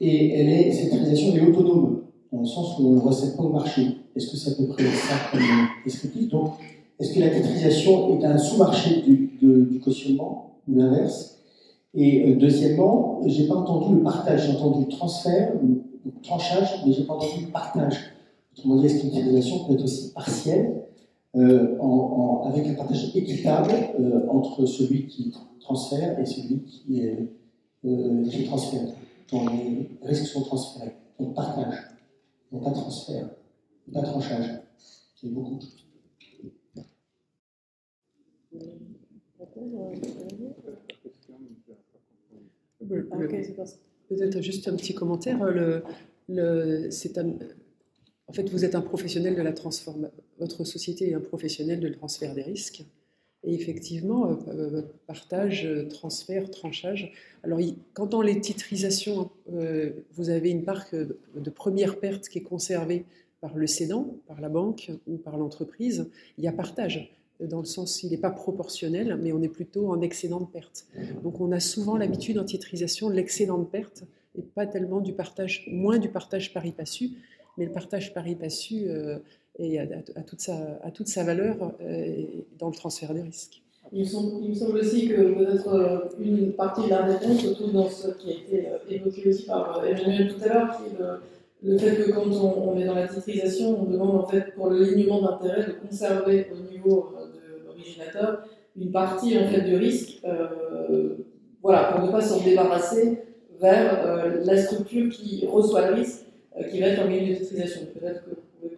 [0.00, 2.01] et elle est, cette titrisation est autonome
[2.32, 3.98] dans le sens où on ne recèle pas au marché.
[4.16, 5.40] Est-ce que c'est à peu près ça comme
[5.84, 6.54] descriptif Donc,
[6.98, 11.38] est-ce que la titrisation est un sous-marché du, cautionnement ou l'inverse?
[11.94, 17.04] Et euh, deuxièmement, j'ai pas entendu le partage, j'ai entendu transfert, le tranchage, mais j'ai
[17.04, 18.14] pas entendu le partage.
[18.56, 20.84] Autrement dit, est-ce qu'une titrisation peut être aussi partielle
[21.36, 21.76] euh,
[22.44, 27.02] avec un partage équitable euh, entre celui qui transfère et celui qui,
[27.82, 28.88] qui transfère,
[29.30, 30.92] dont les risques sont transférés.
[31.18, 31.91] Donc partage
[32.60, 33.30] pas de transfert,
[33.92, 34.60] pas de tranchage.
[35.14, 35.58] C'est beaucoup.
[44.08, 45.40] Peut-être juste un petit commentaire.
[48.28, 50.16] En fait, vous êtes un professionnel de la transformation.
[50.38, 52.84] Votre société est un professionnel de transfert des risques.
[53.44, 57.12] Et effectivement, euh, euh, partage, transfert, tranchage.
[57.42, 57.58] Alors,
[57.92, 63.04] quand dans les titrisations, euh, vous avez une part de première perte qui est conservée
[63.40, 66.08] par le cédant, par la banque ou par l'entreprise,
[66.38, 69.90] il y a partage dans le sens il n'est pas proportionnel, mais on est plutôt
[69.90, 70.86] en excédent de perte.
[71.24, 74.04] Donc on a souvent l'habitude en titrisation de l'excédent de perte
[74.38, 77.10] et pas tellement du partage, moins du partage pari passu,
[77.58, 78.86] mais le partage pari passu
[79.58, 79.86] et à,
[80.22, 80.40] toute,
[81.08, 82.22] sa, valeur euh,
[82.58, 83.62] dans le transfert des risques.
[83.92, 87.90] Il me, semble, aussi que peut-être euh, une partie de la réponse se trouve dans
[87.90, 90.98] ce qui a été euh, évoqué aussi par Emmanuel tout à l'heure, qui est
[91.64, 94.82] le, fait que quand on, est dans la titrisation, on demande en fait pour le
[94.82, 98.44] lignement d'intérêt de conserver au niveau de l'originateur
[98.76, 100.22] une partie en fait du risque,
[101.62, 103.18] voilà, pour ne pas s'en débarrasser
[103.60, 106.24] vers la structure qui reçoit le risque,
[106.70, 107.82] qui va être en milieu de titrisation.
[107.94, 108.30] Peut-être que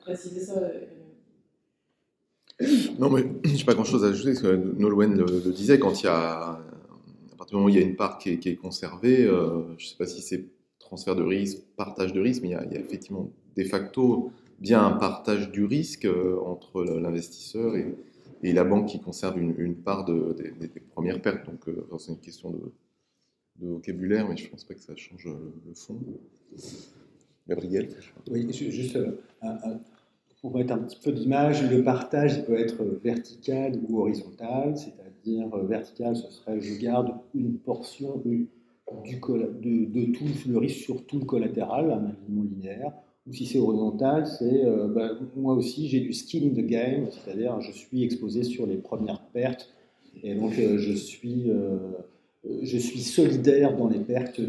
[0.05, 0.85] préciser ça euh,
[2.98, 6.05] Non, mais je n'ai pas grand-chose à ajouter, parce que Nolwenn le, disait, quand il
[6.05, 9.24] y a, à partir du moment où il y a une part qui est, conservée,
[9.24, 10.44] euh, je ne sais pas si c'est
[10.78, 14.93] transfert de risque, partage de risque, mais il y, a, effectivement de facto bien un
[14.93, 17.94] partage du risque euh, entre l'investisseur et,
[18.43, 21.47] la banque qui conserve une, part de, des, premières pertes.
[21.47, 21.64] Donc,
[21.98, 22.60] c'est une question de,
[23.59, 25.98] vocabulaire, mais je ne pense pas que ça change le fond.
[27.48, 27.89] Gabriel
[28.31, 28.98] Oui, juste
[30.44, 35.62] pour mettre un petit peu d'image, le partage peut être vertical ou horizontal, c'est-à-dire euh,
[35.62, 38.44] vertical, ce serait je garde une portion de,
[40.12, 42.92] tout le risque sur tout le collatéral, un alignement linéaire,
[43.26, 47.06] ou si c'est horizontal, c'est euh, bah, moi aussi j'ai du skin in the game,
[47.10, 49.70] c'est-à-dire je suis exposé sur les premières pertes,
[50.22, 51.50] et donc euh, je, suis,
[53.02, 54.42] solidaire dans les pertes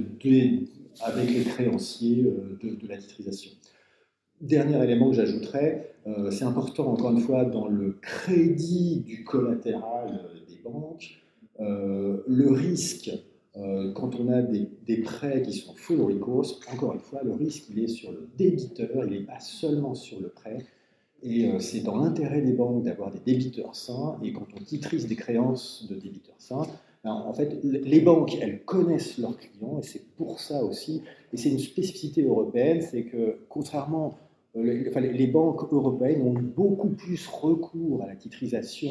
[1.05, 2.23] avec les créanciers
[2.61, 3.51] de la titrisation.
[4.41, 10.21] Dernier élément que j'ajouterais, euh, c'est important encore une fois dans le crédit du collatéral
[10.47, 11.21] des banques,
[11.59, 13.11] le risque
[13.93, 17.67] quand on a des, des, prêts qui sont full recourse, encore une fois, le risque
[17.69, 20.57] il est sur le débiteur, il n'est pas seulement sur le prêt.
[21.23, 24.19] Et c'est dans l'intérêt des banques d'avoir des débiteurs sains.
[24.21, 26.67] Et quand on titrise des créances de débiteurs sains,
[27.05, 31.03] en fait, les banques, elles connaissent leurs clients, et c'est pour ça aussi,
[31.33, 34.17] et c'est une spécificité européenne, c'est que contrairement,
[34.57, 38.89] euh, les, banques européennes ont eu beaucoup plus recours à la titrisation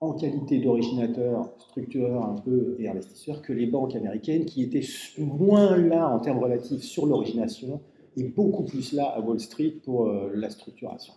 [0.00, 4.86] en qualité d'originateur, structureur un peu et investisseur que les banques américaines qui étaient
[5.18, 7.80] moins là en termes relatifs sur l'origination
[8.16, 11.14] et beaucoup plus là à Wall Street pour euh, la structuration.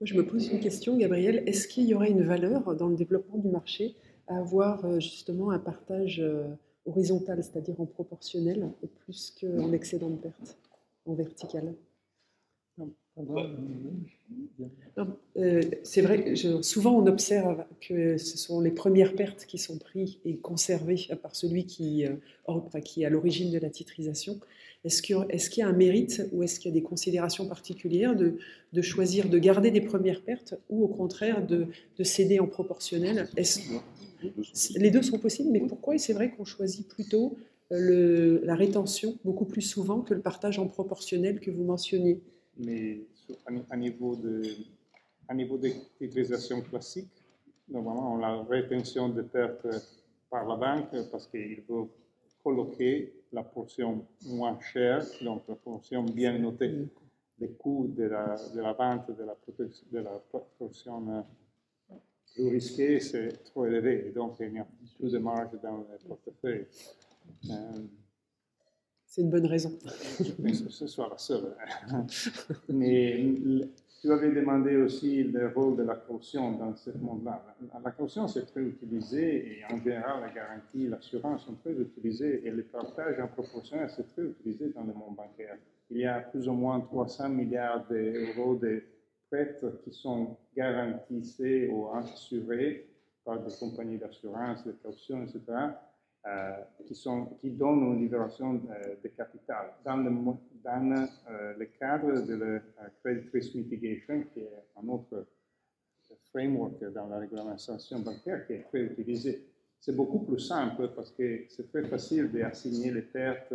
[0.00, 1.42] Je me pose une question, Gabriel.
[1.46, 3.94] Est-ce qu'il y aurait une valeur dans le développement du marché
[4.26, 6.24] à avoir euh, justement un partage
[6.86, 8.70] horizontal, c'est-à-dire en proportionnel,
[9.04, 10.58] plus qu'en excédent de perte,
[11.06, 11.74] en vertical?
[15.36, 19.78] Euh, c'est vrai, je, souvent on observe que ce sont les premières pertes qui sont
[19.78, 22.04] prises et conservées par celui qui,
[22.84, 24.40] qui est à l'origine de la titrisation.
[24.84, 28.14] Est-ce qu'il est y a un mérite ou est-ce qu'il y a des considérations particulières
[28.14, 28.36] de,
[28.72, 33.28] de, choisir de garder des premières pertes ou au contraire de, de céder en proportionnel?
[34.76, 35.96] Les deux sont possibles, mais pourquoi?
[35.98, 37.36] C'est vrai qu'on choisit plutôt
[37.72, 42.20] euh, le, la rétention beaucoup plus souvent que le partage en proportionnel que vous mentionniez
[42.58, 43.00] Mais
[43.70, 44.42] à niveau de,
[45.28, 45.58] à niveau
[46.62, 47.10] classique,
[47.68, 49.66] normalement, on la rétention de pertes
[50.30, 51.88] par la banque parce qu'il veut
[52.42, 56.86] coloquer la portion moins chère, donc la portion bien notée
[57.38, 59.36] des coûts de la, de la vente de la,
[59.90, 60.22] de la
[60.58, 61.24] portion
[62.34, 64.12] plus risqué, c'est trop élevé.
[64.14, 64.66] Donc, il y a
[64.98, 66.66] plus de marge dans le portefeuille.
[67.50, 67.54] Euh,
[69.14, 69.70] c'est une bonne raison.
[69.80, 71.54] ce la seule.
[72.68, 73.24] Mais
[74.00, 77.40] tu avais demandé aussi le rôle de la caution dans ce monde-là.
[77.84, 82.50] La caution, c'est très utilisé et en général, la garantie, l'assurance sont très utilisées et
[82.50, 85.58] le partage en proportionnel, c'est très utilisé dans le monde bancaire.
[85.90, 88.82] Il y a plus ou moins 300 milliards d'euros de
[89.84, 92.88] qui sont garantis ou assurés
[93.24, 95.40] par des compagnies d'assurance, de caution, etc.,
[96.86, 102.60] qui, sont, qui donnent une libération euh, de capital dans le, le cadre de la
[103.02, 104.50] credit risk mitigation, qui est
[104.82, 105.26] un autre
[106.30, 109.44] framework dans la réglementation bancaire qui est très utilisé.
[109.78, 113.52] C'est beaucoup plus simple parce que c'est très facile d'assigner les pertes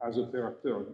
[0.00, 0.84] aux opérateurs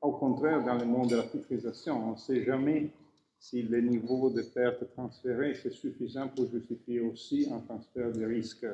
[0.00, 2.90] au contraire, dans le monde de la titrisation, on ne sait jamais
[3.38, 8.66] si le niveau de perte transférée est suffisant pour justifier aussi un transfert de risque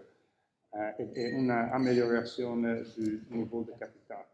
[0.98, 4.24] et, une amélioration du niveau de capital.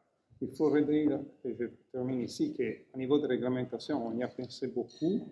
[0.43, 4.69] Il faut redire, et je termine ici, qu'au niveau de réglementation, on y a pensé
[4.69, 5.29] beaucoup.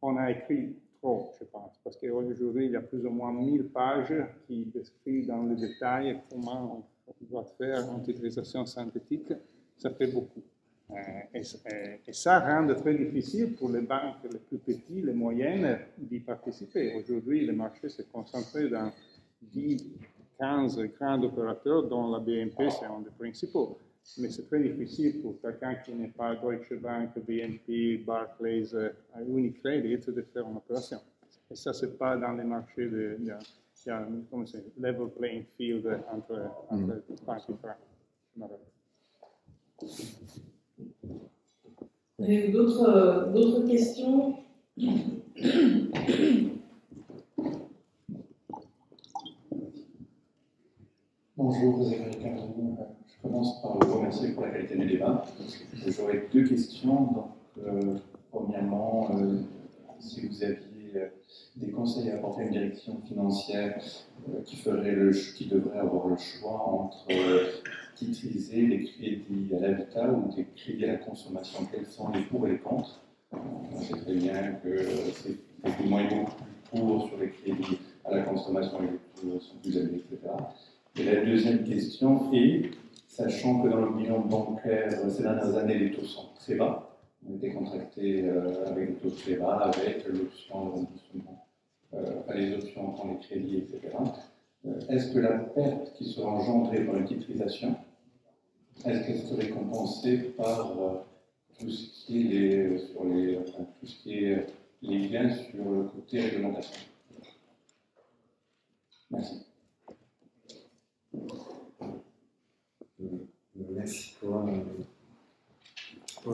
[0.00, 3.64] On a écrit trop, je pense, parce qu'aujourd'hui, il y a plus ou moins 1000
[3.64, 4.14] pages
[4.46, 9.32] qui décrivent dans le détail comment on doit faire une titrisation synthétique.
[9.76, 10.42] Ça fait beaucoup.
[10.90, 11.40] Euh,
[12.06, 16.94] et, ça rend très difficile pour les banques les plus petites, les moyennes, d'y participer.
[16.94, 18.92] Aujourd'hui, le marché s'est concentré dans
[19.40, 19.84] 10,
[20.38, 23.78] 15 grands opérateurs, dont la BNP, c'est un des principaux.
[24.18, 28.90] Mais c'est très difficile pour quelqu'un qui n'est pas Deutsche Bank, BNP, Barclays, euh,
[29.28, 30.98] Unicredit de faire une opération.
[31.50, 33.32] Et ça, c'est pas dans les marchés de, de,
[33.86, 37.02] de level playing field entre, entre mm.
[37.08, 37.78] différentes.
[42.18, 43.32] Avez-vous d'autres, euh,
[51.42, 55.24] d'autres questions Bonjour, Je commence par vous remercier pour la qualité du débat.
[55.86, 57.24] J'aurais deux questions.
[57.66, 57.96] Euh,
[58.30, 59.40] premièrement, euh,
[59.98, 61.10] si vous aviez
[61.56, 63.80] des conseils à apporter à une direction financière
[64.44, 67.06] qui, devrait avoir le choix entre
[68.00, 71.66] utiliser les crédits à l'habitat ou des crédits à la consommation?
[71.72, 73.00] Quels sont les pour et les contre?
[73.32, 74.76] On sait très bien que
[75.14, 79.40] c'est beaucoup moins beaucoup plus pour sur les crédits à la consommation et les taux
[79.40, 80.32] sont plus élevés, etc.
[80.96, 82.70] Et la deuxième question est,
[83.08, 87.36] sachant que dans le bilan bancaire, ces dernières années, les taux sont très bas, on
[87.36, 90.86] été contracté euh, avec des taux très bas, avec l'option
[91.94, 93.96] euh, les options en les crédits, etc.
[94.66, 97.76] Euh, est-ce que la perte qui sera engendrée par une titrisation,
[98.84, 100.94] est-ce qu'elle serait compensée par euh,
[101.58, 104.46] tout ce qui est les, sur tout ce qui est
[104.80, 106.80] les liens sur le côté réglementation
[109.10, 109.51] Merci.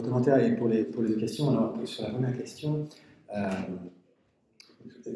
[0.09, 1.51] Et pour les, questions.
[1.51, 2.87] Alors, sur la première question,
[3.37, 3.51] euh,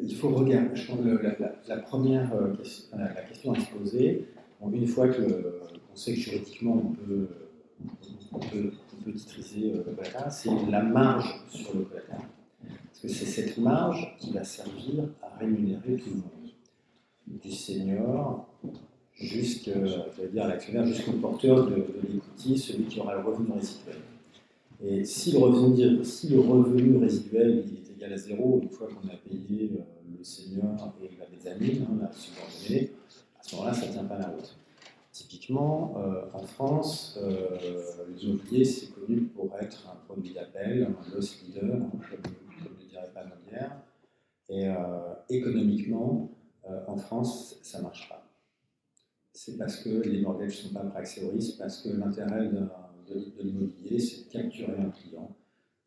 [0.03, 0.75] il faut regarder.
[0.75, 4.27] Je pense que la, première euh, question, la question à se poser,
[4.71, 7.27] une fois qu'on sait que juridiquement on peut,
[8.31, 8.71] on peut,
[9.15, 12.21] titriser le collatéral, c'est la marge sur le collatéral.
[12.61, 18.47] Parce que c'est cette marge qui va servir à rémunérer tout le monde, du senior
[19.15, 19.73] jusqu'à
[20.33, 23.95] l'actionnaire, jusqu'au porteur de, de celui qui aura le revenu résiduel.
[24.85, 29.07] Et si le revenu, si le revenu résiduel est égal à zéro, une fois qu'on
[29.07, 32.91] a payé euh, le senior et la mezzanine, hein, la subordonnée,
[33.39, 34.57] à ce moment-là, ça ne tient pas la route.
[35.13, 37.55] Typiquement, euh, en France, euh,
[38.17, 43.11] l'immobilier, c'est connu pour être un produit d'appel, un loss leader, hein, comme, ne dirait
[43.13, 43.77] pas hier.
[44.49, 46.31] Et euh, économiquement,
[46.87, 48.25] en France, ça ne marche pas.
[49.33, 50.91] C'est parce que les mortgages ne sont pas
[51.31, 52.49] risque, parce que l'intérêt
[53.13, 55.35] de, l'immobilier, c'est capturer un client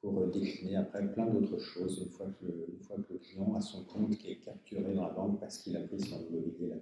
[0.00, 3.54] pour décliner après plein d'autres choses une fois, que le, une fois que le client
[3.54, 6.68] a son compte qui est capturé dans la banque parce qu'il a pris son immobilier
[6.68, 6.76] là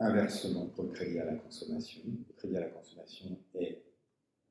[0.00, 3.80] Inversement, pour le crédit à la consommation, le crédit à la consommation est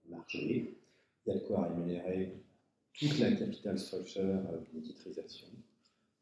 [0.10, 0.78] margé.
[1.26, 2.34] Il y a de quoi rémunérer
[2.94, 4.24] toute la capital structure
[4.74, 5.48] de titrisation.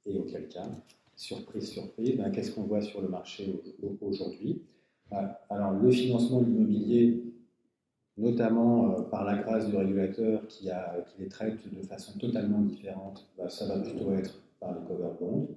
[0.08, 0.70] Et auquel cas,
[1.16, 3.62] surprise, surprise, ben, qu'est-ce qu'on voit sur le marché
[4.02, 4.64] aujourd'hui?
[5.12, 7.21] Ben, Alors, le financement de l'immobilier,
[8.18, 10.70] notamment euh, par la grâce du régulateur qui,
[11.20, 15.48] les traite de façon totalement différente, ben, ça va plutôt être par les cover bonds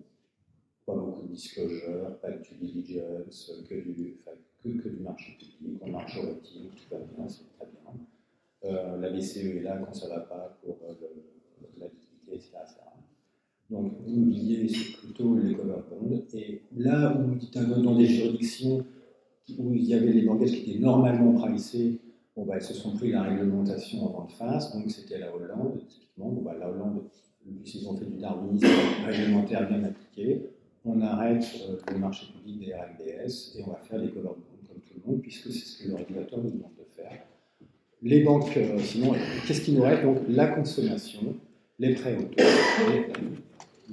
[0.87, 4.17] pas beaucoup de disclosure, pas de due diligence, que du,
[4.63, 8.71] que, que, du marché public, on marche au routine, tout va bien, c'est très bien.
[8.71, 10.95] Euh, la BCE est là quand ça ne va pas pour euh,
[11.79, 12.51] la liquidité, etc.,
[13.71, 16.25] Donc l'immobilier, c'est plutôt les cover bonds.
[16.35, 17.35] Et là où
[17.83, 18.85] dans des juridictions
[19.59, 21.99] où il y avait les banquettes qui étaient normalement pricées,
[22.37, 25.83] bon, bah, elles se sont pris la réglementation en vente face, donc c'était la Hollande,
[25.89, 26.31] typiquement.
[26.31, 27.03] Bon, bah, la Hollande,
[27.47, 28.67] ils ont fait du darwinisme
[29.07, 30.55] réglementaire bien appliqué
[30.85, 34.81] on arrête euh, le marché public des RMBS et on va faire des cover comme
[34.81, 37.23] tout le monde, puisque c'est ce que le régulateur nous demande de faire.
[38.03, 39.15] Les banques, euh, sinon,
[39.47, 40.03] qu'est-ce qui nous reste?
[40.03, 41.37] Donc la consommation,
[41.79, 42.43] les prêts auto.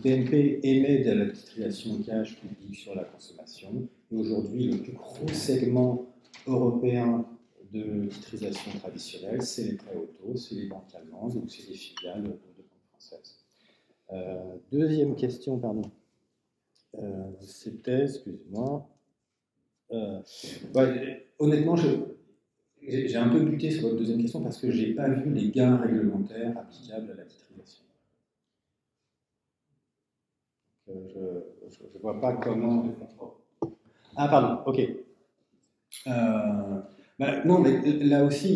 [0.03, 3.87] BNP émet de la titrisation cash publique sur la consommation.
[4.11, 6.05] Et aujourd'hui, le plus gros segment
[6.47, 7.25] européen
[7.71, 12.23] de titrisation traditionnelle, c'est les prêts auto, c'est les banques allemandes, donc c'est les filiales
[12.23, 12.37] de, banques
[12.91, 13.39] françaises.
[14.11, 15.89] Euh, deuxième question, pardon.
[16.97, 18.87] Euh, c'était, excuse-moi.
[19.91, 20.21] Euh,
[21.39, 25.33] honnêtement, j'ai un peu buté sur votre deuxième question parce que je n'ai pas vu
[25.33, 27.83] les gains réglementaires applicables à la titrisation.
[30.87, 32.85] Je ne vois pas comment.
[34.17, 34.81] Ah, pardon, ok.
[37.21, 38.49] Bah, non, mais là aussi,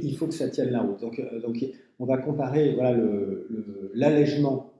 [0.00, 1.00] il, faut que ça tienne la route.
[1.00, 1.66] Donc, donc
[1.98, 2.76] on va comparer
[3.94, 4.70] l'allègement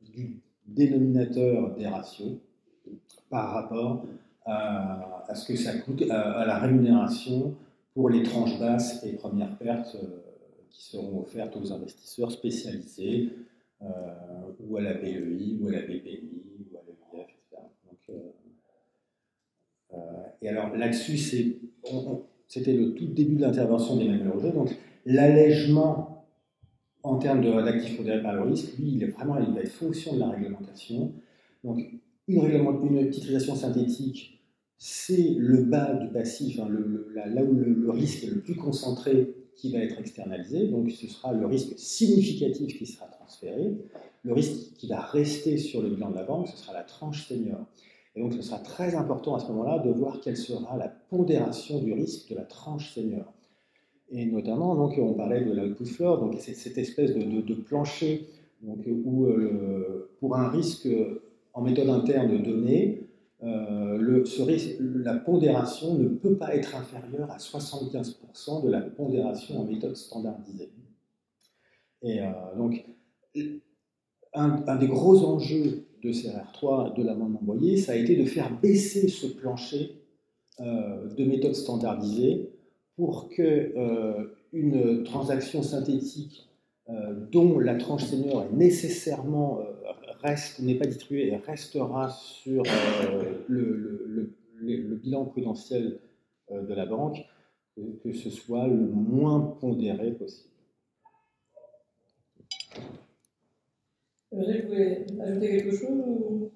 [0.00, 2.38] du dénominateur des ratios
[3.28, 4.06] par rapport
[4.46, 7.54] à, ce que ça coûte, à, la rémunération
[7.92, 10.22] pour les tranches basses et premières pertes euh,
[10.70, 13.28] qui seront offertes aux investisseurs spécialisés
[13.82, 13.86] euh,
[14.66, 16.30] ou à la BEI ou à la BPI
[16.72, 17.28] ou à l'EIF,
[17.92, 18.18] etc.
[19.92, 19.96] Euh,
[20.40, 21.58] et alors là-dessus,
[22.48, 24.52] c'était le tout début de l'intervention d'Emmanuel Roger.
[24.52, 26.26] Donc l'allègement
[27.02, 30.20] en termes d'actifs modérés par le risque, lui, il est vraiment il va fonction de
[30.20, 31.12] la réglementation.
[31.62, 31.80] Donc
[32.28, 34.42] une, une titrisation synthétique,
[34.78, 36.68] c'est le bas du passif, hein,
[37.14, 40.68] là où le, risque est le plus concentré qui va être externalisé.
[40.68, 43.76] Donc ce sera le risque significatif qui sera transféré.
[44.22, 47.28] Le risque qui va rester sur le bilan de la banque, ce sera la tranche
[47.28, 47.64] senior.
[48.16, 51.78] Et donc ce sera très important à ce moment-là de voir quelle sera la pondération
[51.78, 53.32] du risque de la tranche senior.
[54.08, 58.28] Et notamment, donc, on parlait de l'output floor, donc cette espèce de, plancher
[58.62, 60.88] donc, où euh, pour un risque
[61.52, 63.06] en méthode interne données,
[63.42, 64.24] euh,
[65.04, 70.70] la pondération ne peut pas être inférieure à 75% de la pondération en méthode standardisée.
[72.02, 72.84] Et euh, donc,
[74.32, 79.08] un, des gros enjeux de CRR3, de l'amendement Boyer, ça a été de faire baisser
[79.08, 80.02] ce plancher
[80.60, 82.50] euh, de méthode standardisée
[82.96, 83.72] pour que
[84.52, 86.48] une transaction synthétique
[87.30, 89.60] dont la tranche senior est nécessairement
[90.22, 96.00] reste, n'est pas distribué et restera sur euh, le, le, bilan prudentiel
[96.50, 97.18] euh, de la banque,
[98.02, 100.50] que, ce soit le moins pondéré possible.
[104.32, 106.50] Vous voulez ajouter quelque chose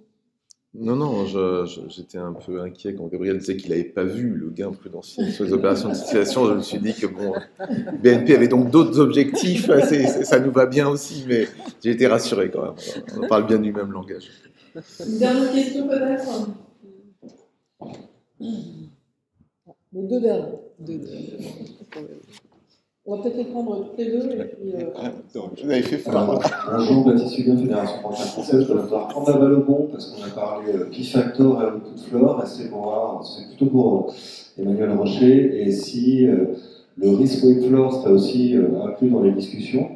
[0.74, 1.26] Non, non,
[1.88, 5.44] j'étais un peu inquiet quand Gabriel disait qu'il n'avait pas vu le gain prudentiel sur
[5.44, 6.46] les opérations de situation.
[6.46, 7.32] Je me suis dit que bon,
[8.02, 9.66] BNP avait donc d'autres objectifs,
[10.24, 11.46] ça nous va bien aussi, mais
[11.82, 12.74] j'ai été rassuré quand même.
[13.22, 14.28] On parle bien du même langage.
[14.74, 16.48] Une dernière question peut-être?
[19.92, 20.50] Les deux dernières.
[23.10, 24.20] On va peut-être les prendre toutes les deux.
[24.20, 24.90] Et puis, euh...
[24.94, 26.40] Ah, vous avez fait fort.
[26.70, 28.64] Bonjour, Baptiste Hubin, Fédération française.
[28.68, 31.60] Je vais devoir prendre la balle au bon parce qu'on a parlé euh, Key Factor
[31.60, 32.46] et Output Floor.
[32.46, 35.60] C'est pour c'est plutôt pour euh, Emmanuel Rocher.
[35.60, 36.54] Et si euh,
[36.98, 39.88] le risk weight floor serait aussi euh, inclus dans les discussions.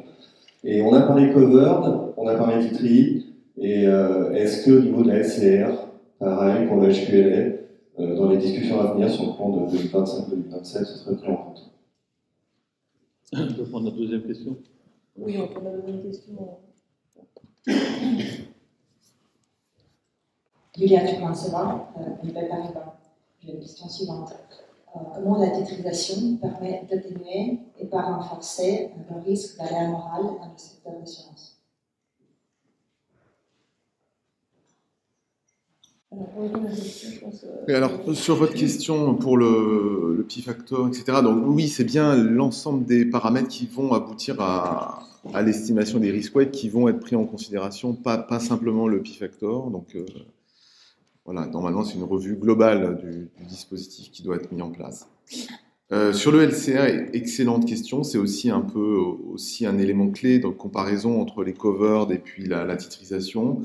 [0.65, 3.27] Et on a parlé covered, on a parlé titri.
[3.57, 5.69] Et euh, est-ce qu'au niveau de la SCR,
[6.19, 7.55] pareil pour le HQLA,
[7.97, 11.35] euh, dans les discussions à venir sur le plan de 2025-2027, ce serait pris en
[11.37, 11.74] compte?
[13.33, 14.57] On peut prendre la deuxième question?
[15.17, 16.57] Oui, on prend la deuxième question.
[20.77, 22.97] Julia Tupansova, euh, Paribas.
[23.39, 24.33] J'ai une question suivante.
[24.95, 30.57] Euh, comment la titrisation permet d'atténuer et pas renforcer le risque d'aléa morale dans le
[30.57, 31.05] secteur de
[37.67, 42.15] Et alors, sur votre question pour le, le pi factor, etc., donc oui, c'est bien
[42.15, 47.15] l'ensemble des paramètres qui vont aboutir à, à l'estimation des risques qui vont être pris
[47.15, 49.71] en considération, pas, pas simplement le pi factor.
[49.71, 50.05] Donc, euh,
[51.25, 55.07] voilà, normalement, c'est une revue globale du, du, dispositif qui doit être mis en place.
[55.91, 58.03] Euh, sur le LCA, excellente question.
[58.03, 58.97] C'est aussi un peu
[59.31, 63.61] aussi un élément clé de comparaison entre les covered et puis la, la titrisation.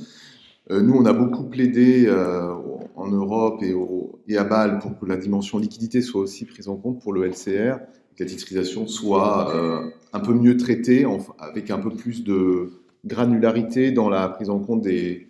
[0.71, 2.53] Euh, nous, on a beaucoup plaidé euh,
[2.95, 7.01] en Europe et, à Bâle pour que la dimension liquidité soit aussi prise en compte
[7.01, 7.79] pour le LCR,
[8.17, 11.07] que la titrisation soit euh, un peu mieux traitée,
[11.39, 12.71] avec un peu plus de
[13.05, 15.27] granularité dans la prise en compte des,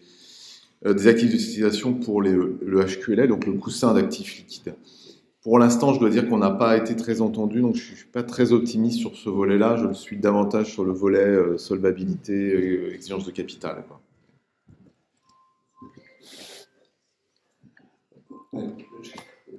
[0.85, 4.75] actifs de titrisation pour le HQLA, donc le coussin d'actifs liquides.
[5.43, 8.09] Pour l'instant, je dois dire qu'on n'a pas été très entendu, donc je ne suis
[8.09, 9.77] pas très optimiste sur ce volet-là.
[9.77, 13.85] Je le suis davantage sur le volet solvabilité, exigence de capital.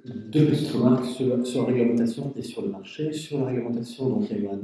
[0.04, 3.12] Deux petites remarques sur, la réglementation et sur le marché.
[3.12, 4.60] Sur la réglementation, donc, il y a eu un,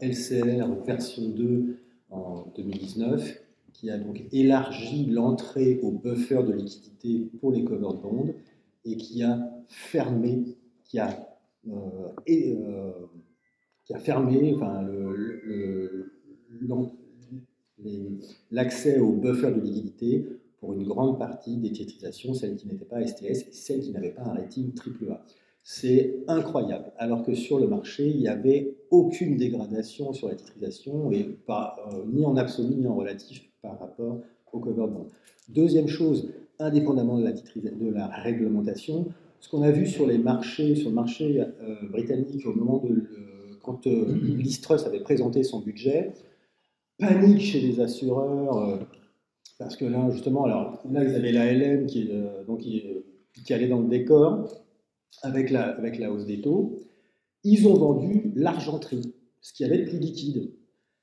[0.00, 1.78] LCR version 2
[2.10, 3.42] en 2019
[3.72, 8.34] qui a donc élargi l'entrée au buffer de liquidité pour les covered bonds
[8.84, 9.38] et qui a
[9.68, 11.28] fermé, qui a,
[11.68, 12.92] euh, euh,
[13.98, 14.86] fermé enfin,
[18.50, 20.26] l'accès au buffer de liquidité
[20.58, 24.10] pour une grande partie des titrisations, celles qui n'étaient pas STS et celles qui n'avaient
[24.10, 25.22] pas un rating AAA.
[25.62, 31.10] C'est incroyable, alors que sur le marché, il n'y avait aucune dégradation sur la titrisation,
[31.10, 34.20] et pas, euh, ni en absolu ni en relatif par rapport
[34.52, 35.06] au cover bond.
[35.48, 37.24] Deuxième chose, indépendamment de
[37.92, 39.06] la, réglementation,
[39.40, 43.08] ce qu'on a vu sur les marchés, sur le marché euh, britannique au moment de
[43.66, 44.06] quand euh,
[44.38, 46.12] Listrus avait présenté son budget,
[46.98, 48.76] panique chez les assureurs, euh,
[49.58, 53.68] parce que là, justement, alors là, ils avaient la LM qui, euh, donc, qui, allait
[53.68, 54.48] dans le décor
[55.22, 56.78] avec la, avec la hausse des taux.
[57.44, 60.52] Ils ont vendu l'argenterie, ce qui avait de plus liquide.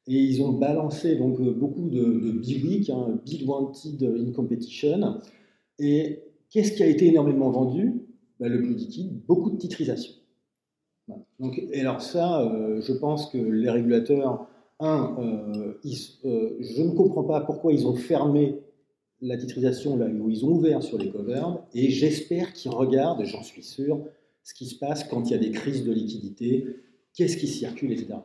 [0.07, 5.21] Et ils ont balancé donc beaucoup de, de BWIC, hein, Bid Wanted in Competition.
[5.80, 6.19] Et
[6.49, 8.01] qu'est-ce qui a été énormément vendu?
[8.39, 10.13] Ben, Le plus liquide, beaucoup de titrisation.
[11.39, 14.47] Donc, et alors ça, euh, je pense que les régulateurs
[14.79, 15.73] un, euh,
[16.25, 18.59] euh, je ne comprends pas pourquoi ils ont fermé
[19.21, 23.43] la titrisation là où ils ont ouvert sur les covered, et j'espère qu'ils regardent, j'en
[23.43, 24.03] suis sûr,
[24.43, 26.67] ce qui se passe quand il y a des crises de liquidité,
[27.13, 28.15] qu'est-ce qui circule, etc.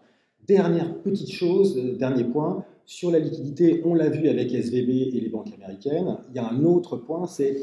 [0.47, 5.21] Dernière petite chose, euh, dernier point, sur la liquidité, on l'a vu avec SVB et
[5.21, 7.59] les banques américaines, il y a un autre point, c'est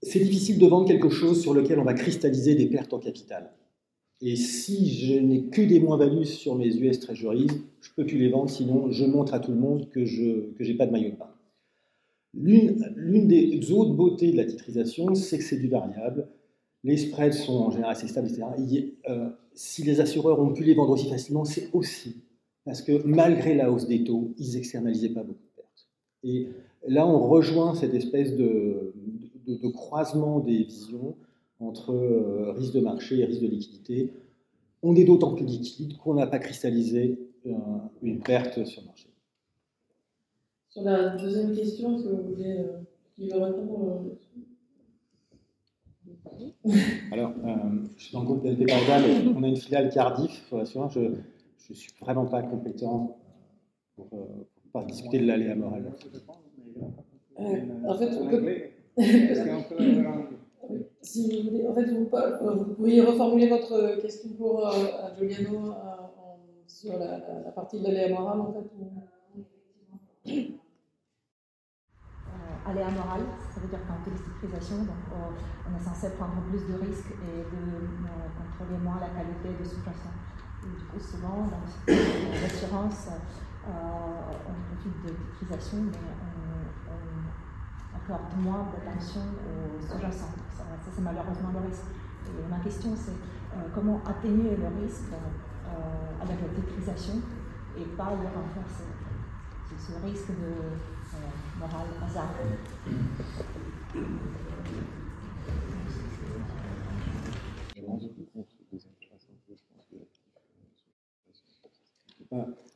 [0.00, 3.50] c'est difficile de vendre quelque chose sur lequel on va cristalliser des pertes en capital.
[4.20, 7.46] Et si je n'ai que des moins-values sur mes US Treasuries,
[7.80, 10.50] je ne peux plus les vendre, sinon je montre à tout le monde que je
[10.58, 11.30] n'ai pas de maillot de bain.
[12.34, 16.28] L'une des autres beautés de la titrisation, c'est que c'est du variable.
[16.84, 18.44] Les spreads sont en général assez stables, etc.
[18.70, 22.22] Et, euh, si les assureurs ont pu les vendre aussi facilement, c'est aussi
[22.64, 25.88] parce que malgré la hausse des taux, ils externalisaient pas beaucoup de pertes.
[26.22, 26.48] Et
[26.86, 28.92] là, on rejoint cette espèce de,
[29.46, 31.16] de croisement des visions
[31.60, 34.12] entre euh, risque de marché et risque de liquidité.
[34.82, 37.52] On est d'autant plus liquide qu'on n'a pas cristallisé euh,
[38.02, 39.08] une perte sur le marché.
[40.68, 42.78] Sur la deuxième question, est-ce que vous voulez euh,
[43.16, 44.04] qui veut répondre
[47.10, 47.54] Alors, euh,
[47.96, 50.94] je suis dans le groupe BNP Paribas, mais on a une filiale Cardiff sur l'assurance.
[50.94, 53.18] Je ne suis vraiment pas compétent
[53.96, 55.92] pour, euh, pour discuter de l'aléa morale.
[57.36, 57.44] en
[57.98, 58.62] fait, en on peut-
[61.00, 64.70] Si vous voulez, en fait, vous, euh, vous pourriez reformuler votre question pour euh,
[65.06, 67.18] à Giuliano euh, en- sur la,
[67.52, 68.68] partie de l'aléa morale, en fait.
[72.28, 73.98] euh, aléa morale, ça veut dire qu'en
[74.84, 75.30] euh,
[75.66, 79.64] on est censé prendre plus de risques et de euh, contrôler moins la qualité de.
[79.64, 81.62] Et Du coup, souvent, dans
[82.42, 86.37] l'assurance, euh, on profite de titrisation, mais on,
[88.08, 90.32] accorde moins d'attention aux sous-jacents.
[90.56, 91.84] Ça, ça, c'est malheureusement le risque.
[92.26, 97.14] Et ma question, c'est euh, comment atténuer le risque euh, avec la titrisation
[97.78, 98.88] et pas le renforcer?
[99.68, 101.18] C'est ce risque de euh,
[101.60, 102.32] moral hasard.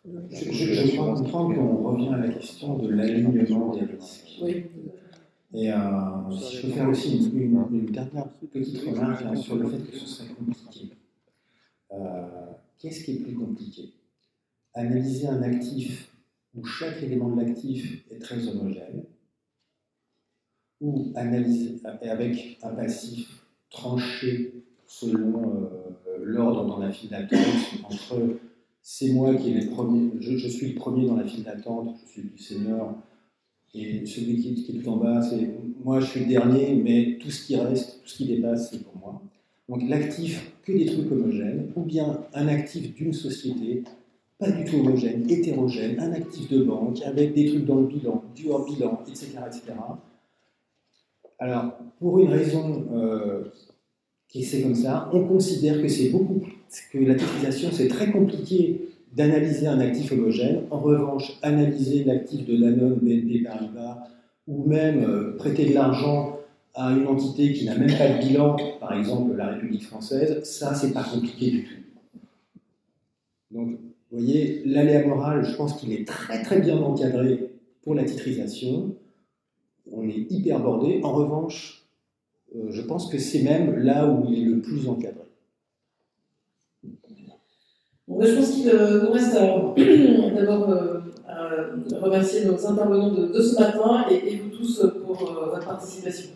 [0.04, 4.38] Je, je, je crois qu'on revient à la question de l'alignement des risques.
[4.42, 4.66] Oui.
[5.54, 9.90] Et euh, si je peux faire aussi une, dernière petite remarque hein, sur le fait
[9.90, 10.90] que ce serait compliqué.
[11.92, 13.92] Euh, Qu'est-ce qui est plus compliqué?
[14.74, 16.10] Analyser un actif
[16.54, 19.04] où chaque élément de l'actif est très homogène,
[20.80, 27.38] ou analyser avec un passif tranché selon euh, l'ordre dans la file d'attente
[27.84, 28.38] entre
[28.82, 32.10] c'est moi qui est le premier, je, suis le premier dans la file d'attente, je
[32.10, 32.96] suis plus senior,
[33.74, 35.50] et celui qui, est tout en bas, c'est
[35.82, 38.82] moi je suis le dernier, mais tout ce qui reste, tout ce qui dépasse, c'est
[38.84, 39.22] pour moi.
[39.68, 43.82] Donc l'actif, que des trucs homogènes, ou bien un actif d'une société,
[44.38, 48.22] pas du tout homogène, hétérogène, un actif de banque, avec des trucs dans le bilan,
[48.34, 49.28] du hors bilan, etc.
[49.46, 49.62] etc.
[51.38, 53.44] Alors, pour une raison euh,
[54.28, 56.42] qui c'est comme ça, on considère que c'est beaucoup,
[56.92, 60.62] que la titrisation c'est très compliqué d'analyser un actif homogène.
[60.70, 64.08] En revanche, analyser l'actif de Danone, BNP Paribas,
[64.46, 66.38] ou même euh, prêter de l'argent
[66.74, 70.74] à une entité qui n'a même pas de bilan, par exemple la République française, ça
[70.74, 71.74] c'est pas compliqué du tout.
[73.50, 73.78] Donc,
[74.10, 77.50] vous voyez, l'aléa moral, je pense qu'il est très très bien encadré
[77.82, 78.96] pour la titrisation.
[79.90, 81.00] On est hyper bordé.
[81.02, 81.86] En revanche,
[82.54, 85.24] euh, je pense que c'est même là où il est le plus encadré.
[88.08, 89.32] Je pense qu'il euh, nous reste
[90.34, 95.50] d'abord euh, à remercier nos intervenants de, ce matin et, et vous tous pour euh,
[95.50, 96.30] votre participation.